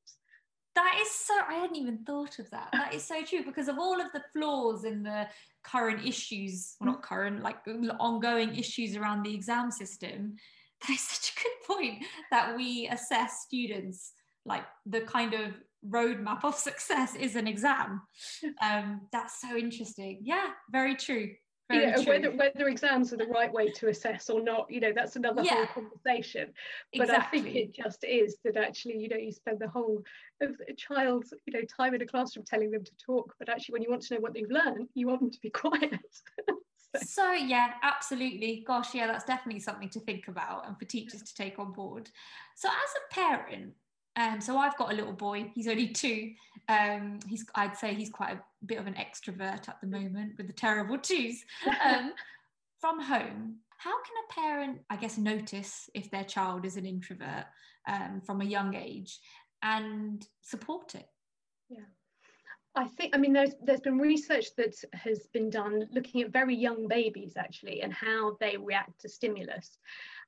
That 0.77 0.99
is 1.01 1.11
so, 1.11 1.35
I 1.49 1.55
hadn't 1.55 1.77
even 1.77 1.99
thought 1.99 2.39
of 2.39 2.51
that. 2.51 2.69
That 2.73 2.95
is 2.95 3.05
so 3.05 3.23
true 3.23 3.45
because 3.45 3.69
of 3.69 3.79
all 3.79 4.01
of 4.01 4.09
the 4.13 4.23
flaws 4.33 4.85
in 4.85 5.03
the 5.03 5.29
current 5.65 6.07
issues, 6.07 6.77
well, 6.81 6.93
not 6.93 7.03
current, 7.03 7.43
like 7.43 7.59
ongoing 7.99 8.57
issues 8.57 8.97
around 8.97 9.25
the 9.25 9.35
exam 9.35 9.71
system. 9.71 10.37
That 10.83 10.95
is 10.95 11.01
such 11.01 11.33
a 11.33 11.43
good 11.43 11.77
point 11.77 12.05
that 12.31 12.57
we 12.57 12.89
assess 12.89 13.43
students 13.47 14.13
like 14.45 14.65
the 14.87 15.01
kind 15.03 15.33
of 15.33 15.55
roadmap 15.89 16.45
of 16.45 16.55
success 16.55 17.15
is 17.15 17.37
an 17.37 17.47
exam. 17.47 18.03
Um, 18.63 19.03
that's 19.13 19.41
so 19.41 19.57
interesting. 19.57 20.21
Yeah, 20.23 20.49
very 20.71 20.97
true. 20.97 21.31
Very 21.71 21.85
yeah, 21.85 21.97
true. 21.97 22.05
whether 22.07 22.31
whether 22.31 22.69
exams 22.69 23.13
are 23.15 23.17
the 23.17 23.27
right 23.27 23.51
way 23.51 23.71
to 23.71 23.89
assess 23.89 24.29
or 24.29 24.43
not, 24.43 24.71
you 24.71 24.81
know, 24.81 24.93
that's 24.95 25.17
another 25.17 25.43
yeah. 25.43 25.65
whole 25.65 25.85
conversation. 25.85 26.53
But 26.95 27.05
exactly. 27.05 27.41
I 27.41 27.43
think 27.43 27.57
it 27.57 27.75
just 27.75 28.05
is 28.05 28.37
that 28.45 28.57
actually, 28.57 28.99
you 28.99 29.09
know, 29.09 29.17
you 29.17 29.33
spend 29.33 29.61
the 29.61 29.69
whole 29.69 30.03
of 30.43 30.51
a 30.69 30.75
child's, 30.75 31.33
you 31.47 31.55
know, 31.55 31.63
time 31.63 31.95
in 31.95 32.03
a 32.03 32.07
classroom 32.07 32.45
telling 32.47 32.71
them 32.71 32.85
to 32.85 32.93
talk, 33.05 33.35
but 33.39 33.49
actually, 33.49 33.75
when 33.75 33.83
you 33.83 33.89
want 33.89 34.03
to 34.03 34.15
know 34.15 34.21
what 34.21 34.35
they've 34.35 34.51
learned, 34.51 34.89
you 34.95 35.07
want 35.07 35.21
them 35.21 35.31
to 35.31 35.41
be 35.41 35.51
quiet. 35.65 36.01
so 37.03 37.33
yeah 37.33 37.73
absolutely 37.83 38.63
gosh 38.65 38.95
yeah 38.95 39.05
that's 39.05 39.25
definitely 39.25 39.61
something 39.61 39.89
to 39.89 39.99
think 39.99 40.29
about 40.29 40.65
and 40.69 40.79
for 40.79 40.85
teachers 40.85 41.23
to 41.23 41.35
take 41.35 41.59
on 41.59 41.73
board 41.73 42.09
so 42.55 42.69
as 42.69 42.75
a 42.75 43.15
parent 43.15 43.73
um, 44.17 44.41
so 44.41 44.57
I've 44.59 44.77
got 44.77 44.93
a 44.93 44.97
little 44.97 45.13
boy. 45.13 45.51
He's 45.55 45.69
only 45.69 45.89
two. 45.89 46.33
Um, 46.69 47.19
he's 47.29 47.45
I'd 47.55 47.77
say 47.77 47.95
he's 47.95 48.11
quite 48.11 48.35
a 48.35 48.41
bit 48.65 48.79
of 48.79 48.87
an 48.87 48.95
extrovert 48.95 49.69
at 49.69 49.81
the 49.81 49.87
moment 49.87 50.35
with 50.37 50.47
the 50.47 50.53
terrible 50.53 50.99
twos. 50.99 51.45
Um, 51.85 52.13
from 52.81 53.01
home, 53.01 53.57
how 53.79 53.93
can 54.03 54.15
a 54.29 54.41
parent, 54.41 54.81
I 54.91 54.97
guess, 54.97 55.19
notice 55.19 55.91
if 55.95 56.11
their 56.11 56.25
child 56.25 56.65
is 56.65 56.77
an 56.77 56.87
introvert 56.87 57.47
um, 57.89 58.21
from 58.25 58.41
a 58.41 58.45
young 58.45 58.75
age 58.75 59.19
and 59.63 60.27
support 60.43 60.95
it? 60.95 61.09
Yeah. 61.69 61.85
I 62.77 62.87
think, 62.87 63.15
I 63.15 63.19
mean, 63.19 63.33
there's 63.33 63.55
there's 63.63 63.81
been 63.81 63.99
research 63.99 64.47
that 64.57 64.75
has 64.95 65.27
been 65.33 65.51
done 65.51 65.89
looking 65.93 66.23
at 66.23 66.33
very 66.33 66.57
young 66.57 66.89
babies 66.89 67.35
actually 67.37 67.83
and 67.83 67.93
how 67.93 68.37
they 68.41 68.57
react 68.57 69.01
to 69.01 69.09
stimulus, 69.09 69.79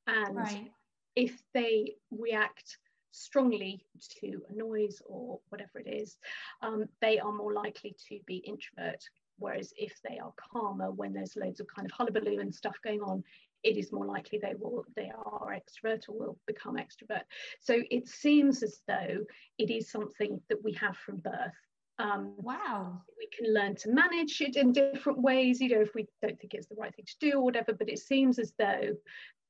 and 0.07 0.37
right. 0.37 0.70
if 1.16 1.40
they 1.55 1.94
react 2.11 2.79
strongly 3.17 3.85
to 4.21 4.43
a 4.49 4.55
noise 4.55 5.01
or 5.07 5.41
whatever 5.49 5.79
it 5.79 5.89
is, 5.89 6.17
um, 6.63 6.85
they 7.01 7.19
are 7.19 7.33
more 7.33 7.53
likely 7.53 7.97
to 8.09 8.19
be 8.27 8.37
introvert. 8.37 9.03
Whereas 9.39 9.73
if 9.77 9.95
they 10.09 10.19
are 10.19 10.33
calmer 10.53 10.91
when 10.91 11.13
there's 11.13 11.37
loads 11.37 11.61
of 11.61 11.67
kind 11.67 11.87
of 11.87 11.93
hullabaloo 11.93 12.41
and 12.41 12.55
stuff 12.55 12.77
going 12.83 13.01
on, 13.01 13.23
it 13.63 13.77
is 13.77 13.93
more 13.93 14.07
likely 14.07 14.39
they 14.39 14.55
will 14.59 14.85
they 14.95 15.11
are 15.25 15.55
extrovert 15.55 16.09
or 16.09 16.19
will 16.19 16.39
become 16.47 16.77
extrovert. 16.77 17.23
So 17.61 17.83
it 17.91 18.09
seems 18.09 18.63
as 18.63 18.81
though 18.87 19.25
it 19.59 19.71
is 19.71 19.91
something 19.91 20.41
that 20.49 20.63
we 20.63 20.73
have 20.75 20.97
from 20.97 21.17
birth. 21.17 21.59
Um, 21.99 22.35
wow. 22.37 23.03
We 23.19 23.29
can 23.37 23.53
learn 23.53 23.75
to 23.77 23.91
manage 23.91 24.41
it 24.41 24.57
in 24.57 24.73
different 24.73 25.21
ways, 25.21 25.61
you 25.61 25.71
know, 25.71 25.81
if 25.81 25.95
we 25.95 26.07
don't 26.23 26.39
think 26.39 26.55
it's 26.55 26.69
the 26.69 26.77
right 26.77 26.95
thing 26.95 27.07
to 27.07 27.31
do 27.31 27.39
or 27.39 27.45
whatever, 27.45 27.73
but 27.73 27.89
it 27.89 27.99
seems 27.99 28.39
as 28.39 28.53
though 28.59 28.95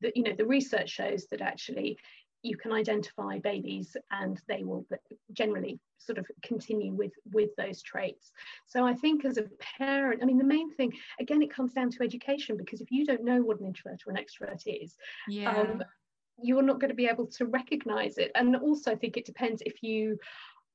that, 0.01 0.17
you 0.17 0.23
know, 0.23 0.35
the 0.37 0.47
research 0.47 0.91
shows 0.91 1.27
that 1.31 1.41
actually 1.41 1.99
you 2.47 2.57
can 2.57 2.73
identify 2.73 3.39
babies 3.39 3.97
and 4.11 4.41
they 4.49 4.63
will 4.63 4.87
generally 5.33 5.79
sort 5.99 6.19
of 6.19 6.27
continue 6.43 6.93
with 6.93 7.13
with 7.33 7.51
those 7.57 7.83
traits 7.83 8.33
so 8.67 8.87
i 8.87 8.95
think 8.95 9.25
as 9.25 9.39
a 9.39 9.47
parent 9.79 10.23
i 10.23 10.27
mean 10.27 10.39
the 10.39 10.45
main 10.45 10.73
thing 10.75 10.93
again 11.21 11.43
it 11.43 11.53
comes 11.53 11.73
down 11.73 11.91
to 11.91 12.03
education 12.03 12.57
because 12.57 12.81
if 12.81 12.91
you 12.91 13.05
don't 13.05 13.25
know 13.25 13.41
what 13.43 13.59
an 13.61 13.67
introvert 13.67 14.01
or 14.07 14.13
an 14.13 14.19
extrovert 14.23 14.63
is 14.67 14.97
yeah. 15.29 15.61
Um, 15.61 15.83
you're 16.43 16.63
not 16.63 16.79
going 16.79 16.91
to 16.91 16.95
be 16.95 17.07
able 17.07 17.27
to 17.27 17.47
recognize 17.47 18.19
it 18.19 18.31
and 18.35 18.55
also 18.57 18.93
i 18.93 18.95
think 18.95 19.17
it 19.17 19.25
depends 19.25 19.63
if 19.65 19.83
you 19.83 20.19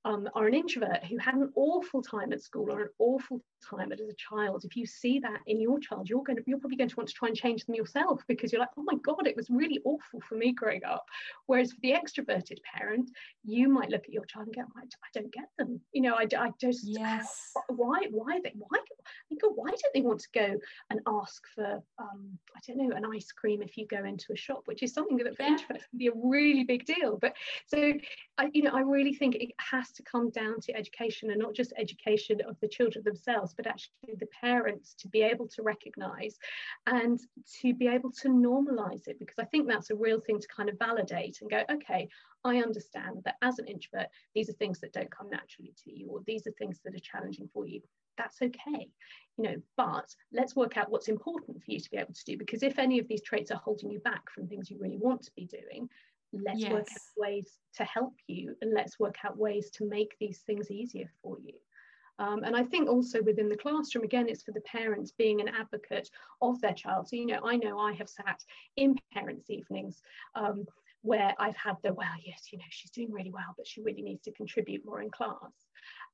um, 0.04 0.28
are 0.34 0.48
an 0.48 0.54
introvert 0.54 1.04
who 1.06 1.18
had 1.18 1.36
an 1.36 1.52
awful 1.56 2.02
time 2.02 2.34
at 2.34 2.42
school 2.42 2.72
or 2.72 2.82
an 2.82 2.90
awful 3.00 3.42
time 3.70 3.92
as 3.92 4.00
a 4.00 4.14
child, 4.16 4.64
if 4.66 4.76
you 4.76 4.86
see 4.86 5.20
that 5.20 5.40
in 5.48 5.62
your 5.62 5.80
child, 5.80 6.10
you're 6.10 6.24
going 6.24 6.38
to 6.38 6.44
you're 6.48 6.60
probably 6.60 6.78
going 6.78 6.90
to 6.90 6.96
want 6.96 7.08
to 7.08 7.14
try 7.14 7.28
and 7.28 7.38
change 7.38 7.66
them 7.66 7.76
yourself 7.76 8.22
because 8.28 8.52
you're 8.52 8.62
like, 8.62 8.70
oh 8.78 8.84
my 8.84 8.98
god, 9.04 9.28
it 9.28 9.36
was 9.36 9.50
really 9.50 9.80
awful 9.86 10.20
for 10.28 10.36
me 10.36 10.52
growing 10.52 10.84
up. 10.84 11.06
Whereas 11.46 11.72
for 11.72 11.80
the 11.82 11.92
extroverted 11.94 12.58
parent, 12.76 13.12
you 13.44 13.70
might 13.70 13.90
look 13.90 14.04
at 14.06 14.14
your 14.14 14.26
child 14.26 14.48
and 14.48 14.56
go, 14.56 14.62
I, 14.76 14.82
I 14.82 15.10
don't 15.14 15.32
get 15.32 15.50
them. 15.58 15.80
You 15.92 16.02
know, 16.02 16.16
I, 16.16 16.26
I 16.38 16.50
just 16.60 16.88
yes. 16.88 17.52
why 17.68 18.08
why 18.10 18.40
they 18.44 18.54
why 18.56 18.80
God, 19.42 19.52
why 19.56 19.70
don't 19.70 19.94
they 19.94 20.02
want 20.02 20.20
to 20.20 20.28
go 20.34 20.60
and 20.90 21.00
ask 21.08 21.44
for 21.56 21.82
um, 22.00 22.38
I 22.56 22.60
don't 22.68 22.78
know 22.78 22.96
an 22.96 23.06
ice 23.06 23.32
cream 23.32 23.62
if 23.62 23.78
you 23.78 23.88
go 23.88 24.04
into 24.04 24.34
a 24.34 24.36
shop, 24.36 24.62
which 24.66 24.84
is 24.84 24.94
something 24.94 25.18
that 25.18 25.36
for 25.36 25.44
yeah. 25.44 25.56
introverts 25.56 25.90
can 25.90 25.98
be 25.98 26.08
a 26.08 26.12
really 26.16 26.64
big 26.64 26.86
deal. 26.86 27.18
But 27.18 27.34
so 27.68 27.94
I, 28.38 28.50
you 28.54 28.64
know, 28.64 28.72
I 28.74 28.82
really 28.82 29.14
think 29.14 29.36
it 29.36 29.52
has 29.58 29.91
to 29.94 30.04
come 30.04 30.30
down 30.30 30.60
to 30.62 30.76
education 30.76 31.30
and 31.32 31.40
not 31.40 31.54
just 31.54 31.74
education 31.78 32.42
of 32.48 32.60
the 32.60 32.68
children 32.68 33.04
themselves, 33.04 33.54
but 33.56 33.68
actually 33.68 34.16
the 34.20 34.28
parents 34.40 34.94
to 35.00 35.08
be 35.08 35.22
able 35.22 35.48
to 35.50 35.62
recognize 35.62 36.38
and 36.88 37.20
to 37.62 37.74
be 37.74 37.88
able 37.88 38.12
to 38.12 38.30
normalize 38.30 39.08
it, 39.08 39.20
because 39.20 39.40
I 39.40 39.46
think 39.46 39.68
that's 39.68 39.90
a 39.90 39.96
real 39.96 40.20
thing 40.20 40.40
to 40.40 40.48
kind 40.48 40.70
of 40.70 40.80
validate 40.80 41.40
and 41.42 41.50
go, 41.50 41.64
okay, 41.72 42.10
I 42.44 42.58
understand 42.58 43.22
that 43.26 43.36
as 43.42 43.60
an 43.60 43.68
introvert, 43.68 44.08
these 44.34 44.50
are 44.50 44.54
things 44.54 44.80
that 44.80 44.94
don't 44.94 45.12
come 45.12 45.30
naturally 45.30 45.74
to 45.84 45.92
you, 45.92 46.08
or 46.10 46.22
these 46.26 46.48
are 46.48 46.54
things 46.58 46.80
that 46.84 46.96
are 46.96 47.00
challenging 47.00 47.50
for 47.54 47.68
you. 47.68 47.82
That's 48.18 48.42
okay, 48.42 48.90
you 49.38 49.44
know, 49.44 49.56
but 49.78 50.14
let's 50.34 50.56
work 50.56 50.76
out 50.76 50.92
what's 50.92 51.08
important 51.08 51.64
for 51.64 51.72
you 51.72 51.80
to 51.80 51.90
be 51.90 51.98
able 51.98 52.14
to 52.14 52.26
do. 52.26 52.38
Because 52.38 52.62
if 52.62 52.78
any 52.78 53.00
of 53.00 53.08
these 53.08 53.22
traits 53.24 53.52
are 53.52 53.62
holding 53.64 53.90
you 53.90 54.00
back 54.00 54.30
from 54.30 54.48
things 54.48 54.70
you 54.70 54.78
really 54.80 54.98
want 54.98 55.22
to 55.24 55.32
be 55.36 55.46
doing, 55.46 55.88
let's 56.34 56.62
yes. 56.62 56.72
work 56.72 56.88
out 56.92 57.02
ways 57.18 57.50
to 57.76 57.84
help 57.84 58.14
you 58.28 58.56
and 58.62 58.74
let's 58.74 59.00
work 59.00 59.16
out 59.26 59.38
ways 59.38 59.70
to 59.72 59.88
make 59.88 60.16
these 60.20 60.40
things 60.40 60.72
easier 60.72 61.12
for 61.22 61.38
you. 61.44 61.54
Um, 62.20 62.44
and 62.44 62.56
I 62.56 62.64
think 62.64 62.88
also 62.88 63.22
within 63.24 63.50
the 63.50 63.58
classroom, 63.58 64.04
again, 64.04 64.30
it's 64.30 64.44
for 64.44 64.52
the 64.52 64.62
parents 64.62 65.12
being 65.12 65.42
an 65.42 65.48
advocate 65.48 66.10
of 66.42 66.62
their 66.62 66.74
child. 66.74 67.08
So, 67.08 67.16
you 67.16 67.26
know, 67.26 67.40
I 67.44 67.56
know 67.56 67.80
I 67.80 67.94
have 67.94 68.10
sat 68.10 68.44
in 68.78 68.96
parents' 69.14 69.50
evenings 69.50 70.02
um, 70.36 70.66
where 71.02 71.34
I've 71.40 71.56
had 71.56 71.78
the, 71.84 71.94
well, 71.94 72.08
yes, 72.24 72.50
you 72.52 72.60
know, 72.60 72.66
she's 72.70 72.92
doing 72.92 73.12
really 73.12 73.32
well, 73.32 73.56
but 73.58 73.66
she 73.66 73.82
really 73.82 74.04
needs 74.04 74.22
to 74.24 74.32
contribute 74.34 74.86
more 74.86 75.02
in 75.02 75.10
class. 75.10 75.36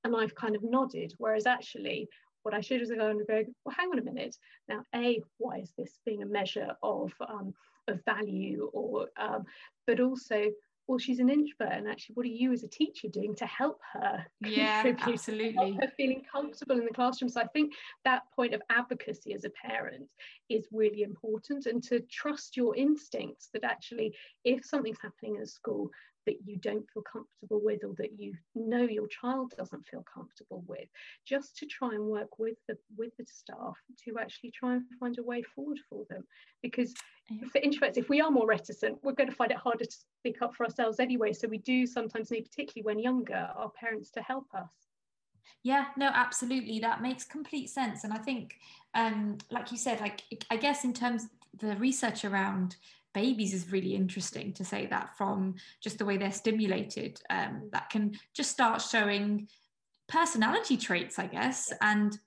And 0.05 0.15
I've 0.15 0.35
kind 0.35 0.55
of 0.55 0.63
nodded, 0.63 1.13
whereas 1.17 1.45
actually, 1.45 2.07
what 2.43 2.53
I 2.53 2.61
should 2.61 2.81
is 2.81 2.89
go 2.89 3.09
and 3.09 3.27
go, 3.27 3.43
well, 3.65 3.75
hang 3.77 3.89
on 3.89 3.99
a 3.99 4.03
minute. 4.03 4.37
Now, 4.69 4.83
A, 4.95 5.21
why 5.39 5.57
is 5.57 5.73
this 5.77 5.99
being 6.05 6.23
a 6.23 6.25
measure 6.25 6.69
of, 6.81 7.11
um, 7.27 7.53
of 7.87 8.03
value 8.05 8.69
or, 8.73 9.09
um, 9.17 9.45
but 9.85 9.99
also, 9.99 10.51
well, 10.87 10.97
she's 10.97 11.19
an 11.19 11.29
introvert, 11.29 11.73
and 11.73 11.87
actually, 11.87 12.13
what 12.13 12.25
are 12.25 12.29
you 12.29 12.53
as 12.53 12.63
a 12.63 12.67
teacher 12.67 13.09
doing 13.09 13.35
to 13.35 13.45
help 13.45 13.81
her? 13.93 14.25
Yeah, 14.41 14.93
absolutely. 15.01 15.77
Her 15.81 15.91
feeling 15.97 16.23
comfortable 16.31 16.77
in 16.77 16.85
the 16.85 16.93
classroom. 16.93 17.29
So 17.29 17.41
I 17.41 17.47
think 17.47 17.73
that 18.05 18.21
point 18.33 18.53
of 18.53 18.61
advocacy 18.69 19.33
as 19.33 19.43
a 19.43 19.49
parent 19.49 20.07
is 20.47 20.67
really 20.71 21.03
important, 21.03 21.65
and 21.65 21.83
to 21.83 21.99
trust 22.01 22.55
your 22.55 22.73
instincts 22.75 23.49
that 23.53 23.65
actually, 23.65 24.15
if 24.45 24.63
something's 24.63 25.01
happening 25.01 25.35
in 25.35 25.41
a 25.41 25.45
school, 25.45 25.91
that 26.27 26.45
you 26.45 26.57
don't 26.57 26.85
feel 26.93 27.01
comfortable 27.01 27.61
with 27.63 27.83
or 27.83 27.95
that 27.97 28.19
you 28.19 28.33
know 28.53 28.83
your 28.83 29.07
child 29.07 29.53
doesn't 29.57 29.85
feel 29.87 30.03
comfortable 30.13 30.63
with 30.67 30.87
just 31.25 31.57
to 31.57 31.65
try 31.65 31.89
and 31.89 32.03
work 32.03 32.37
with 32.37 32.57
the 32.67 32.77
with 32.97 33.15
the 33.17 33.25
staff 33.25 33.75
to 34.05 34.19
actually 34.19 34.51
try 34.51 34.73
and 34.73 34.83
find 34.99 35.17
a 35.17 35.23
way 35.23 35.41
forward 35.41 35.79
for 35.89 36.05
them. 36.09 36.23
Because 36.61 36.93
for 37.51 37.59
introverts 37.61 37.97
if 37.97 38.09
we 38.09 38.21
are 38.21 38.29
more 38.29 38.45
reticent 38.45 38.97
we're 39.03 39.13
going 39.13 39.29
to 39.29 39.35
find 39.35 39.51
it 39.51 39.57
harder 39.57 39.85
to 39.85 39.97
speak 40.19 40.41
up 40.41 40.53
for 40.53 40.65
ourselves 40.65 40.99
anyway. 40.99 41.33
So 41.33 41.47
we 41.47 41.57
do 41.59 41.87
sometimes 41.87 42.29
need 42.29 42.45
particularly 42.45 42.85
when 42.85 42.99
younger 42.99 43.49
our 43.55 43.71
parents 43.71 44.11
to 44.11 44.21
help 44.21 44.45
us. 44.53 44.69
Yeah 45.63 45.85
no 45.97 46.11
absolutely. 46.13 46.79
That 46.79 47.01
makes 47.01 47.23
complete 47.23 47.69
sense. 47.69 48.03
And 48.03 48.13
i 48.13 48.17
think 48.17 48.55
um 48.93 49.37
like 49.49 49.71
you 49.71 49.77
said 49.77 50.01
like 50.01 50.21
i 50.51 50.57
guess 50.57 50.83
in 50.83 50.93
terms 50.93 51.27
the 51.59 51.75
research 51.77 52.25
around 52.25 52.75
babies 53.13 53.53
is 53.53 53.71
really 53.71 53.95
interesting 53.95 54.53
to 54.53 54.63
say 54.63 54.85
that 54.87 55.17
from 55.17 55.55
just 55.81 55.97
the 55.97 56.05
way 56.05 56.17
they're 56.17 56.31
stimulated 56.31 57.19
um, 57.29 57.69
that 57.71 57.89
can 57.89 58.13
just 58.33 58.51
start 58.51 58.81
showing 58.81 59.47
personality 60.07 60.77
traits 60.77 61.19
i 61.19 61.25
guess 61.25 61.71
and 61.81 62.19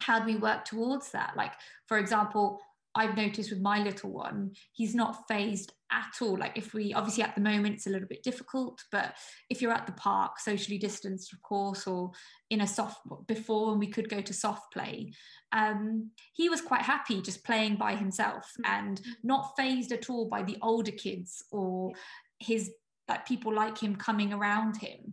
how 0.00 0.18
do 0.18 0.26
we 0.26 0.36
work 0.36 0.64
towards 0.64 1.12
that? 1.12 1.34
Like 1.36 1.52
for 1.86 1.98
example 1.98 2.60
I've 2.94 3.16
noticed 3.16 3.50
with 3.50 3.60
my 3.60 3.82
little 3.82 4.10
one, 4.10 4.52
he's 4.72 4.94
not 4.94 5.28
fazed 5.28 5.72
at 5.92 6.12
all. 6.20 6.38
Like 6.38 6.56
if 6.56 6.74
we 6.74 6.92
obviously 6.92 7.22
at 7.22 7.34
the 7.34 7.40
moment 7.40 7.74
it's 7.74 7.86
a 7.86 7.90
little 7.90 8.08
bit 8.08 8.22
difficult, 8.22 8.82
but 8.90 9.14
if 9.48 9.62
you're 9.62 9.72
at 9.72 9.86
the 9.86 9.92
park, 9.92 10.40
socially 10.40 10.78
distanced, 10.78 11.32
of 11.32 11.40
course, 11.42 11.86
or 11.86 12.10
in 12.50 12.62
a 12.62 12.66
soft 12.66 13.00
before 13.26 13.70
when 13.70 13.78
we 13.78 13.86
could 13.86 14.08
go 14.08 14.20
to 14.20 14.32
soft 14.32 14.72
play, 14.72 15.12
um, 15.52 16.10
he 16.32 16.48
was 16.48 16.60
quite 16.60 16.82
happy 16.82 17.22
just 17.22 17.44
playing 17.44 17.76
by 17.76 17.94
himself 17.94 18.52
mm-hmm. 18.60 18.86
and 18.88 19.00
not 19.22 19.52
fazed 19.56 19.92
at 19.92 20.10
all 20.10 20.26
by 20.26 20.42
the 20.42 20.58
older 20.62 20.92
kids 20.92 21.44
or 21.52 21.92
his 22.38 22.70
like 23.08 23.26
people 23.26 23.52
like 23.52 23.76
him 23.76 23.96
coming 23.96 24.32
around 24.32 24.76
him. 24.76 25.12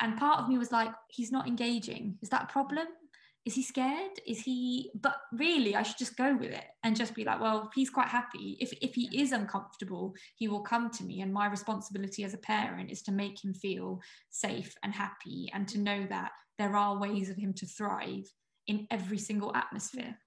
And 0.00 0.18
part 0.18 0.40
of 0.40 0.48
me 0.48 0.58
was 0.58 0.72
like, 0.72 0.90
he's 1.08 1.30
not 1.30 1.46
engaging. 1.46 2.18
Is 2.20 2.28
that 2.30 2.42
a 2.44 2.52
problem? 2.52 2.86
Is 3.46 3.54
he 3.54 3.62
scared? 3.62 4.10
Is 4.26 4.40
he 4.40 4.90
but 5.00 5.16
really 5.32 5.76
i 5.76 5.82
should 5.82 5.96
just 5.96 6.16
go 6.16 6.36
with 6.36 6.50
it 6.50 6.64
and 6.82 6.96
just 6.96 7.14
be 7.14 7.24
like 7.24 7.40
well 7.40 7.70
he's 7.74 7.90
quite 7.90 8.08
happy. 8.08 8.58
If, 8.60 8.72
if 8.82 8.94
he 8.94 9.08
is 9.18 9.32
uncomfortable 9.32 10.14
he 10.34 10.48
will 10.48 10.60
come 10.60 10.90
to 10.90 11.04
me. 11.04 11.22
And 11.22 11.32
my 11.32 11.46
responsibility 11.46 12.24
as 12.24 12.34
a 12.34 12.38
parent 12.38 12.90
is 12.90 13.02
to 13.02 13.12
make 13.12 13.42
him 13.42 13.54
feel 13.54 14.00
safe 14.30 14.74
and 14.82 14.92
happy 14.92 15.48
and 15.54 15.66
to 15.68 15.78
know 15.78 16.06
that 16.10 16.32
there 16.58 16.76
are 16.76 16.98
ways 16.98 17.30
of 17.30 17.36
him 17.36 17.52
to 17.54 17.66
thrive 17.66 18.28
in 18.66 18.86
every 18.90 19.18
single 19.18 19.54
atmosphere. 19.54 20.18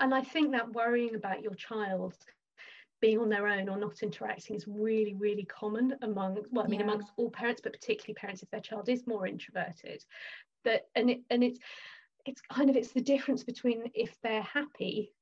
And 0.00 0.12
i 0.12 0.20
think 0.20 0.50
that 0.50 0.72
worrying 0.72 1.14
about 1.14 1.42
your 1.42 1.54
child 1.54 2.14
being 3.00 3.18
on 3.18 3.28
their 3.28 3.46
own 3.46 3.68
or 3.68 3.76
not 3.76 4.02
interacting 4.02 4.56
is 4.56 4.66
really 4.66 5.14
really 5.14 5.44
common 5.44 5.94
among 6.02 6.38
well 6.50 6.64
i 6.64 6.68
mean 6.68 6.80
yeah. 6.80 6.86
amongst 6.86 7.12
all 7.16 7.30
parents 7.30 7.60
but 7.62 7.72
particularly 7.72 8.14
parents 8.14 8.42
if 8.42 8.50
their 8.50 8.60
child 8.60 8.88
is 8.88 9.06
more 9.06 9.26
introverted. 9.26 10.02
That 10.64 10.86
and 10.96 11.10
it 11.10 11.20
and 11.28 11.44
it's 11.44 11.60
it's 12.26 12.42
kind 12.52 12.70
of 12.70 12.76
it's 12.76 12.92
the 12.92 13.00
difference 13.00 13.44
between 13.44 13.90
if 13.94 14.16
they're 14.22 14.42
happy 14.42 15.12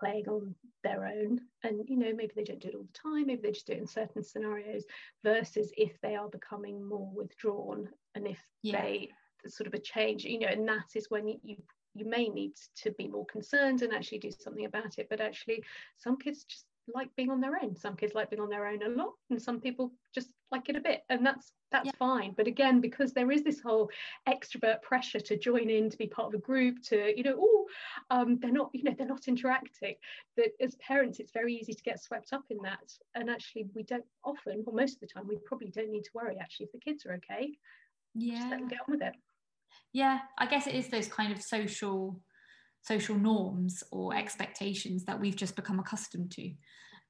playing 0.00 0.28
on 0.28 0.54
their 0.84 1.06
own 1.06 1.40
and 1.64 1.82
you 1.88 1.96
know 1.96 2.12
maybe 2.14 2.32
they 2.34 2.44
don't 2.44 2.60
do 2.60 2.68
it 2.68 2.74
all 2.74 2.82
the 2.82 2.98
time 2.98 3.26
maybe 3.26 3.42
they 3.42 3.52
just 3.52 3.66
do 3.66 3.72
it 3.72 3.78
in 3.78 3.86
certain 3.86 4.22
scenarios 4.22 4.84
versus 5.22 5.70
if 5.76 5.92
they 6.02 6.16
are 6.16 6.28
becoming 6.28 6.82
more 6.86 7.10
withdrawn 7.14 7.88
and 8.14 8.26
if 8.26 8.38
yeah. 8.62 8.80
they 8.80 9.08
sort 9.46 9.66
of 9.66 9.74
a 9.74 9.78
change 9.78 10.24
you 10.24 10.38
know 10.38 10.46
and 10.48 10.66
that 10.66 10.86
is 10.94 11.10
when 11.10 11.26
you, 11.28 11.38
you 11.42 11.56
you 11.94 12.06
may 12.06 12.28
need 12.28 12.52
to 12.74 12.90
be 12.92 13.06
more 13.06 13.26
concerned 13.26 13.82
and 13.82 13.92
actually 13.92 14.18
do 14.18 14.30
something 14.30 14.64
about 14.64 14.98
it 14.98 15.08
but 15.10 15.20
actually 15.20 15.62
some 15.96 16.16
kids 16.16 16.44
just 16.44 16.64
like 16.92 17.14
being 17.16 17.30
on 17.30 17.40
their 17.40 17.58
own. 17.62 17.76
Some 17.76 17.96
kids 17.96 18.14
like 18.14 18.30
being 18.30 18.42
on 18.42 18.48
their 18.48 18.66
own 18.66 18.82
a 18.82 18.88
lot 18.88 19.12
and 19.30 19.40
some 19.40 19.60
people 19.60 19.92
just 20.14 20.28
like 20.50 20.68
it 20.68 20.76
a 20.76 20.80
bit 20.80 21.02
and 21.08 21.24
that's 21.24 21.52
that's 21.70 21.86
yeah. 21.86 21.92
fine. 21.98 22.34
But 22.36 22.46
again 22.46 22.80
because 22.80 23.12
there 23.12 23.30
is 23.30 23.42
this 23.42 23.60
whole 23.60 23.90
extrovert 24.28 24.82
pressure 24.82 25.20
to 25.20 25.38
join 25.38 25.70
in 25.70 25.90
to 25.90 25.96
be 25.96 26.06
part 26.06 26.28
of 26.28 26.34
a 26.34 26.42
group 26.42 26.82
to 26.88 27.12
you 27.16 27.22
know 27.22 27.36
oh 27.38 27.66
um, 28.10 28.38
they're 28.40 28.50
not 28.50 28.70
you 28.72 28.82
know 28.82 28.94
they're 28.96 29.06
not 29.06 29.28
interacting 29.28 29.94
that 30.36 30.50
as 30.60 30.74
parents 30.76 31.20
it's 31.20 31.32
very 31.32 31.54
easy 31.54 31.72
to 31.72 31.82
get 31.82 32.02
swept 32.02 32.32
up 32.32 32.44
in 32.50 32.58
that. 32.62 32.92
And 33.14 33.30
actually 33.30 33.68
we 33.74 33.82
don't 33.84 34.04
often 34.24 34.64
or 34.66 34.72
most 34.72 34.94
of 34.94 35.00
the 35.00 35.06
time 35.06 35.26
we 35.28 35.38
probably 35.46 35.70
don't 35.70 35.90
need 35.90 36.04
to 36.04 36.10
worry 36.14 36.36
actually 36.40 36.66
if 36.66 36.72
the 36.72 36.78
kids 36.78 37.06
are 37.06 37.14
okay. 37.14 37.52
Yeah 38.14 38.38
just 38.38 38.50
let 38.50 38.58
them 38.58 38.68
get 38.68 38.80
on 38.80 38.92
with 38.92 39.02
it. 39.02 39.14
Yeah 39.92 40.20
i 40.38 40.46
guess 40.46 40.66
it 40.66 40.74
is 40.74 40.88
those 40.88 41.08
kind 41.08 41.32
of 41.32 41.40
social 41.40 42.20
social 42.82 43.16
norms 43.16 43.82
or 43.90 44.14
expectations 44.14 45.04
that 45.04 45.20
we've 45.20 45.36
just 45.36 45.56
become 45.56 45.78
accustomed 45.78 46.30
to. 46.32 46.52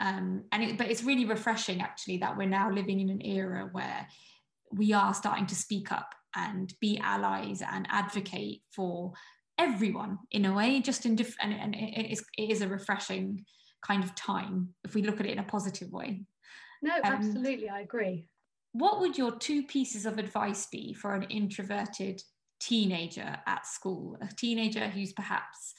Um, 0.01 0.45
and 0.53 0.63
it, 0.63 0.79
but 0.79 0.91
it's 0.91 1.05
really 1.05 1.25
refreshing 1.25 1.81
actually 1.81 2.19
that 2.19 2.37
we're 2.37 2.49
now 2.49 2.71
living 2.71 3.01
in 3.01 3.09
an 3.09 3.25
era 3.25 3.69
where 3.73 4.07
we 4.73 4.93
are 4.93 5.15
starting 5.15 5.47
to 5.47 5.55
speak 5.55 5.93
up 5.93 6.15
and 6.35 6.73
be 6.81 6.99
allies 6.99 7.63
and 7.63 7.87
advocate 7.91 8.63
for 8.75 9.13
everyone 9.59 10.19
in 10.31 10.47
a 10.47 10.55
way 10.55 10.81
just 10.81 11.07
in 11.07 11.15
different 11.15 11.53
and, 11.53 11.75
and 11.75 11.75
it, 11.75 12.11
is, 12.11 12.25
it 12.39 12.51
is 12.51 12.63
a 12.63 12.69
refreshing 12.69 13.45
kind 13.83 14.03
of 14.03 14.15
time 14.15 14.69
if 14.85 14.95
we 14.95 15.03
look 15.03 15.21
at 15.21 15.27
it 15.27 15.33
in 15.33 15.39
a 15.39 15.45
positive 15.45 15.93
way 15.93 16.23
no 16.81 16.95
um, 16.95 17.01
absolutely 17.05 17.69
i 17.69 17.81
agree 17.81 18.27
what 18.73 19.01
would 19.01 19.19
your 19.19 19.37
two 19.37 19.63
pieces 19.65 20.07
of 20.07 20.19
advice 20.19 20.67
be 20.73 20.95
for 20.95 21.15
an 21.15 21.25
introverted 21.25 22.23
teenager 22.63 23.37
at 23.47 23.67
school, 23.67 24.17
a 24.21 24.29
teenager 24.35 24.89
who's 24.89 25.13
perhaps 25.13 25.75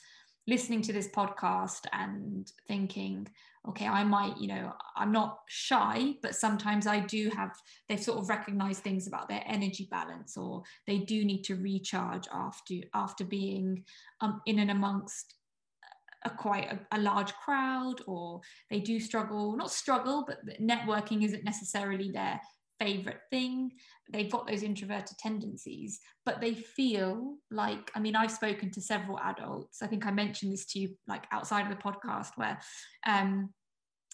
listening 0.46 0.82
to 0.82 0.92
this 0.92 1.08
podcast 1.08 1.86
and 1.92 2.52
thinking, 2.68 3.26
okay, 3.66 3.86
I 3.86 4.04
might, 4.04 4.36
you 4.36 4.48
know, 4.48 4.74
I'm 4.94 5.10
not 5.10 5.38
shy, 5.48 6.16
but 6.20 6.34
sometimes 6.34 6.86
I 6.86 7.00
do 7.00 7.30
have, 7.34 7.56
they've 7.88 8.02
sort 8.02 8.18
of 8.18 8.28
recognized 8.28 8.82
things 8.82 9.06
about 9.06 9.28
their 9.28 9.42
energy 9.46 9.88
balance 9.90 10.36
or 10.36 10.62
they 10.86 10.98
do 10.98 11.24
need 11.24 11.44
to 11.44 11.56
recharge 11.56 12.28
after 12.32 12.74
after 12.92 13.24
being 13.24 13.84
um, 14.20 14.42
in 14.44 14.58
and 14.58 14.70
amongst 14.70 15.34
a 16.26 16.30
quite 16.30 16.70
a, 16.70 16.78
a, 16.96 17.00
large 17.00 17.32
crowd 17.34 17.96
or 18.06 18.40
they 18.70 18.80
do 18.80 18.98
struggle 18.98 19.56
not 19.56 19.70
struggle 19.70 20.24
but 20.26 20.38
networking 20.58 21.22
isn't 21.22 21.44
necessarily 21.44 22.10
their 22.10 22.40
favorite 22.78 23.20
thing. 23.30 23.72
They've 24.12 24.30
got 24.30 24.46
those 24.46 24.62
introverted 24.62 25.18
tendencies 25.18 26.00
but 26.24 26.40
they 26.40 26.54
feel 26.54 27.36
like 27.50 27.90
i 27.94 28.00
mean 28.00 28.16
i've 28.16 28.30
spoken 28.30 28.70
to 28.72 28.80
several 28.80 29.18
adults. 29.20 29.82
I 29.82 29.86
think 29.86 30.06
i 30.06 30.10
mentioned 30.10 30.52
this 30.52 30.66
to 30.66 30.78
you 30.78 30.90
like 31.06 31.24
outside 31.32 31.62
of 31.62 31.76
the 31.76 31.82
podcast 31.82 32.30
where 32.36 32.58
um, 33.06 33.50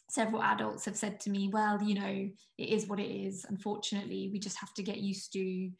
several 0.08 0.42
adults 0.42 0.84
have 0.84 0.96
said 0.96 1.20
to 1.20 1.30
me 1.30 1.48
well 1.52 1.82
you 1.82 1.94
know 1.94 2.28
it 2.58 2.68
is 2.68 2.86
what 2.86 3.00
it 3.00 3.10
is. 3.10 3.46
Unfortunately 3.48 4.30
we 4.32 4.38
just 4.38 4.58
have 4.58 4.72
to 4.74 4.82
get 4.82 4.98
used 4.98 5.32
to 5.32 5.70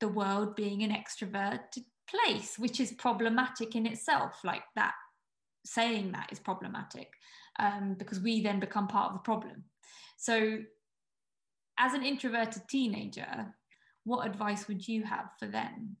the 0.00 0.08
world 0.08 0.56
being 0.56 0.82
an 0.82 0.90
extroverted 0.90 1.84
place 2.08 2.58
which 2.58 2.80
is 2.80 2.92
problematic 2.92 3.74
in 3.76 3.86
itself. 3.86 4.40
Like 4.44 4.64
that 4.76 4.94
saying 5.64 6.12
that 6.12 6.28
is 6.32 6.40
problematic 6.40 7.08
um, 7.58 7.94
because 7.98 8.20
we 8.20 8.42
then 8.42 8.60
become 8.60 8.88
part 8.88 9.08
of 9.08 9.14
the 9.14 9.20
problem. 9.20 9.64
So 10.18 10.58
as 11.78 11.94
an 11.94 12.04
introverted 12.04 12.62
teenager, 12.68 13.54
what 14.04 14.26
advice 14.26 14.68
would 14.68 14.86
you 14.86 15.04
have 15.04 15.30
for 15.38 15.46
them? 15.46 15.96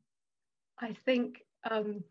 I 0.80 0.94
think 1.04 1.42
um, 1.70 2.02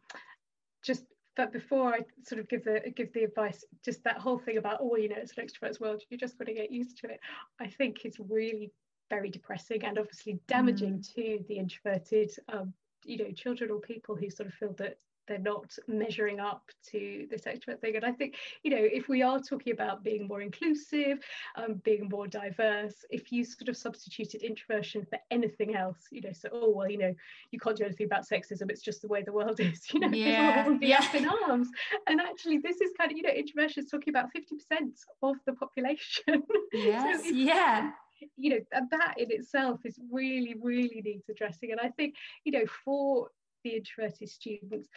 just 0.83 1.03
but 1.37 1.53
before 1.53 1.93
I 1.93 1.99
sort 2.27 2.39
of 2.39 2.49
give 2.49 2.63
the 2.63 2.81
give 2.95 3.13
the 3.13 3.23
advice, 3.23 3.63
just 3.83 4.03
that 4.03 4.17
whole 4.17 4.39
thing 4.39 4.57
about 4.57 4.79
oh, 4.81 4.95
you 4.97 5.09
know, 5.09 5.15
it's 5.17 5.33
an 5.37 5.45
extrovert's 5.45 5.79
world, 5.79 6.03
you're 6.09 6.19
just 6.19 6.37
going 6.37 6.47
to 6.47 6.53
get 6.53 6.71
used 6.71 6.97
to 6.99 7.07
it. 7.07 7.19
I 7.59 7.67
think 7.67 8.05
it's 8.05 8.19
really 8.19 8.71
very 9.09 9.29
depressing 9.29 9.83
and 9.83 9.97
obviously 9.97 10.39
damaging 10.47 10.99
mm. 10.99 11.15
to 11.15 11.43
the 11.47 11.55
introverted, 11.55 12.31
um, 12.49 12.73
you 13.05 13.17
know, 13.17 13.31
children 13.31 13.69
or 13.71 13.79
people 13.79 14.15
who 14.15 14.29
sort 14.29 14.47
of 14.47 14.53
feel 14.53 14.73
that 14.77 14.97
they're 15.27 15.39
not 15.39 15.75
measuring 15.87 16.39
up 16.39 16.63
to 16.91 17.27
this 17.29 17.43
extrovert 17.43 17.79
thing. 17.79 17.95
And 17.95 18.05
I 18.05 18.11
think, 18.11 18.35
you 18.63 18.71
know, 18.71 18.79
if 18.81 19.07
we 19.07 19.21
are 19.21 19.39
talking 19.39 19.73
about 19.73 20.03
being 20.03 20.27
more 20.27 20.41
inclusive, 20.41 21.19
um, 21.55 21.81
being 21.83 22.09
more 22.09 22.27
diverse, 22.27 23.05
if 23.09 23.31
you 23.31 23.45
sort 23.45 23.69
of 23.69 23.77
substituted 23.77 24.41
introversion 24.41 25.05
for 25.09 25.19
anything 25.29 25.75
else, 25.75 26.07
you 26.11 26.21
know, 26.21 26.31
so, 26.33 26.49
oh, 26.51 26.69
well, 26.69 26.89
you 26.89 26.97
know, 26.97 27.13
you 27.51 27.59
can't 27.59 27.77
do 27.77 27.85
anything 27.85 28.07
about 28.07 28.27
sexism, 28.27 28.69
it's 28.69 28.81
just 28.81 29.01
the 29.01 29.07
way 29.07 29.23
the 29.23 29.33
world 29.33 29.59
is, 29.59 29.81
you 29.93 29.99
know, 29.99 30.09
yeah. 30.09 30.67
be 30.69 30.87
yeah. 30.87 30.99
up 30.99 31.15
in 31.15 31.27
arms. 31.27 31.69
And 32.07 32.19
actually, 32.19 32.57
this 32.59 32.81
is 32.81 32.91
kind 32.97 33.11
of, 33.11 33.17
you 33.17 33.23
know, 33.23 33.29
introversion 33.29 33.83
is 33.83 33.89
talking 33.89 34.13
about 34.13 34.29
50% 34.35 34.89
of 35.23 35.35
the 35.45 35.53
population. 35.53 36.23
Yes, 36.73 37.23
so 37.23 37.29
yeah 37.29 37.91
you 38.37 38.49
know 38.51 38.59
that 38.71 39.15
in 39.17 39.31
itself 39.31 39.79
is 39.85 39.99
really 40.11 40.55
really 40.61 41.01
needs 41.03 41.27
addressing 41.29 41.71
and 41.71 41.79
i 41.81 41.89
think 41.89 42.15
you 42.43 42.51
know 42.51 42.63
for 42.85 43.29
the 43.63 43.71
introverted 43.71 44.29
students 44.29 44.87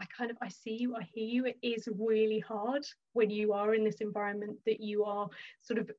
I 0.00 0.06
kind 0.06 0.32
of 0.32 0.36
I 0.42 0.48
see 0.48 0.74
you, 0.74 0.96
I 0.96 1.02
hear 1.02 1.24
you. 1.24 1.46
It 1.46 1.58
is 1.62 1.88
really 1.96 2.40
hard 2.40 2.84
when 3.12 3.30
you 3.30 3.52
are 3.52 3.72
in 3.72 3.84
this 3.84 4.00
environment 4.00 4.56
that 4.66 4.80
you 4.80 5.04
are 5.04 5.28
sort 5.60 5.78
of 5.78 5.92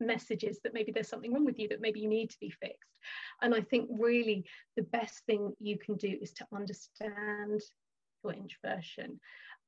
messages 0.00 0.60
that 0.62 0.74
maybe 0.74 0.92
there's 0.92 1.08
something 1.08 1.32
wrong 1.32 1.44
with 1.44 1.58
you 1.58 1.68
that 1.68 1.80
maybe 1.80 2.00
you 2.00 2.08
need 2.08 2.30
to 2.30 2.38
be 2.38 2.50
fixed 2.50 2.90
and 3.42 3.54
i 3.54 3.60
think 3.60 3.88
really 3.98 4.44
the 4.76 4.82
best 4.82 5.24
thing 5.26 5.52
you 5.58 5.78
can 5.78 5.96
do 5.96 6.18
is 6.20 6.32
to 6.32 6.46
understand 6.54 7.60
your 8.22 8.32
introversion 8.34 9.18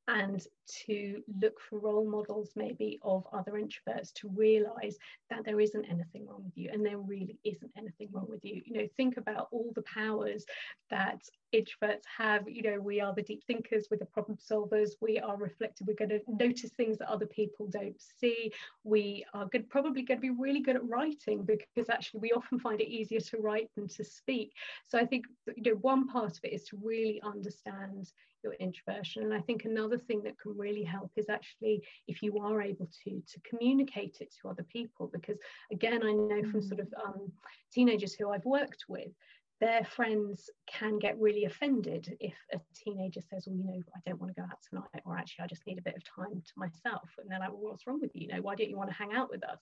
and 0.08 0.42
to 0.86 1.22
look 1.40 1.60
for 1.60 1.78
role 1.78 2.08
models 2.08 2.50
maybe 2.56 2.98
of 3.02 3.26
other 3.32 3.52
introverts 3.52 4.12
to 4.14 4.28
realize 4.34 4.96
that 5.30 5.44
there 5.44 5.60
isn't 5.60 5.84
anything 5.84 6.26
wrong 6.26 6.42
with 6.44 6.56
you 6.56 6.70
and 6.72 6.84
there 6.84 6.98
really 6.98 7.38
isn't 7.44 7.70
anything 7.76 8.08
wrong 8.10 8.26
with 8.28 8.44
you. 8.44 8.62
You 8.64 8.74
know 8.74 8.88
think 8.96 9.18
about 9.18 9.48
all 9.52 9.70
the 9.74 9.82
powers 9.82 10.44
that 10.90 11.20
introverts 11.54 12.04
have. 12.16 12.48
You 12.48 12.62
know 12.62 12.80
we 12.80 13.00
are 13.00 13.14
the 13.14 13.22
deep 13.22 13.44
thinkers 13.46 13.88
we're 13.90 13.98
the 13.98 14.06
problem 14.06 14.38
solvers 14.38 14.92
we 15.00 15.18
are 15.18 15.36
reflective 15.36 15.86
we're 15.86 15.94
going 15.94 16.08
to 16.08 16.20
notice 16.28 16.70
things 16.70 16.98
that 16.98 17.10
other 17.10 17.26
people 17.26 17.66
don't 17.70 18.00
see. 18.20 18.50
We 18.84 19.26
are 19.34 19.46
good 19.46 19.68
probably 19.68 20.02
going 20.02 20.18
to 20.18 20.22
be 20.22 20.30
really 20.30 20.60
good 20.60 20.76
at 20.76 20.88
writing 20.88 21.44
because 21.44 21.90
actually 21.90 22.20
we 22.20 22.32
often 22.32 22.58
find 22.58 22.80
it 22.80 22.88
easier 22.88 23.20
to 23.20 23.38
write 23.38 23.68
than 23.76 23.88
to 23.88 24.04
speak. 24.04 24.52
So 24.84 24.98
i 24.98 25.04
think 25.04 25.26
you 25.54 25.72
know 25.72 25.78
one 25.80 26.08
part 26.08 26.32
of 26.32 26.40
it 26.44 26.54
is 26.54 26.64
to 26.64 26.78
really 26.82 27.20
understand 27.22 28.10
your 28.42 28.54
introversion. 28.54 29.24
And 29.24 29.34
I 29.34 29.40
think 29.40 29.64
another 29.64 29.98
thing 29.98 30.22
that 30.22 30.38
can 30.38 30.56
really 30.56 30.84
help 30.84 31.10
is 31.16 31.28
actually 31.28 31.82
if 32.06 32.22
you 32.22 32.38
are 32.38 32.62
able 32.62 32.88
to 33.04 33.22
to 33.26 33.40
communicate 33.48 34.18
it 34.20 34.34
to 34.40 34.48
other 34.48 34.64
people, 34.64 35.10
because 35.12 35.38
again, 35.72 36.02
I 36.04 36.12
know 36.12 36.42
from 36.50 36.62
sort 36.62 36.80
of 36.80 36.92
um, 37.04 37.32
teenagers 37.72 38.14
who 38.14 38.30
I've 38.30 38.44
worked 38.44 38.84
with, 38.88 39.12
their 39.60 39.84
friends 39.84 40.50
can 40.66 40.98
get 40.98 41.18
really 41.18 41.44
offended 41.44 42.16
if 42.20 42.34
a 42.52 42.60
teenager 42.74 43.20
says, 43.20 43.46
"Well, 43.46 43.56
you 43.56 43.64
know, 43.64 43.82
I 43.96 44.00
don't 44.06 44.20
want 44.20 44.34
to 44.34 44.40
go 44.40 44.46
out 44.46 44.58
tonight," 44.68 45.02
or 45.04 45.16
actually, 45.16 45.44
I 45.44 45.48
just 45.48 45.66
need 45.66 45.78
a 45.78 45.82
bit 45.82 45.96
of 45.96 46.04
time 46.04 46.40
to 46.40 46.52
myself. 46.56 47.08
And 47.18 47.30
they're 47.30 47.40
like, 47.40 47.50
"Well, 47.50 47.70
what's 47.72 47.86
wrong 47.86 48.00
with 48.00 48.14
you? 48.14 48.22
You 48.22 48.34
know, 48.34 48.42
why 48.42 48.54
don't 48.54 48.70
you 48.70 48.76
want 48.76 48.90
to 48.90 48.96
hang 48.96 49.12
out 49.12 49.30
with 49.30 49.44
us?" 49.44 49.60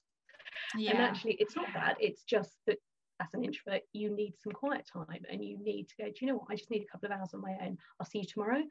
Yeah. 0.76 0.90
And 0.92 1.00
actually, 1.00 1.34
it's 1.34 1.56
not 1.56 1.72
that. 1.74 1.96
It's 2.00 2.24
just 2.24 2.56
that 2.66 2.78
as 3.20 3.28
an 3.34 3.44
introvert, 3.44 3.82
you 3.92 4.10
need 4.10 4.34
some 4.42 4.52
quiet 4.52 4.86
time 4.92 5.22
and 5.30 5.44
you 5.44 5.58
need 5.62 5.88
to 5.88 5.94
go, 5.98 6.04
do 6.04 6.14
you 6.20 6.26
know 6.28 6.36
what? 6.36 6.48
I 6.50 6.56
just 6.56 6.70
need 6.70 6.82
a 6.82 6.92
couple 6.92 7.10
of 7.10 7.18
hours 7.18 7.30
on 7.34 7.40
my 7.40 7.56
own. 7.62 7.78
I'll 7.98 8.06
see 8.06 8.18
you 8.18 8.26
tomorrow. 8.26 8.62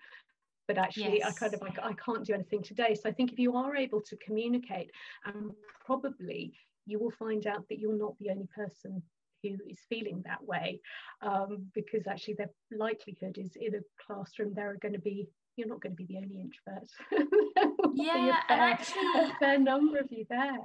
But 0.67 0.77
actually, 0.77 1.19
yes. 1.19 1.35
I 1.35 1.39
kind 1.39 1.53
of 1.53 1.61
like, 1.61 1.77
I 1.81 1.93
can't 1.93 2.25
do 2.25 2.33
anything 2.33 2.63
today. 2.63 2.95
So 2.95 3.07
I 3.07 3.11
think 3.11 3.31
if 3.31 3.39
you 3.39 3.55
are 3.55 3.75
able 3.75 4.01
to 4.01 4.15
communicate, 4.17 4.89
and 5.25 5.51
probably 5.85 6.53
you 6.85 6.99
will 6.99 7.11
find 7.11 7.45
out 7.47 7.67
that 7.69 7.79
you're 7.79 7.97
not 7.97 8.17
the 8.19 8.29
only 8.31 8.47
person 8.55 9.01
who 9.43 9.57
is 9.69 9.79
feeling 9.89 10.23
that 10.25 10.43
way 10.43 10.79
um, 11.21 11.65
because 11.73 12.07
actually 12.07 12.35
the 12.35 12.49
likelihood 12.75 13.37
is 13.37 13.55
in 13.55 13.75
a 13.75 13.79
classroom 14.05 14.53
there 14.55 14.71
are 14.71 14.77
going 14.77 14.93
to 14.93 14.99
be 14.99 15.27
you're 15.55 15.67
not 15.67 15.81
going 15.81 15.95
to 15.95 16.03
be 16.03 16.05
the 16.05 16.17
only 16.17 16.41
introvert 16.41 16.89
yeah 17.93 18.39
and 18.49 18.61
actually 18.61 19.01
a 19.15 19.33
fair 19.39 19.59
number 19.59 19.99
of 19.99 20.07
you 20.11 20.25
there 20.29 20.57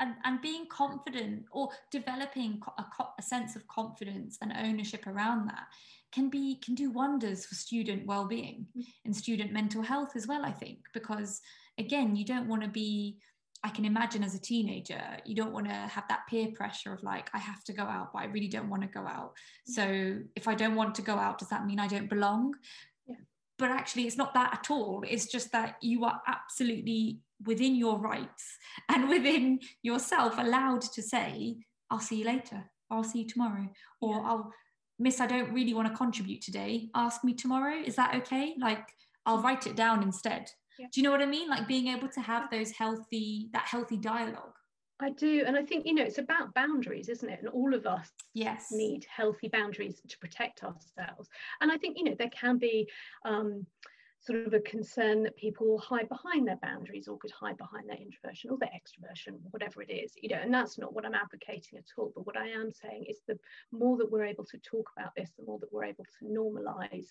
and, 0.00 0.14
and 0.24 0.42
being 0.42 0.66
confident 0.68 1.44
or 1.50 1.68
developing 1.90 2.60
a, 2.78 2.84
a, 3.18 3.22
sense 3.22 3.56
of 3.56 3.66
confidence 3.68 4.38
and 4.42 4.52
ownership 4.56 5.06
around 5.06 5.48
that 5.48 5.66
can 6.12 6.28
be 6.28 6.56
can 6.64 6.74
do 6.74 6.90
wonders 6.90 7.44
for 7.44 7.54
student 7.54 8.06
well-being 8.06 8.66
mm. 8.76 8.84
and 9.04 9.14
student 9.14 9.52
mental 9.52 9.82
health 9.82 10.10
as 10.14 10.26
well 10.26 10.44
i 10.44 10.52
think 10.52 10.78
because 10.94 11.40
again 11.78 12.14
you 12.14 12.24
don't 12.24 12.48
want 12.48 12.62
to 12.62 12.68
be 12.68 13.18
i 13.64 13.68
can 13.68 13.84
imagine 13.84 14.22
as 14.22 14.34
a 14.34 14.40
teenager 14.40 15.02
you 15.24 15.34
don't 15.34 15.52
want 15.52 15.66
to 15.66 15.74
have 15.74 16.04
that 16.08 16.20
peer 16.28 16.48
pressure 16.54 16.92
of 16.92 17.02
like 17.02 17.28
i 17.34 17.38
have 17.38 17.62
to 17.64 17.72
go 17.72 17.82
out 17.82 18.12
but 18.12 18.22
i 18.22 18.26
really 18.26 18.48
don't 18.48 18.70
want 18.70 18.82
to 18.82 18.88
go 18.88 19.06
out 19.06 19.32
mm. 19.68 19.74
so 19.74 20.18
if 20.36 20.46
i 20.46 20.54
don't 20.54 20.76
want 20.76 20.94
to 20.94 21.02
go 21.02 21.14
out 21.14 21.38
does 21.38 21.48
that 21.48 21.66
mean 21.66 21.80
i 21.80 21.88
don't 21.88 22.08
belong 22.08 22.54
yeah. 23.06 23.16
but 23.58 23.70
actually 23.70 24.06
it's 24.06 24.16
not 24.16 24.32
that 24.34 24.52
at 24.52 24.70
all 24.70 25.02
it's 25.08 25.26
just 25.26 25.50
that 25.52 25.76
you 25.80 26.04
are 26.04 26.20
absolutely 26.26 27.18
within 27.44 27.74
your 27.74 27.98
rights 27.98 28.56
and 28.88 29.08
within 29.14 29.58
yourself 29.82 30.34
allowed 30.38 30.80
to 30.80 31.02
say 31.02 31.56
i'll 31.90 32.00
see 32.00 32.16
you 32.16 32.24
later 32.24 32.64
i'll 32.90 33.04
see 33.04 33.20
you 33.20 33.28
tomorrow 33.28 33.68
or 34.00 34.16
yeah. 34.16 34.22
i'll 34.26 34.52
miss 34.98 35.20
i 35.20 35.26
don't 35.26 35.52
really 35.52 35.74
want 35.74 35.88
to 35.88 35.94
contribute 35.94 36.40
today 36.40 36.88
ask 36.94 37.24
me 37.24 37.34
tomorrow 37.34 37.76
is 37.84 37.96
that 37.96 38.14
okay 38.14 38.54
like 38.58 38.88
i'll 39.26 39.42
write 39.42 39.66
it 39.66 39.76
down 39.76 40.02
instead 40.02 40.48
yeah. 40.78 40.86
do 40.92 41.00
you 41.00 41.04
know 41.04 41.10
what 41.10 41.22
i 41.22 41.26
mean 41.26 41.48
like 41.48 41.68
being 41.68 41.88
able 41.88 42.08
to 42.08 42.20
have 42.20 42.50
those 42.50 42.70
healthy 42.70 43.48
that 43.52 43.64
healthy 43.66 43.96
dialogue 43.96 44.52
I 45.00 45.10
do. 45.10 45.44
And 45.46 45.56
I 45.56 45.62
think, 45.62 45.86
you 45.86 45.94
know, 45.94 46.02
it's 46.02 46.18
about 46.18 46.54
boundaries, 46.54 47.08
isn't 47.08 47.28
it? 47.28 47.40
And 47.40 47.48
all 47.48 47.74
of 47.74 47.86
us 47.86 48.10
yes. 48.34 48.68
need 48.72 49.06
healthy 49.14 49.48
boundaries 49.48 50.00
to 50.08 50.18
protect 50.18 50.64
ourselves. 50.64 51.28
And 51.60 51.70
I 51.70 51.76
think, 51.76 51.98
you 51.98 52.04
know, 52.04 52.14
there 52.18 52.30
can 52.30 52.56
be 52.58 52.88
um, 53.24 53.66
sort 54.20 54.46
of 54.46 54.54
a 54.54 54.60
concern 54.60 55.22
that 55.22 55.36
people 55.36 55.78
hide 55.78 56.08
behind 56.08 56.48
their 56.48 56.58
boundaries 56.62 57.06
or 57.06 57.18
could 57.18 57.30
hide 57.30 57.56
behind 57.56 57.88
their 57.88 57.98
introversion 57.98 58.50
or 58.50 58.58
their 58.58 58.70
extroversion, 58.70 59.38
whatever 59.50 59.82
it 59.82 59.90
is, 59.90 60.12
you 60.20 60.28
know, 60.28 60.40
and 60.42 60.52
that's 60.52 60.78
not 60.78 60.92
what 60.92 61.04
I'm 61.04 61.14
advocating 61.14 61.78
at 61.78 61.84
all. 61.96 62.12
But 62.14 62.26
what 62.26 62.36
I 62.36 62.48
am 62.48 62.72
saying 62.72 63.04
is 63.08 63.20
the 63.26 63.38
more 63.72 63.96
that 63.98 64.10
we're 64.10 64.24
able 64.24 64.44
to 64.46 64.58
talk 64.58 64.90
about 64.96 65.12
this, 65.16 65.30
the 65.38 65.44
more 65.44 65.58
that 65.60 65.72
we're 65.72 65.84
able 65.84 66.04
to 66.04 66.26
normalize 66.26 67.06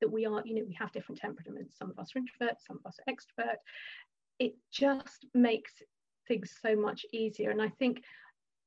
that 0.00 0.10
we 0.10 0.26
are, 0.26 0.42
you 0.44 0.54
know, 0.54 0.64
we 0.66 0.76
have 0.78 0.92
different 0.92 1.20
temperaments. 1.20 1.78
Some 1.78 1.90
of 1.90 1.98
us 1.98 2.12
are 2.14 2.20
introverts, 2.20 2.66
some 2.66 2.78
of 2.84 2.86
us 2.86 2.98
are 3.06 3.12
extrovert. 3.12 3.56
It 4.38 4.54
just 4.72 5.26
makes 5.34 5.72
things 6.28 6.52
so 6.60 6.76
much 6.76 7.06
easier. 7.12 7.50
And 7.50 7.62
I 7.62 7.68
think 7.68 8.02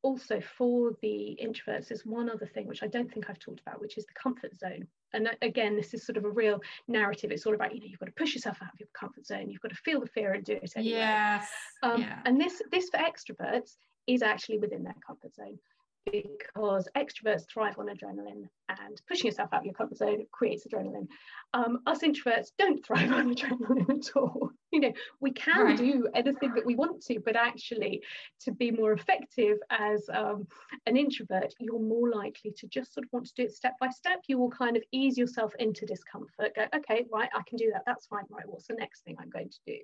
also 0.02 0.42
for 0.58 0.92
the 1.02 1.38
introverts, 1.44 1.90
there's 1.90 2.06
one 2.06 2.30
other 2.30 2.48
thing 2.48 2.68
which 2.68 2.84
I 2.84 2.88
don't 2.88 3.12
think 3.12 3.30
I've 3.30 3.40
talked 3.40 3.62
about, 3.62 3.82
which 3.82 3.98
is 3.98 4.06
the 4.06 4.14
comfort 4.14 4.58
zone. 4.58 4.88
And 5.14 5.30
again, 5.42 5.76
this 5.76 5.94
is 5.94 6.06
sort 6.06 6.18
of 6.18 6.26
a 6.26 6.30
real 6.30 6.62
narrative. 6.88 7.32
It's 7.32 7.46
all 7.46 7.56
about, 7.56 7.74
you 7.74 7.82
know, 7.82 7.88
you've 7.88 8.00
got 8.00 8.08
to 8.08 8.12
push 8.14 8.34
yourself 8.34 8.58
out 8.62 8.74
of 8.74 8.80
your 8.80 8.90
comfort 8.94 9.26
zone. 9.26 9.50
You've 9.50 9.62
got 9.62 9.70
to 9.72 9.78
feel 9.78 10.00
the 10.00 10.08
fear 10.08 10.34
and 10.34 10.44
do 10.44 10.54
it 10.54 10.72
anyway. 10.76 10.98
Yes. 10.98 11.50
Um, 11.84 12.02
yeah. 12.02 12.20
And 12.26 12.40
this, 12.40 12.62
this 12.72 12.90
for 12.90 13.00
extroverts 13.00 13.76
is 14.08 14.22
actually 14.22 14.60
within 14.60 14.84
their 14.84 14.96
comfort 15.06 15.36
zone 15.36 15.58
because 16.06 16.88
extroverts 16.98 17.44
thrive 17.52 17.78
on 17.78 17.88
adrenaline 17.88 18.48
and 18.70 19.02
pushing 19.08 19.28
yourself 19.28 19.50
out 19.54 19.60
of 19.60 19.66
your 19.66 19.74
comfort 19.74 19.98
zone 19.98 20.26
creates 20.32 20.66
adrenaline. 20.68 21.08
Um, 21.54 21.80
us 21.86 22.00
introverts 22.00 22.48
don't 22.58 22.84
thrive 22.86 23.12
on 23.14 23.34
adrenaline 23.36 23.90
at 23.90 24.16
all. 24.16 24.52
You 24.82 24.90
know, 24.90 24.94
we 25.20 25.32
can 25.32 25.66
right. 25.66 25.78
do 25.78 26.08
anything 26.16 26.54
that 26.56 26.66
we 26.66 26.76
want 26.76 27.02
to, 27.04 27.20
but 27.20 27.36
actually, 27.36 28.02
to 28.42 28.52
be 28.52 28.72
more 28.72 28.94
effective 28.94 29.58
as 29.70 30.10
um, 30.14 30.48
an 30.86 30.96
introvert, 30.96 31.54
you're 31.60 31.80
more 31.80 32.10
likely 32.10 32.54
to 32.58 32.68
just 32.68 32.94
sort 32.94 33.06
of 33.06 33.12
want 33.12 33.26
to 33.28 33.34
do 33.36 33.44
it 33.44 33.54
step 33.54 33.74
by 33.80 33.90
step. 33.90 34.22
You 34.28 34.38
will 34.38 34.50
kind 34.50 34.78
of 34.78 34.84
ease 34.92 35.18
yourself 35.18 35.54
into 35.60 35.86
discomfort. 35.86 36.56
Go, 36.56 36.66
okay, 36.76 37.06
right, 37.12 37.30
I 37.36 37.42
can 37.48 37.58
do 37.58 37.72
that. 37.74 37.84
That's 37.86 38.06
fine. 38.08 38.24
Right, 38.30 38.48
what's 38.48 38.68
the 38.68 38.76
next 38.76 39.04
thing 39.04 39.18
I'm 39.20 39.30
going 39.30 39.50
to 39.50 39.60
do? 39.66 39.78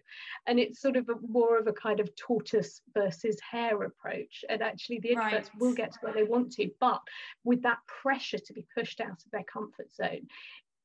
And 0.47 0.59
it's 0.59 0.81
sort 0.81 0.95
of 0.95 1.09
a, 1.09 1.15
more 1.27 1.57
of 1.57 1.67
a 1.67 1.73
kind 1.73 1.99
of 1.99 2.15
tortoise 2.15 2.81
versus 2.93 3.37
hare 3.51 3.83
approach. 3.83 4.45
And 4.49 4.61
actually, 4.61 4.99
the 4.99 5.09
introverts 5.09 5.31
right. 5.31 5.59
will 5.59 5.73
get 5.73 5.91
to 5.93 5.99
where 6.01 6.13
they 6.13 6.23
want 6.23 6.53
to, 6.53 6.69
but 6.79 7.01
with 7.43 7.63
that 7.63 7.79
pressure 8.01 8.39
to 8.39 8.53
be 8.53 8.65
pushed 8.75 9.01
out 9.01 9.23
of 9.25 9.31
their 9.31 9.43
comfort 9.43 9.93
zone 9.93 10.27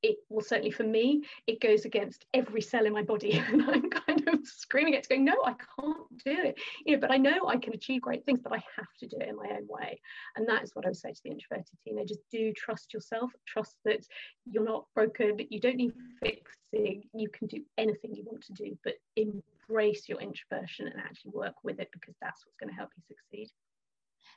it 0.03 0.17
well 0.29 0.45
certainly 0.45 0.71
for 0.71 0.85
me 0.85 1.23
it 1.47 1.61
goes 1.61 1.85
against 1.85 2.25
every 2.35 2.61
cell 2.61 2.87
in 2.87 2.93
my 2.93 3.03
body. 3.03 3.43
And 3.51 3.63
i'm 3.63 3.91
kind 3.91 4.29
of 4.29 4.47
screaming 4.47 4.95
it 4.95 5.09
going 5.09 5.25
no 5.25 5.35
i 5.45 5.55
can't 5.79 6.25
do 6.25 6.37
it. 6.49 6.59
You 6.85 6.95
know 6.95 7.01
but 7.01 7.11
i 7.11 7.17
know 7.17 7.49
i 7.49 7.57
can 7.57 7.75
achieve 7.75 8.03
great 8.03 8.25
things 8.25 8.41
but 8.43 8.53
i 8.53 8.63
have 8.77 8.93
to 9.01 9.07
do 9.07 9.17
it 9.21 9.29
in 9.29 9.37
my 9.37 9.49
own 9.51 9.67
way. 9.69 10.01
And 10.37 10.49
that 10.49 10.63
is 10.63 10.75
what 10.75 10.85
i 10.85 10.89
would 10.89 10.97
say 10.97 11.13
to 11.13 11.21
the 11.25 11.31
introverted 11.31 11.67
teenagers. 11.85 12.19
Do 12.31 12.53
trust 12.53 12.93
yourself. 12.95 13.31
Trust 13.47 13.77
that 13.85 14.07
you're 14.51 14.65
not 14.65 14.87
broken 14.95 15.39
you 15.51 15.61
don't 15.61 15.77
need 15.77 15.93
fixing. 16.21 17.03
You 17.15 17.29
can 17.29 17.49
do 17.49 17.63
anything 17.79 18.15
you 18.15 18.25
want 18.25 18.45
to 18.45 18.53
do 18.53 18.79
but 18.85 18.95
embrace 19.17 20.09
your 20.09 20.21
introversion 20.21 20.87
and 20.87 21.01
actually 21.01 21.33
work 21.33 21.55
with 21.63 21.81
it 21.81 21.89
because 21.93 22.15
that's 22.21 22.45
what's 22.45 22.57
going 22.57 22.71
to 22.71 22.77
help 22.77 22.91
you 22.97 23.03
succeed. 23.07 23.51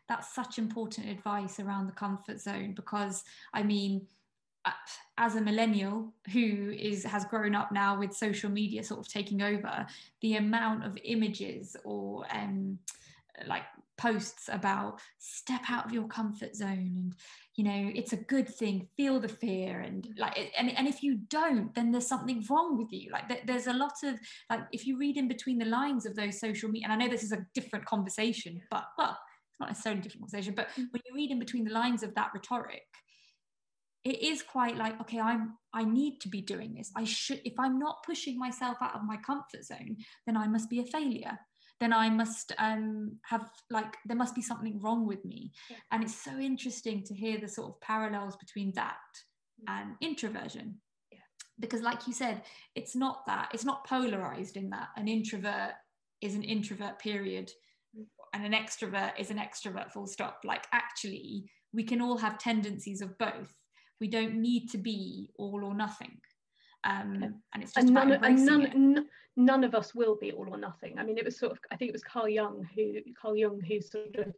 That's 0.09 0.34
such 0.34 0.57
important 0.57 1.07
advice 1.07 1.59
around 1.59 1.88
the 1.88 1.93
comfort 1.93 2.39
zone 2.39 2.74
because 2.76 3.24
I 3.53 3.64
mean, 3.64 4.07
as 5.18 5.36
a 5.36 5.41
millennial 5.41 6.14
who 6.32 6.72
is 6.78 7.03
has 7.03 7.26
grown 7.26 7.55
up 7.55 7.72
now 7.72 7.97
with 7.97 8.14
social 8.14 8.49
media 8.49 8.84
sort 8.84 8.99
of 8.99 9.07
taking 9.07 9.41
over, 9.41 9.86
the 10.22 10.36
amount 10.36 10.86
of 10.86 10.97
images 11.03 11.76
or 11.84 12.26
um, 12.32 12.78
like 13.45 13.64
posts 13.95 14.49
about 14.51 14.99
step 15.20 15.61
out 15.70 15.86
of 15.86 15.91
your 15.91 16.07
comfort 16.07 16.55
zone 16.55 16.93
and 16.97 17.16
you 17.55 17.64
know 17.64 17.91
it's 17.93 18.11
a 18.11 18.18
good 18.18 18.49
thing 18.49 18.88
feel 18.97 19.20
the 19.20 19.28
fear 19.28 19.82
and 19.82 20.07
like 20.18 20.36
and, 20.57 20.76
and 20.76 20.88
if 20.88 21.03
you 21.03 21.20
don't 21.30 21.74
then 21.76 21.91
there's 21.91 22.07
something 22.07 22.43
wrong 22.49 22.76
with 22.76 22.91
you 22.91 23.11
like 23.11 23.45
there's 23.45 23.68
a 23.68 23.74
lot 23.74 23.93
of 24.03 24.16
like 24.49 24.61
if 24.72 24.88
you 24.88 24.97
read 24.97 25.16
in 25.16 25.28
between 25.28 25.59
the 25.59 25.66
lines 25.66 26.07
of 26.07 26.16
those 26.16 26.39
social 26.39 26.70
media 26.70 26.88
and 26.89 26.93
i 26.93 26.95
know 26.95 27.09
this 27.09 27.22
is 27.22 27.32
a 27.32 27.45
different 27.53 27.86
conversation 27.86 28.59
but 28.72 28.86
well 28.97 29.16
it's 29.53 29.59
not 29.59 29.70
necessarily 29.70 29.99
a 29.99 30.03
different 30.03 30.24
conversation, 30.24 30.55
but 30.55 30.70
mm. 30.70 30.88
when 30.89 31.01
you 31.05 31.14
read 31.14 31.30
in 31.30 31.38
between 31.38 31.64
the 31.64 31.72
lines 31.72 32.01
of 32.01 32.16
that 32.16 32.32
rhetoric, 32.34 32.82
it 34.06 34.22
is 34.22 34.43
quite 34.43 34.78
like, 34.78 34.99
okay, 35.01 35.20
I'm 35.20 35.58
I 35.74 35.86
need 35.86 36.20
to 36.22 36.30
be 36.30 36.41
doing 36.41 36.74
this. 36.74 36.91
I 36.95 37.04
should 37.06 37.41
if 37.45 37.54
I'm 37.60 37.80
not 37.80 38.04
pushing 38.06 38.38
myself 38.38 38.78
out 38.82 38.95
of 38.95 39.04
my 39.06 39.18
comfort 39.18 39.64
zone, 39.64 39.97
then 40.26 40.38
I 40.38 40.47
must 40.47 40.70
be 40.70 40.80
a 40.80 40.86
failure. 40.86 41.38
Then 41.80 41.93
I 41.93 42.10
must 42.10 42.54
um, 42.60 43.18
have 43.24 43.49
like 43.70 43.95
there 44.06 44.18
must 44.18 44.36
be 44.36 44.41
something 44.41 44.80
wrong 44.82 45.08
with 45.08 45.24
me. 45.26 45.51
Yeah. 45.70 45.78
And 45.91 46.04
it's 46.04 46.16
so 46.16 46.38
interesting 46.38 47.04
to 47.06 47.14
hear 47.14 47.39
the 47.39 47.47
sort 47.47 47.70
of 47.70 47.82
parallels 47.82 48.36
between 48.38 48.72
that 48.76 48.97
mm. 49.62 49.74
and 49.74 49.95
introversion. 50.01 50.80
because 51.60 51.82
like 51.82 52.08
you 52.08 52.14
said 52.14 52.41
it's 52.76 52.95
not 52.95 53.26
that 53.26 53.49
it's 53.54 53.66
not 53.66 53.86
polarized 53.86 54.58
in 54.58 54.70
that 54.70 54.89
an 54.97 55.08
introvert 55.08 55.74
is 56.22 56.36
an 56.36 56.43
introvert 56.43 56.99
period 56.99 57.51
and 58.34 58.45
an 58.45 58.54
extrovert 58.54 59.12
is 59.20 59.30
an 59.30 59.38
extrovert 59.38 59.91
full 59.91 60.08
stop 60.08 60.39
like 60.43 60.66
actually 60.72 61.45
we 61.72 61.84
can 61.84 62.01
all 62.01 62.18
have 62.18 62.38
tendencies 62.38 63.01
of 63.01 63.18
both 63.18 63.54
we 64.00 64.08
don't 64.08 64.36
need 64.36 64.70
to 64.70 64.78
be 64.78 65.30
all 65.38 65.64
or 65.64 65.74
nothing 65.74 66.18
um, 66.84 67.16
okay. 67.16 67.32
and 67.54 67.64
it's 67.64 67.74
just 67.74 67.88
and 67.88 67.94
none, 67.94 68.12
and 68.12 68.46
none, 68.46 68.66
n- 68.66 69.06
none 69.38 69.64
of 69.64 69.74
us 69.74 69.96
will 69.96 70.16
be 70.16 70.32
all 70.32 70.48
or 70.50 70.58
nothing 70.58 70.98
i 71.00 71.04
mean 71.04 71.18
it 71.18 71.26
was 71.26 71.38
sort 71.38 71.52
of 71.52 71.60
i 71.72 71.76
think 71.76 71.89
it 71.89 71.94
was 71.94 72.04
carl 72.04 72.28
jung 72.28 72.68
who 72.76 72.94
carl 73.20 73.36
jung 73.36 73.62
who 73.62 73.82
sort 73.82 74.16
of 74.16 74.34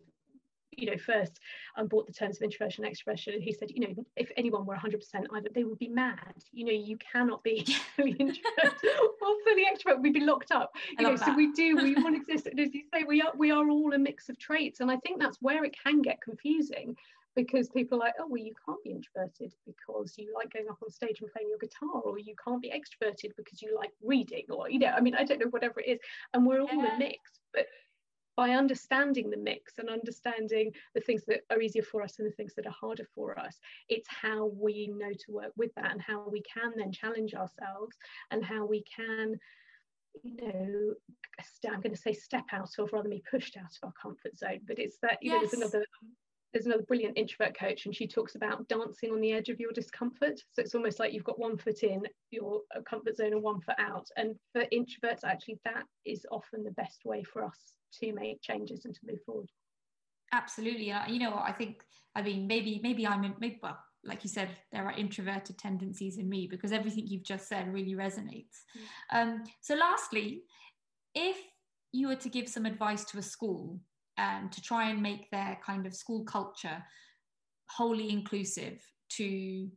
you 0.77 0.87
know, 0.91 0.97
first 0.97 1.39
um, 1.77 1.87
bought 1.87 2.07
the 2.07 2.13
terms 2.13 2.37
of 2.37 2.43
introversion 2.43 2.85
and 2.85 2.93
extroversion. 2.93 3.33
And 3.33 3.43
he 3.43 3.53
said, 3.53 3.69
you 3.71 3.81
know, 3.81 4.05
if 4.15 4.31
anyone 4.37 4.65
were 4.65 4.75
100% 4.75 4.99
either, 5.33 5.49
they 5.53 5.63
would 5.63 5.79
be 5.79 5.87
mad. 5.87 6.35
You 6.51 6.65
know, 6.65 6.71
you 6.71 6.97
cannot 6.97 7.43
be 7.43 7.65
fully 7.95 8.11
introvert 8.11 8.39
or 8.83 9.35
fully 9.45 9.65
extrovert. 9.65 10.01
We'd 10.01 10.13
be 10.13 10.21
locked 10.21 10.51
up. 10.51 10.75
You 10.97 11.05
know, 11.05 11.17
that. 11.17 11.25
so 11.25 11.35
we 11.35 11.51
do, 11.53 11.77
we 11.77 11.95
want 12.03 12.15
to 12.15 12.21
exist. 12.21 12.47
And 12.47 12.59
as 12.59 12.73
you 12.73 12.83
say, 12.93 13.03
we 13.03 13.21
are, 13.21 13.31
we 13.35 13.51
are 13.51 13.69
all 13.69 13.93
a 13.93 13.97
mix 13.97 14.29
of 14.29 14.37
traits. 14.37 14.79
And 14.79 14.91
I 14.91 14.97
think 14.97 15.19
that's 15.19 15.37
where 15.41 15.63
it 15.63 15.75
can 15.81 16.01
get 16.01 16.21
confusing 16.21 16.95
because 17.35 17.69
people 17.69 17.97
are 17.97 18.05
like, 18.05 18.13
oh, 18.19 18.27
well, 18.27 18.41
you 18.41 18.53
can't 18.65 18.83
be 18.83 18.91
introverted 18.91 19.53
because 19.65 20.17
you 20.17 20.33
like 20.33 20.53
going 20.53 20.67
up 20.69 20.77
on 20.81 20.89
stage 20.89 21.21
and 21.21 21.31
playing 21.31 21.49
your 21.49 21.59
guitar, 21.59 22.01
or 22.01 22.17
you 22.17 22.35
can't 22.43 22.61
be 22.61 22.71
extroverted 22.71 23.31
because 23.37 23.61
you 23.61 23.75
like 23.75 23.91
reading, 24.01 24.45
or, 24.49 24.69
you 24.69 24.79
know, 24.79 24.87
I 24.87 25.01
mean, 25.01 25.15
I 25.15 25.23
don't 25.23 25.39
know, 25.39 25.47
whatever 25.47 25.79
it 25.79 25.89
is. 25.89 25.99
And 26.33 26.45
we're 26.45 26.61
all 26.61 26.67
yeah. 26.71 26.95
a 26.95 26.99
mix. 26.99 27.19
But 27.53 27.67
by 28.37 28.49
understanding 28.51 29.29
the 29.29 29.37
mix 29.37 29.77
and 29.77 29.89
understanding 29.89 30.71
the 30.93 31.01
things 31.01 31.23
that 31.27 31.41
are 31.49 31.61
easier 31.61 31.83
for 31.83 32.01
us 32.01 32.19
and 32.19 32.27
the 32.27 32.35
things 32.35 32.53
that 32.55 32.67
are 32.67 32.71
harder 32.71 33.07
for 33.15 33.39
us, 33.39 33.59
it's 33.87 34.07
how 34.09 34.51
we 34.59 34.87
know 34.87 35.11
to 35.11 35.31
work 35.31 35.53
with 35.55 35.73
that 35.75 35.91
and 35.91 36.01
how 36.01 36.27
we 36.29 36.41
can 36.41 36.73
then 36.75 36.91
challenge 36.91 37.33
ourselves 37.33 37.95
and 38.31 38.43
how 38.43 38.65
we 38.65 38.83
can, 38.83 39.39
you 40.23 40.35
know, 40.37 40.93
I'm 41.69 41.81
going 41.81 41.95
to 41.95 42.01
say 42.01 42.13
step 42.13 42.45
out 42.51 42.69
of 42.77 42.91
rather 42.91 43.03
than 43.03 43.17
be 43.17 43.23
pushed 43.29 43.55
out 43.57 43.71
of 43.81 43.87
our 43.87 43.93
comfort 44.01 44.37
zone. 44.37 44.61
But 44.67 44.79
it's 44.79 44.97
that, 45.01 45.19
you 45.21 45.31
yes. 45.31 45.41
know, 45.41 45.47
there's 45.47 45.61
another 45.61 45.85
um, 46.03 46.09
there's 46.55 46.67
another 46.67 46.83
brilliant 46.83 47.17
introvert 47.17 47.57
coach 47.59 47.85
and 47.85 47.93
she 47.93 48.07
talks 48.07 48.35
about 48.35 48.65
dancing 48.69 49.11
on 49.11 49.19
the 49.19 49.33
edge 49.33 49.49
of 49.49 49.59
your 49.59 49.73
discomfort. 49.73 50.39
So 50.53 50.61
it's 50.61 50.73
almost 50.73 51.01
like 51.01 51.11
you've 51.11 51.25
got 51.25 51.37
one 51.37 51.57
foot 51.57 51.83
in 51.83 52.03
your 52.31 52.61
comfort 52.89 53.17
zone 53.17 53.33
and 53.33 53.43
one 53.43 53.59
foot 53.59 53.75
out. 53.77 54.07
And 54.15 54.35
for 54.53 54.63
introverts 54.73 55.25
actually 55.25 55.59
that 55.65 55.83
is 56.05 56.25
often 56.31 56.63
the 56.63 56.71
best 56.71 57.03
way 57.03 57.23
for 57.23 57.43
us 57.43 57.59
to 57.99 58.13
make 58.13 58.41
changes 58.41 58.85
and 58.85 58.95
to 58.95 59.01
move 59.05 59.19
forward. 59.25 59.49
Absolutely. 60.31 60.93
Uh, 60.93 61.05
you 61.09 61.19
know 61.19 61.31
what? 61.31 61.43
I 61.45 61.51
think 61.51 61.83
i 62.15 62.21
mean 62.21 62.47
maybe 62.47 62.79
maybe 62.81 63.05
i'm 63.05 63.25
in 63.25 63.33
maybe 63.39 63.59
well 63.61 63.77
like 64.05 64.23
you 64.23 64.29
said 64.29 64.49
there 64.71 64.85
are 64.85 64.93
introverted 64.93 65.57
tendencies 65.57 66.17
in 66.17 66.29
me 66.29 66.47
because 66.49 66.71
everything 66.71 67.05
you've 67.05 67.23
just 67.23 67.49
said 67.49 67.73
really 67.73 67.93
resonates. 67.93 68.63
Mm. 69.11 69.21
um, 69.21 69.43
so 69.61 69.75
lastly 69.75 70.43
if 71.13 71.35
you 71.91 72.07
were 72.07 72.15
to 72.15 72.29
give 72.29 72.47
some 72.47 72.65
advice 72.65 73.03
to 73.03 73.17
a 73.17 73.21
school 73.21 73.79
um, 74.17 74.49
to 74.51 74.61
try 74.61 74.89
and 74.89 75.01
make 75.01 75.29
their 75.31 75.57
kind 75.65 75.85
of 75.85 75.95
school 75.95 76.23
culture 76.23 76.83
wholly 77.69 78.09
inclusive 78.09 78.81
to 79.09 79.69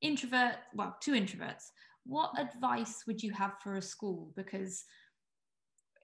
introvert 0.00 0.56
well 0.74 0.96
to 1.02 1.12
introverts. 1.12 1.64
What 2.04 2.38
advice 2.38 3.04
would 3.06 3.22
you 3.22 3.32
have 3.32 3.54
for 3.62 3.76
a 3.76 3.82
school? 3.82 4.32
Because 4.36 4.84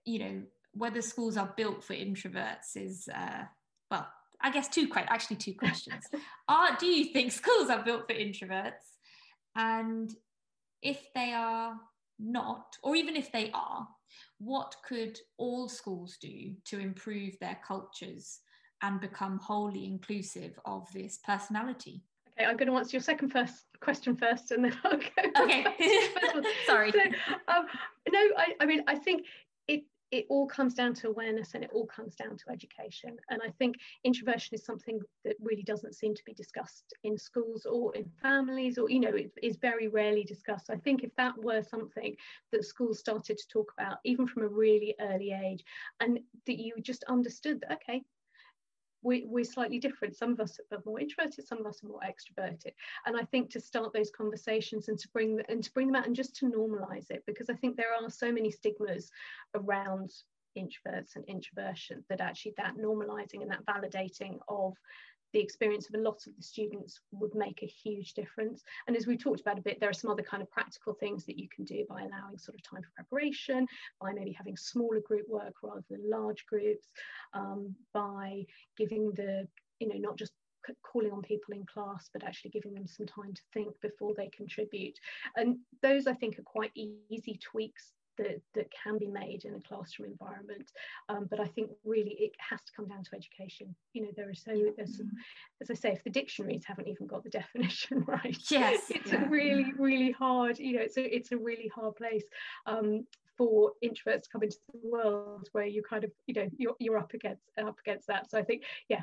you 0.04 0.18
know 0.18 0.42
whether 0.72 1.00
schools 1.00 1.36
are 1.36 1.54
built 1.56 1.82
for 1.82 1.94
introverts 1.94 2.76
is 2.76 3.08
uh, 3.14 3.44
well 3.90 4.06
i 4.42 4.50
guess 4.50 4.68
two 4.68 4.88
quite 4.88 5.06
actually 5.08 5.36
two 5.36 5.54
questions. 5.54 6.04
Are 6.48 6.76
do 6.76 6.86
you 6.86 7.06
think 7.06 7.32
schools 7.32 7.70
are 7.70 7.82
built 7.82 8.06
for 8.06 8.14
introverts? 8.14 8.98
And 9.56 10.10
if 10.82 10.98
they 11.14 11.32
are 11.32 11.76
not 12.18 12.76
or 12.82 12.94
even 12.94 13.16
if 13.16 13.32
they 13.32 13.50
are 13.54 13.88
what 14.38 14.74
could 14.86 15.18
all 15.38 15.68
schools 15.68 16.16
do 16.20 16.54
to 16.64 16.78
improve 16.78 17.34
their 17.40 17.58
cultures 17.66 18.40
and 18.82 19.00
become 19.00 19.38
wholly 19.38 19.86
inclusive 19.86 20.58
of 20.64 20.86
this 20.92 21.18
personality 21.24 22.02
Okay, 22.36 22.48
I'm 22.48 22.56
going 22.56 22.68
to 22.68 22.76
answer 22.76 22.96
your 22.96 23.02
second 23.02 23.30
first 23.30 23.64
question 23.80 24.16
first, 24.16 24.50
and 24.50 24.64
then 24.64 24.76
I'll 24.84 24.98
go. 24.98 25.42
Okay, 25.44 25.64
sorry. 26.66 26.90
So, 26.90 26.98
um, 27.48 27.66
no, 28.10 28.20
I, 28.36 28.54
I 28.60 28.66
mean, 28.66 28.82
I 28.88 28.96
think 28.96 29.26
it 30.10 30.26
all 30.28 30.46
comes 30.46 30.74
down 30.74 30.94
to 30.94 31.08
awareness 31.08 31.54
and 31.54 31.64
it 31.64 31.70
all 31.72 31.86
comes 31.86 32.14
down 32.14 32.36
to 32.36 32.50
education. 32.50 33.16
And 33.30 33.40
I 33.42 33.50
think 33.58 33.76
introversion 34.04 34.54
is 34.54 34.64
something 34.64 35.00
that 35.24 35.36
really 35.40 35.62
doesn't 35.62 35.94
seem 35.94 36.14
to 36.14 36.24
be 36.24 36.34
discussed 36.34 36.94
in 37.02 37.18
schools 37.18 37.66
or 37.66 37.94
in 37.94 38.10
families, 38.22 38.78
or, 38.78 38.88
you 38.88 39.00
know, 39.00 39.14
it 39.14 39.32
is 39.42 39.56
very 39.56 39.88
rarely 39.88 40.24
discussed. 40.24 40.70
I 40.70 40.76
think 40.76 41.02
if 41.02 41.14
that 41.16 41.36
were 41.42 41.62
something 41.62 42.16
that 42.52 42.64
schools 42.64 42.98
started 42.98 43.38
to 43.38 43.48
talk 43.48 43.72
about, 43.78 43.98
even 44.04 44.26
from 44.26 44.42
a 44.42 44.48
really 44.48 44.94
early 45.00 45.32
age, 45.32 45.64
and 46.00 46.20
that 46.46 46.58
you 46.58 46.74
just 46.80 47.04
understood 47.04 47.60
that, 47.62 47.72
okay, 47.72 48.02
we, 49.04 49.24
we're 49.28 49.44
slightly 49.44 49.78
different. 49.78 50.16
Some 50.16 50.32
of 50.32 50.40
us 50.40 50.58
are 50.72 50.82
more 50.84 50.98
introverted, 50.98 51.46
some 51.46 51.58
of 51.58 51.66
us 51.66 51.84
are 51.84 51.88
more 51.88 52.00
extroverted. 52.00 52.72
And 53.06 53.16
I 53.16 53.24
think 53.24 53.50
to 53.50 53.60
start 53.60 53.92
those 53.92 54.10
conversations 54.10 54.88
and 54.88 54.98
to 54.98 55.08
bring 55.10 55.40
and 55.48 55.62
to 55.62 55.72
bring 55.72 55.86
them 55.86 55.96
out 55.96 56.06
and 56.06 56.16
just 56.16 56.34
to 56.36 56.50
normalize 56.50 57.10
it, 57.10 57.22
because 57.26 57.50
I 57.50 57.54
think 57.54 57.76
there 57.76 57.92
are 57.92 58.10
so 58.10 58.32
many 58.32 58.50
stigmas 58.50 59.10
around 59.54 60.12
introverts 60.58 61.16
and 61.16 61.24
introversion 61.26 62.04
that 62.08 62.20
actually 62.20 62.54
that 62.56 62.76
normalizing 62.76 63.42
and 63.42 63.50
that 63.50 63.66
validating 63.66 64.38
of 64.48 64.72
the 65.34 65.40
experience 65.40 65.88
of 65.88 65.96
a 65.96 66.02
lot 66.02 66.26
of 66.26 66.36
the 66.36 66.42
students 66.42 67.00
would 67.10 67.34
make 67.34 67.62
a 67.62 67.66
huge 67.66 68.14
difference. 68.14 68.62
And 68.86 68.96
as 68.96 69.06
we 69.06 69.16
talked 69.16 69.40
about 69.40 69.58
a 69.58 69.62
bit, 69.62 69.80
there 69.80 69.90
are 69.90 69.92
some 69.92 70.10
other 70.10 70.22
kind 70.22 70.42
of 70.42 70.50
practical 70.50 70.94
things 70.94 71.26
that 71.26 71.36
you 71.36 71.48
can 71.54 71.64
do 71.64 71.84
by 71.88 72.02
allowing 72.02 72.38
sort 72.38 72.54
of 72.54 72.62
time 72.62 72.82
for 72.82 72.90
preparation, 72.94 73.66
by 74.00 74.12
maybe 74.12 74.30
having 74.32 74.56
smaller 74.56 75.00
group 75.00 75.28
work 75.28 75.54
rather 75.62 75.84
than 75.90 76.08
large 76.08 76.46
groups, 76.46 76.86
um, 77.34 77.74
by 77.92 78.44
giving 78.78 79.10
the, 79.12 79.46
you 79.80 79.88
know, 79.88 79.98
not 79.98 80.16
just 80.16 80.32
calling 80.82 81.10
on 81.10 81.20
people 81.20 81.52
in 81.52 81.66
class, 81.66 82.08
but 82.12 82.22
actually 82.22 82.50
giving 82.50 82.72
them 82.72 82.86
some 82.86 83.04
time 83.04 83.34
to 83.34 83.42
think 83.52 83.74
before 83.82 84.14
they 84.16 84.28
contribute. 84.28 84.98
And 85.36 85.58
those, 85.82 86.06
I 86.06 86.14
think, 86.14 86.38
are 86.38 86.42
quite 86.42 86.70
easy 86.76 87.38
tweaks 87.42 87.92
that, 88.18 88.40
that 88.54 88.70
can 88.70 88.98
be 88.98 89.06
made 89.06 89.44
in 89.44 89.54
a 89.54 89.60
classroom 89.60 90.10
environment. 90.10 90.72
Um, 91.08 91.26
but 91.28 91.40
I 91.40 91.46
think 91.46 91.70
really 91.84 92.16
it 92.18 92.32
has 92.38 92.60
to 92.64 92.72
come 92.74 92.88
down 92.88 93.04
to 93.04 93.16
education. 93.16 93.74
You 93.92 94.02
know, 94.02 94.10
there 94.16 94.28
are 94.28 94.34
so 94.34 94.52
there's 94.76 94.96
some, 94.96 95.10
as 95.60 95.70
I 95.70 95.74
say, 95.74 95.92
if 95.92 96.04
the 96.04 96.10
dictionaries 96.10 96.64
haven't 96.64 96.88
even 96.88 97.06
got 97.06 97.24
the 97.24 97.30
definition 97.44 98.04
right, 98.06 98.38
yes, 98.50 98.90
it's 98.90 99.12
yeah. 99.12 99.24
a 99.24 99.28
really 99.28 99.72
really 99.76 100.12
hard. 100.12 100.58
You 100.58 100.76
know, 100.76 100.82
it's 100.82 100.96
a 100.96 101.14
it's 101.14 101.32
a 101.32 101.36
really 101.36 101.68
hard 101.68 101.96
place. 101.96 102.24
Um, 102.66 103.06
for 103.36 103.72
introverts 103.84 104.22
to 104.22 104.28
come 104.30 104.42
into 104.42 104.58
the 104.72 104.88
world 104.88 105.48
where 105.52 105.66
you 105.66 105.82
kind 105.82 106.04
of 106.04 106.10
you 106.26 106.34
know 106.34 106.48
you're, 106.56 106.76
you're 106.78 106.98
up 106.98 107.14
against 107.14 107.42
up 107.58 107.78
against 107.80 108.06
that 108.06 108.30
so 108.30 108.38
i 108.38 108.42
think 108.42 108.62
yeah 108.88 109.02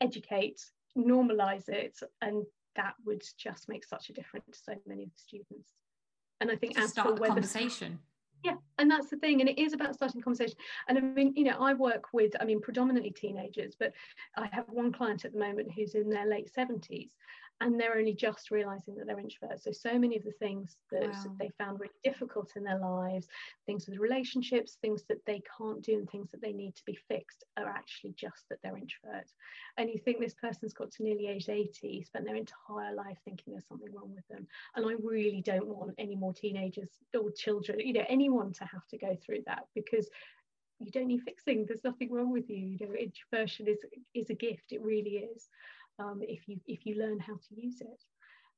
educate 0.00 0.60
normalize 0.96 1.68
it 1.68 1.98
and 2.22 2.44
that 2.76 2.94
would 3.04 3.22
just 3.36 3.68
make 3.68 3.84
such 3.84 4.10
a 4.10 4.12
difference 4.12 4.44
to 4.46 4.72
so 4.72 4.74
many 4.86 5.04
of 5.04 5.08
the 5.10 5.18
students 5.18 5.72
and 6.40 6.50
i 6.50 6.56
think 6.56 6.74
to 6.74 6.82
as 6.82 6.90
start 6.90 7.16
the 7.16 7.26
conversation 7.26 7.98
yeah 8.44 8.54
and 8.78 8.90
that's 8.90 9.10
the 9.10 9.16
thing 9.16 9.40
and 9.40 9.48
it 9.48 9.58
is 9.58 9.72
about 9.72 9.94
starting 9.94 10.20
conversation. 10.20 10.56
And 10.88 10.98
i 10.98 11.00
mean 11.00 11.32
you 11.36 11.44
know 11.44 11.56
i 11.60 11.74
work 11.74 12.04
with 12.12 12.32
i 12.40 12.44
mean 12.44 12.60
predominantly 12.60 13.10
teenagers 13.10 13.74
but 13.78 13.92
i 14.36 14.48
have 14.52 14.66
one 14.68 14.92
client 14.92 15.24
at 15.24 15.32
the 15.32 15.38
moment 15.38 15.70
who's 15.72 15.94
in 15.94 16.08
their 16.08 16.26
late 16.26 16.50
70s 16.52 17.10
and 17.60 17.78
they're 17.78 17.96
only 17.96 18.14
just 18.14 18.50
realizing 18.50 18.94
that 18.94 19.06
they're 19.06 19.16
introverts. 19.16 19.62
So, 19.62 19.72
so 19.72 19.98
many 19.98 20.16
of 20.16 20.24
the 20.24 20.32
things 20.32 20.76
that 20.92 21.10
wow. 21.10 21.36
they 21.38 21.50
found 21.58 21.80
really 21.80 21.92
difficult 22.04 22.52
in 22.56 22.62
their 22.62 22.78
lives, 22.78 23.26
things 23.66 23.86
with 23.86 23.98
relationships, 23.98 24.78
things 24.80 25.02
that 25.08 25.24
they 25.26 25.42
can't 25.58 25.82
do, 25.82 25.94
and 25.94 26.08
things 26.08 26.30
that 26.30 26.40
they 26.40 26.52
need 26.52 26.76
to 26.76 26.84
be 26.86 26.98
fixed, 27.08 27.44
are 27.56 27.68
actually 27.68 28.14
just 28.16 28.44
that 28.48 28.58
they're 28.62 28.74
introverts. 28.74 29.32
And 29.76 29.90
you 29.90 29.98
think 29.98 30.20
this 30.20 30.34
person's 30.34 30.72
got 30.72 30.92
to 30.92 31.02
nearly 31.02 31.26
age 31.26 31.48
80, 31.48 32.04
spent 32.04 32.24
their 32.24 32.36
entire 32.36 32.94
life 32.94 33.18
thinking 33.24 33.52
there's 33.52 33.66
something 33.66 33.92
wrong 33.92 34.14
with 34.14 34.26
them. 34.28 34.46
And 34.76 34.86
I 34.86 34.94
really 35.02 35.42
don't 35.42 35.66
want 35.66 35.94
any 35.98 36.14
more 36.14 36.32
teenagers 36.32 36.90
or 37.18 37.30
children, 37.32 37.80
you 37.80 37.92
know, 37.92 38.04
anyone 38.08 38.52
to 38.52 38.64
have 38.64 38.86
to 38.90 38.98
go 38.98 39.16
through 39.24 39.42
that 39.46 39.64
because 39.74 40.08
you 40.80 40.92
don't 40.92 41.08
need 41.08 41.22
fixing. 41.22 41.66
There's 41.66 41.82
nothing 41.82 42.12
wrong 42.12 42.30
with 42.30 42.48
you. 42.48 42.76
You 42.78 42.86
know, 42.86 42.94
introversion 42.94 43.66
is 43.66 43.78
is 44.14 44.30
a 44.30 44.34
gift. 44.34 44.70
It 44.70 44.80
really 44.80 45.26
is 45.34 45.48
um, 45.98 46.20
if 46.22 46.48
you 46.48 46.58
if 46.66 46.86
you 46.86 46.96
learn 46.96 47.18
how 47.18 47.34
to 47.34 47.60
use 47.60 47.80
it. 47.80 48.04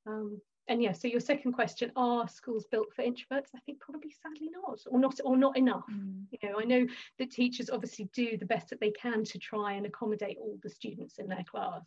Um, 0.06 0.40
and 0.68 0.80
yeah, 0.80 0.92
so 0.92 1.08
your 1.08 1.20
second 1.20 1.52
question: 1.52 1.90
Are 1.96 2.28
schools 2.28 2.64
built 2.70 2.94
for 2.94 3.02
introverts? 3.02 3.48
I 3.56 3.60
think 3.66 3.80
probably 3.80 4.14
sadly 4.22 4.50
not, 4.52 4.78
or 4.88 5.00
not, 5.00 5.18
or 5.24 5.36
not 5.36 5.56
enough. 5.56 5.84
Mm. 5.90 6.24
You 6.30 6.48
know, 6.48 6.60
I 6.60 6.64
know 6.64 6.86
that 7.18 7.32
teachers 7.32 7.70
obviously 7.70 8.08
do 8.12 8.36
the 8.36 8.46
best 8.46 8.70
that 8.70 8.80
they 8.80 8.92
can 8.92 9.24
to 9.24 9.38
try 9.38 9.72
and 9.72 9.84
accommodate 9.84 10.38
all 10.40 10.58
the 10.62 10.70
students 10.70 11.18
in 11.18 11.26
their 11.26 11.44
class, 11.50 11.82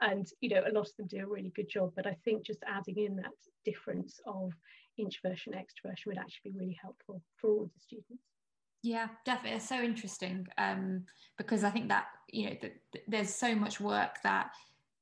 and 0.00 0.28
you 0.40 0.50
know, 0.50 0.62
a 0.64 0.72
lot 0.72 0.88
of 0.88 0.96
them 0.96 1.08
do 1.08 1.24
a 1.24 1.26
really 1.26 1.52
good 1.56 1.68
job. 1.68 1.92
But 1.96 2.06
I 2.06 2.16
think 2.24 2.46
just 2.46 2.62
adding 2.68 2.98
in 2.98 3.16
that 3.16 3.32
difference 3.64 4.20
of 4.26 4.52
introversion, 4.96 5.54
extroversion 5.54 6.06
would 6.06 6.18
actually 6.18 6.52
be 6.52 6.58
really 6.58 6.78
helpful 6.80 7.22
for 7.36 7.50
all 7.50 7.64
the 7.74 7.80
students. 7.80 8.22
Yeah, 8.82 9.08
definitely. 9.24 9.56
It's 9.56 9.68
so 9.68 9.82
interesting 9.82 10.46
um, 10.56 11.04
because 11.36 11.64
I 11.64 11.70
think 11.70 11.88
that 11.88 12.06
you 12.32 12.44
know 12.44 12.56
th- 12.60 12.74
th- 12.92 13.04
there's 13.08 13.34
so 13.34 13.54
much 13.54 13.80
work 13.80 14.16
that 14.22 14.52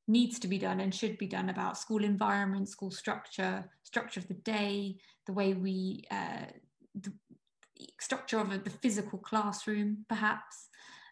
needs 0.09 0.39
to 0.41 0.49
be 0.49 0.59
done 0.59 0.81
and 0.81 0.95
should 0.95 1.19
be 1.19 1.27
done 1.27 1.51
about 1.51 1.79
school 1.79 2.03
environment, 2.03 2.69
school 2.69 2.91
structure, 2.91 3.71
structure 3.83 4.19
of 4.19 4.27
the 4.27 4.35
day, 4.35 4.97
the 5.27 5.33
way 5.33 5.53
we, 5.53 6.03
uh, 6.11 6.47
the 6.95 7.13
structure 8.01 8.39
of 8.39 8.65
the 8.65 8.71
physical 8.71 9.19
classroom, 9.19 10.05
perhaps. 10.09 10.69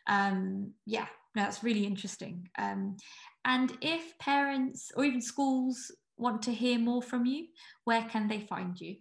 Um, 0.07 0.73
yeah, 0.87 1.07
that's 1.35 1.63
really 1.63 1.85
interesting. 1.85 2.49
Um, 2.59 2.97
and 3.45 3.77
if 3.83 4.19
parents 4.19 4.91
or 4.97 5.05
even 5.05 5.21
schools 5.21 5.93
want 6.17 6.43
to 6.43 6.53
hear 6.53 6.79
more 6.79 7.03
from 7.03 7.27
you, 7.27 7.47
where 7.85 8.05
can 8.05 8.27
they 8.27 8.41
find 8.41 8.81
you? 8.81 8.97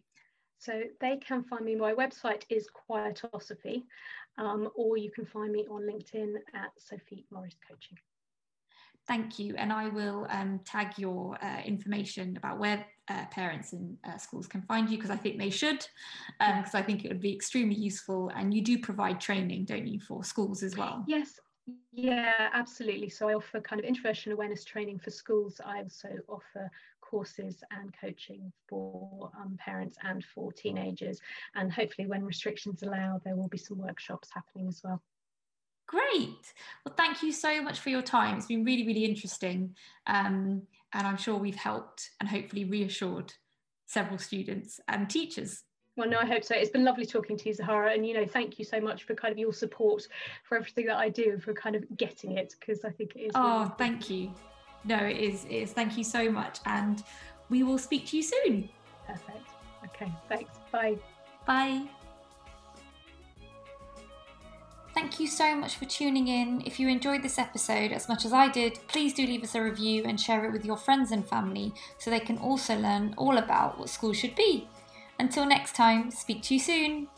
So 0.59 0.83
they 0.99 1.17
can 1.17 1.43
find 1.43 1.63
me. 1.63 1.75
My 1.75 1.93
website 1.93 2.43
is 2.49 2.67
Quietosophy, 2.89 3.83
um, 4.37 4.69
or 4.75 4.97
you 4.97 5.11
can 5.11 5.25
find 5.25 5.51
me 5.51 5.65
on 5.69 5.83
LinkedIn 5.83 6.35
at 6.53 6.71
Sophie 6.77 7.25
Morris 7.31 7.55
Coaching. 7.67 7.97
Thank 9.07 9.37
you. 9.37 9.55
And 9.55 9.71
I 9.71 9.87
will 9.87 10.25
um, 10.29 10.59
tag 10.65 10.97
your 10.97 11.37
uh, 11.43 11.61
information 11.63 12.37
about 12.37 12.59
where 12.59 12.85
uh, 13.07 13.25
parents 13.29 13.71
in 13.73 13.97
uh, 14.03 14.17
schools 14.17 14.47
can 14.47 14.63
find 14.63 14.89
you 14.89 14.97
because 14.97 15.11
I 15.11 15.15
think 15.15 15.37
they 15.37 15.51
should, 15.51 15.85
because 16.39 16.73
um, 16.73 16.79
I 16.79 16.81
think 16.81 17.05
it 17.05 17.09
would 17.09 17.21
be 17.21 17.33
extremely 17.33 17.75
useful. 17.75 18.31
And 18.35 18.53
you 18.53 18.63
do 18.63 18.79
provide 18.79 19.21
training, 19.21 19.65
don't 19.65 19.85
you, 19.85 19.99
for 19.99 20.23
schools 20.23 20.63
as 20.63 20.75
well? 20.75 21.03
Yes, 21.07 21.39
yeah, 21.91 22.49
absolutely. 22.53 23.09
So 23.09 23.29
I 23.29 23.35
offer 23.35 23.61
kind 23.61 23.79
of 23.79 23.85
introversion 23.85 24.31
awareness 24.31 24.63
training 24.63 24.99
for 24.99 25.11
schools. 25.11 25.61
I 25.63 25.81
also 25.81 26.09
offer 26.27 26.71
courses 27.01 27.63
and 27.71 27.93
coaching 27.99 28.51
for 28.67 29.29
um, 29.39 29.55
parents 29.59 29.97
and 30.03 30.23
for 30.23 30.51
teenagers. 30.51 31.21
And 31.53 31.71
hopefully, 31.71 32.07
when 32.07 32.23
restrictions 32.23 32.81
allow, 32.81 33.21
there 33.23 33.35
will 33.35 33.49
be 33.49 33.57
some 33.57 33.77
workshops 33.77 34.29
happening 34.33 34.67
as 34.67 34.81
well. 34.83 35.01
Great. 35.87 36.53
Well, 36.83 36.95
thank 36.97 37.21
you 37.21 37.31
so 37.31 37.61
much 37.61 37.79
for 37.79 37.89
your 37.89 38.01
time. 38.01 38.37
It's 38.37 38.47
been 38.47 38.65
really, 38.65 38.85
really 38.85 39.05
interesting. 39.05 39.75
Um, 40.07 40.63
and 40.93 41.07
I'm 41.07 41.17
sure 41.17 41.35
we've 41.35 41.55
helped 41.55 42.09
and 42.19 42.27
hopefully 42.27 42.65
reassured 42.65 43.33
several 43.85 44.17
students 44.17 44.79
and 44.87 45.09
teachers. 45.09 45.63
Well, 45.97 46.09
no, 46.09 46.17
I 46.17 46.25
hope 46.25 46.43
so. 46.43 46.55
It's 46.55 46.71
been 46.71 46.83
lovely 46.83 47.05
talking 47.05 47.37
to 47.37 47.47
you, 47.47 47.53
Zahara. 47.53 47.93
And, 47.93 48.05
you 48.05 48.13
know, 48.13 48.25
thank 48.25 48.59
you 48.59 48.65
so 48.65 48.81
much 48.81 49.03
for 49.03 49.15
kind 49.15 49.31
of 49.31 49.37
your 49.37 49.53
support 49.53 50.07
for 50.43 50.57
everything 50.57 50.87
that 50.87 50.97
I 50.97 51.09
do 51.09 51.31
and 51.33 51.43
for 51.43 51.53
kind 51.53 51.75
of 51.75 51.85
getting 51.97 52.37
it, 52.37 52.55
because 52.59 52.83
I 52.83 52.89
think 52.89 53.15
it 53.15 53.19
is. 53.19 53.31
Oh, 53.35 53.59
really 53.59 53.71
thank 53.77 54.09
you. 54.09 54.31
No, 54.83 54.97
it 54.97 55.17
is, 55.17 55.45
it 55.45 55.51
is. 55.51 55.71
Thank 55.71 55.97
you 55.97 56.03
so 56.03 56.29
much. 56.29 56.59
And 56.65 57.03
we 57.49 57.63
will 57.63 57.77
speak 57.77 58.07
to 58.07 58.17
you 58.17 58.23
soon. 58.23 58.69
Perfect. 59.07 59.49
Okay, 59.85 60.11
thanks. 60.27 60.51
Bye. 60.71 60.97
Bye. 61.45 61.87
Thank 64.95 65.19
you 65.19 65.27
so 65.27 65.53
much 65.57 65.75
for 65.75 65.83
tuning 65.83 66.29
in. 66.29 66.63
If 66.65 66.79
you 66.79 66.87
enjoyed 66.87 67.21
this 67.21 67.37
episode 67.37 67.91
as 67.91 68.07
much 68.07 68.23
as 68.23 68.31
I 68.31 68.47
did, 68.47 68.79
please 68.87 69.13
do 69.13 69.27
leave 69.27 69.43
us 69.43 69.53
a 69.53 69.61
review 69.61 70.03
and 70.05 70.17
share 70.17 70.45
it 70.45 70.53
with 70.53 70.63
your 70.63 70.77
friends 70.77 71.11
and 71.11 71.27
family 71.27 71.73
so 71.97 72.09
they 72.09 72.21
can 72.21 72.37
also 72.37 72.77
learn 72.77 73.13
all 73.17 73.37
about 73.37 73.77
what 73.77 73.89
school 73.89 74.13
should 74.13 74.35
be. 74.35 74.69
Until 75.19 75.45
next 75.45 75.75
time, 75.75 76.11
speak 76.11 76.43
to 76.43 76.53
you 76.53 76.61
soon. 76.61 77.09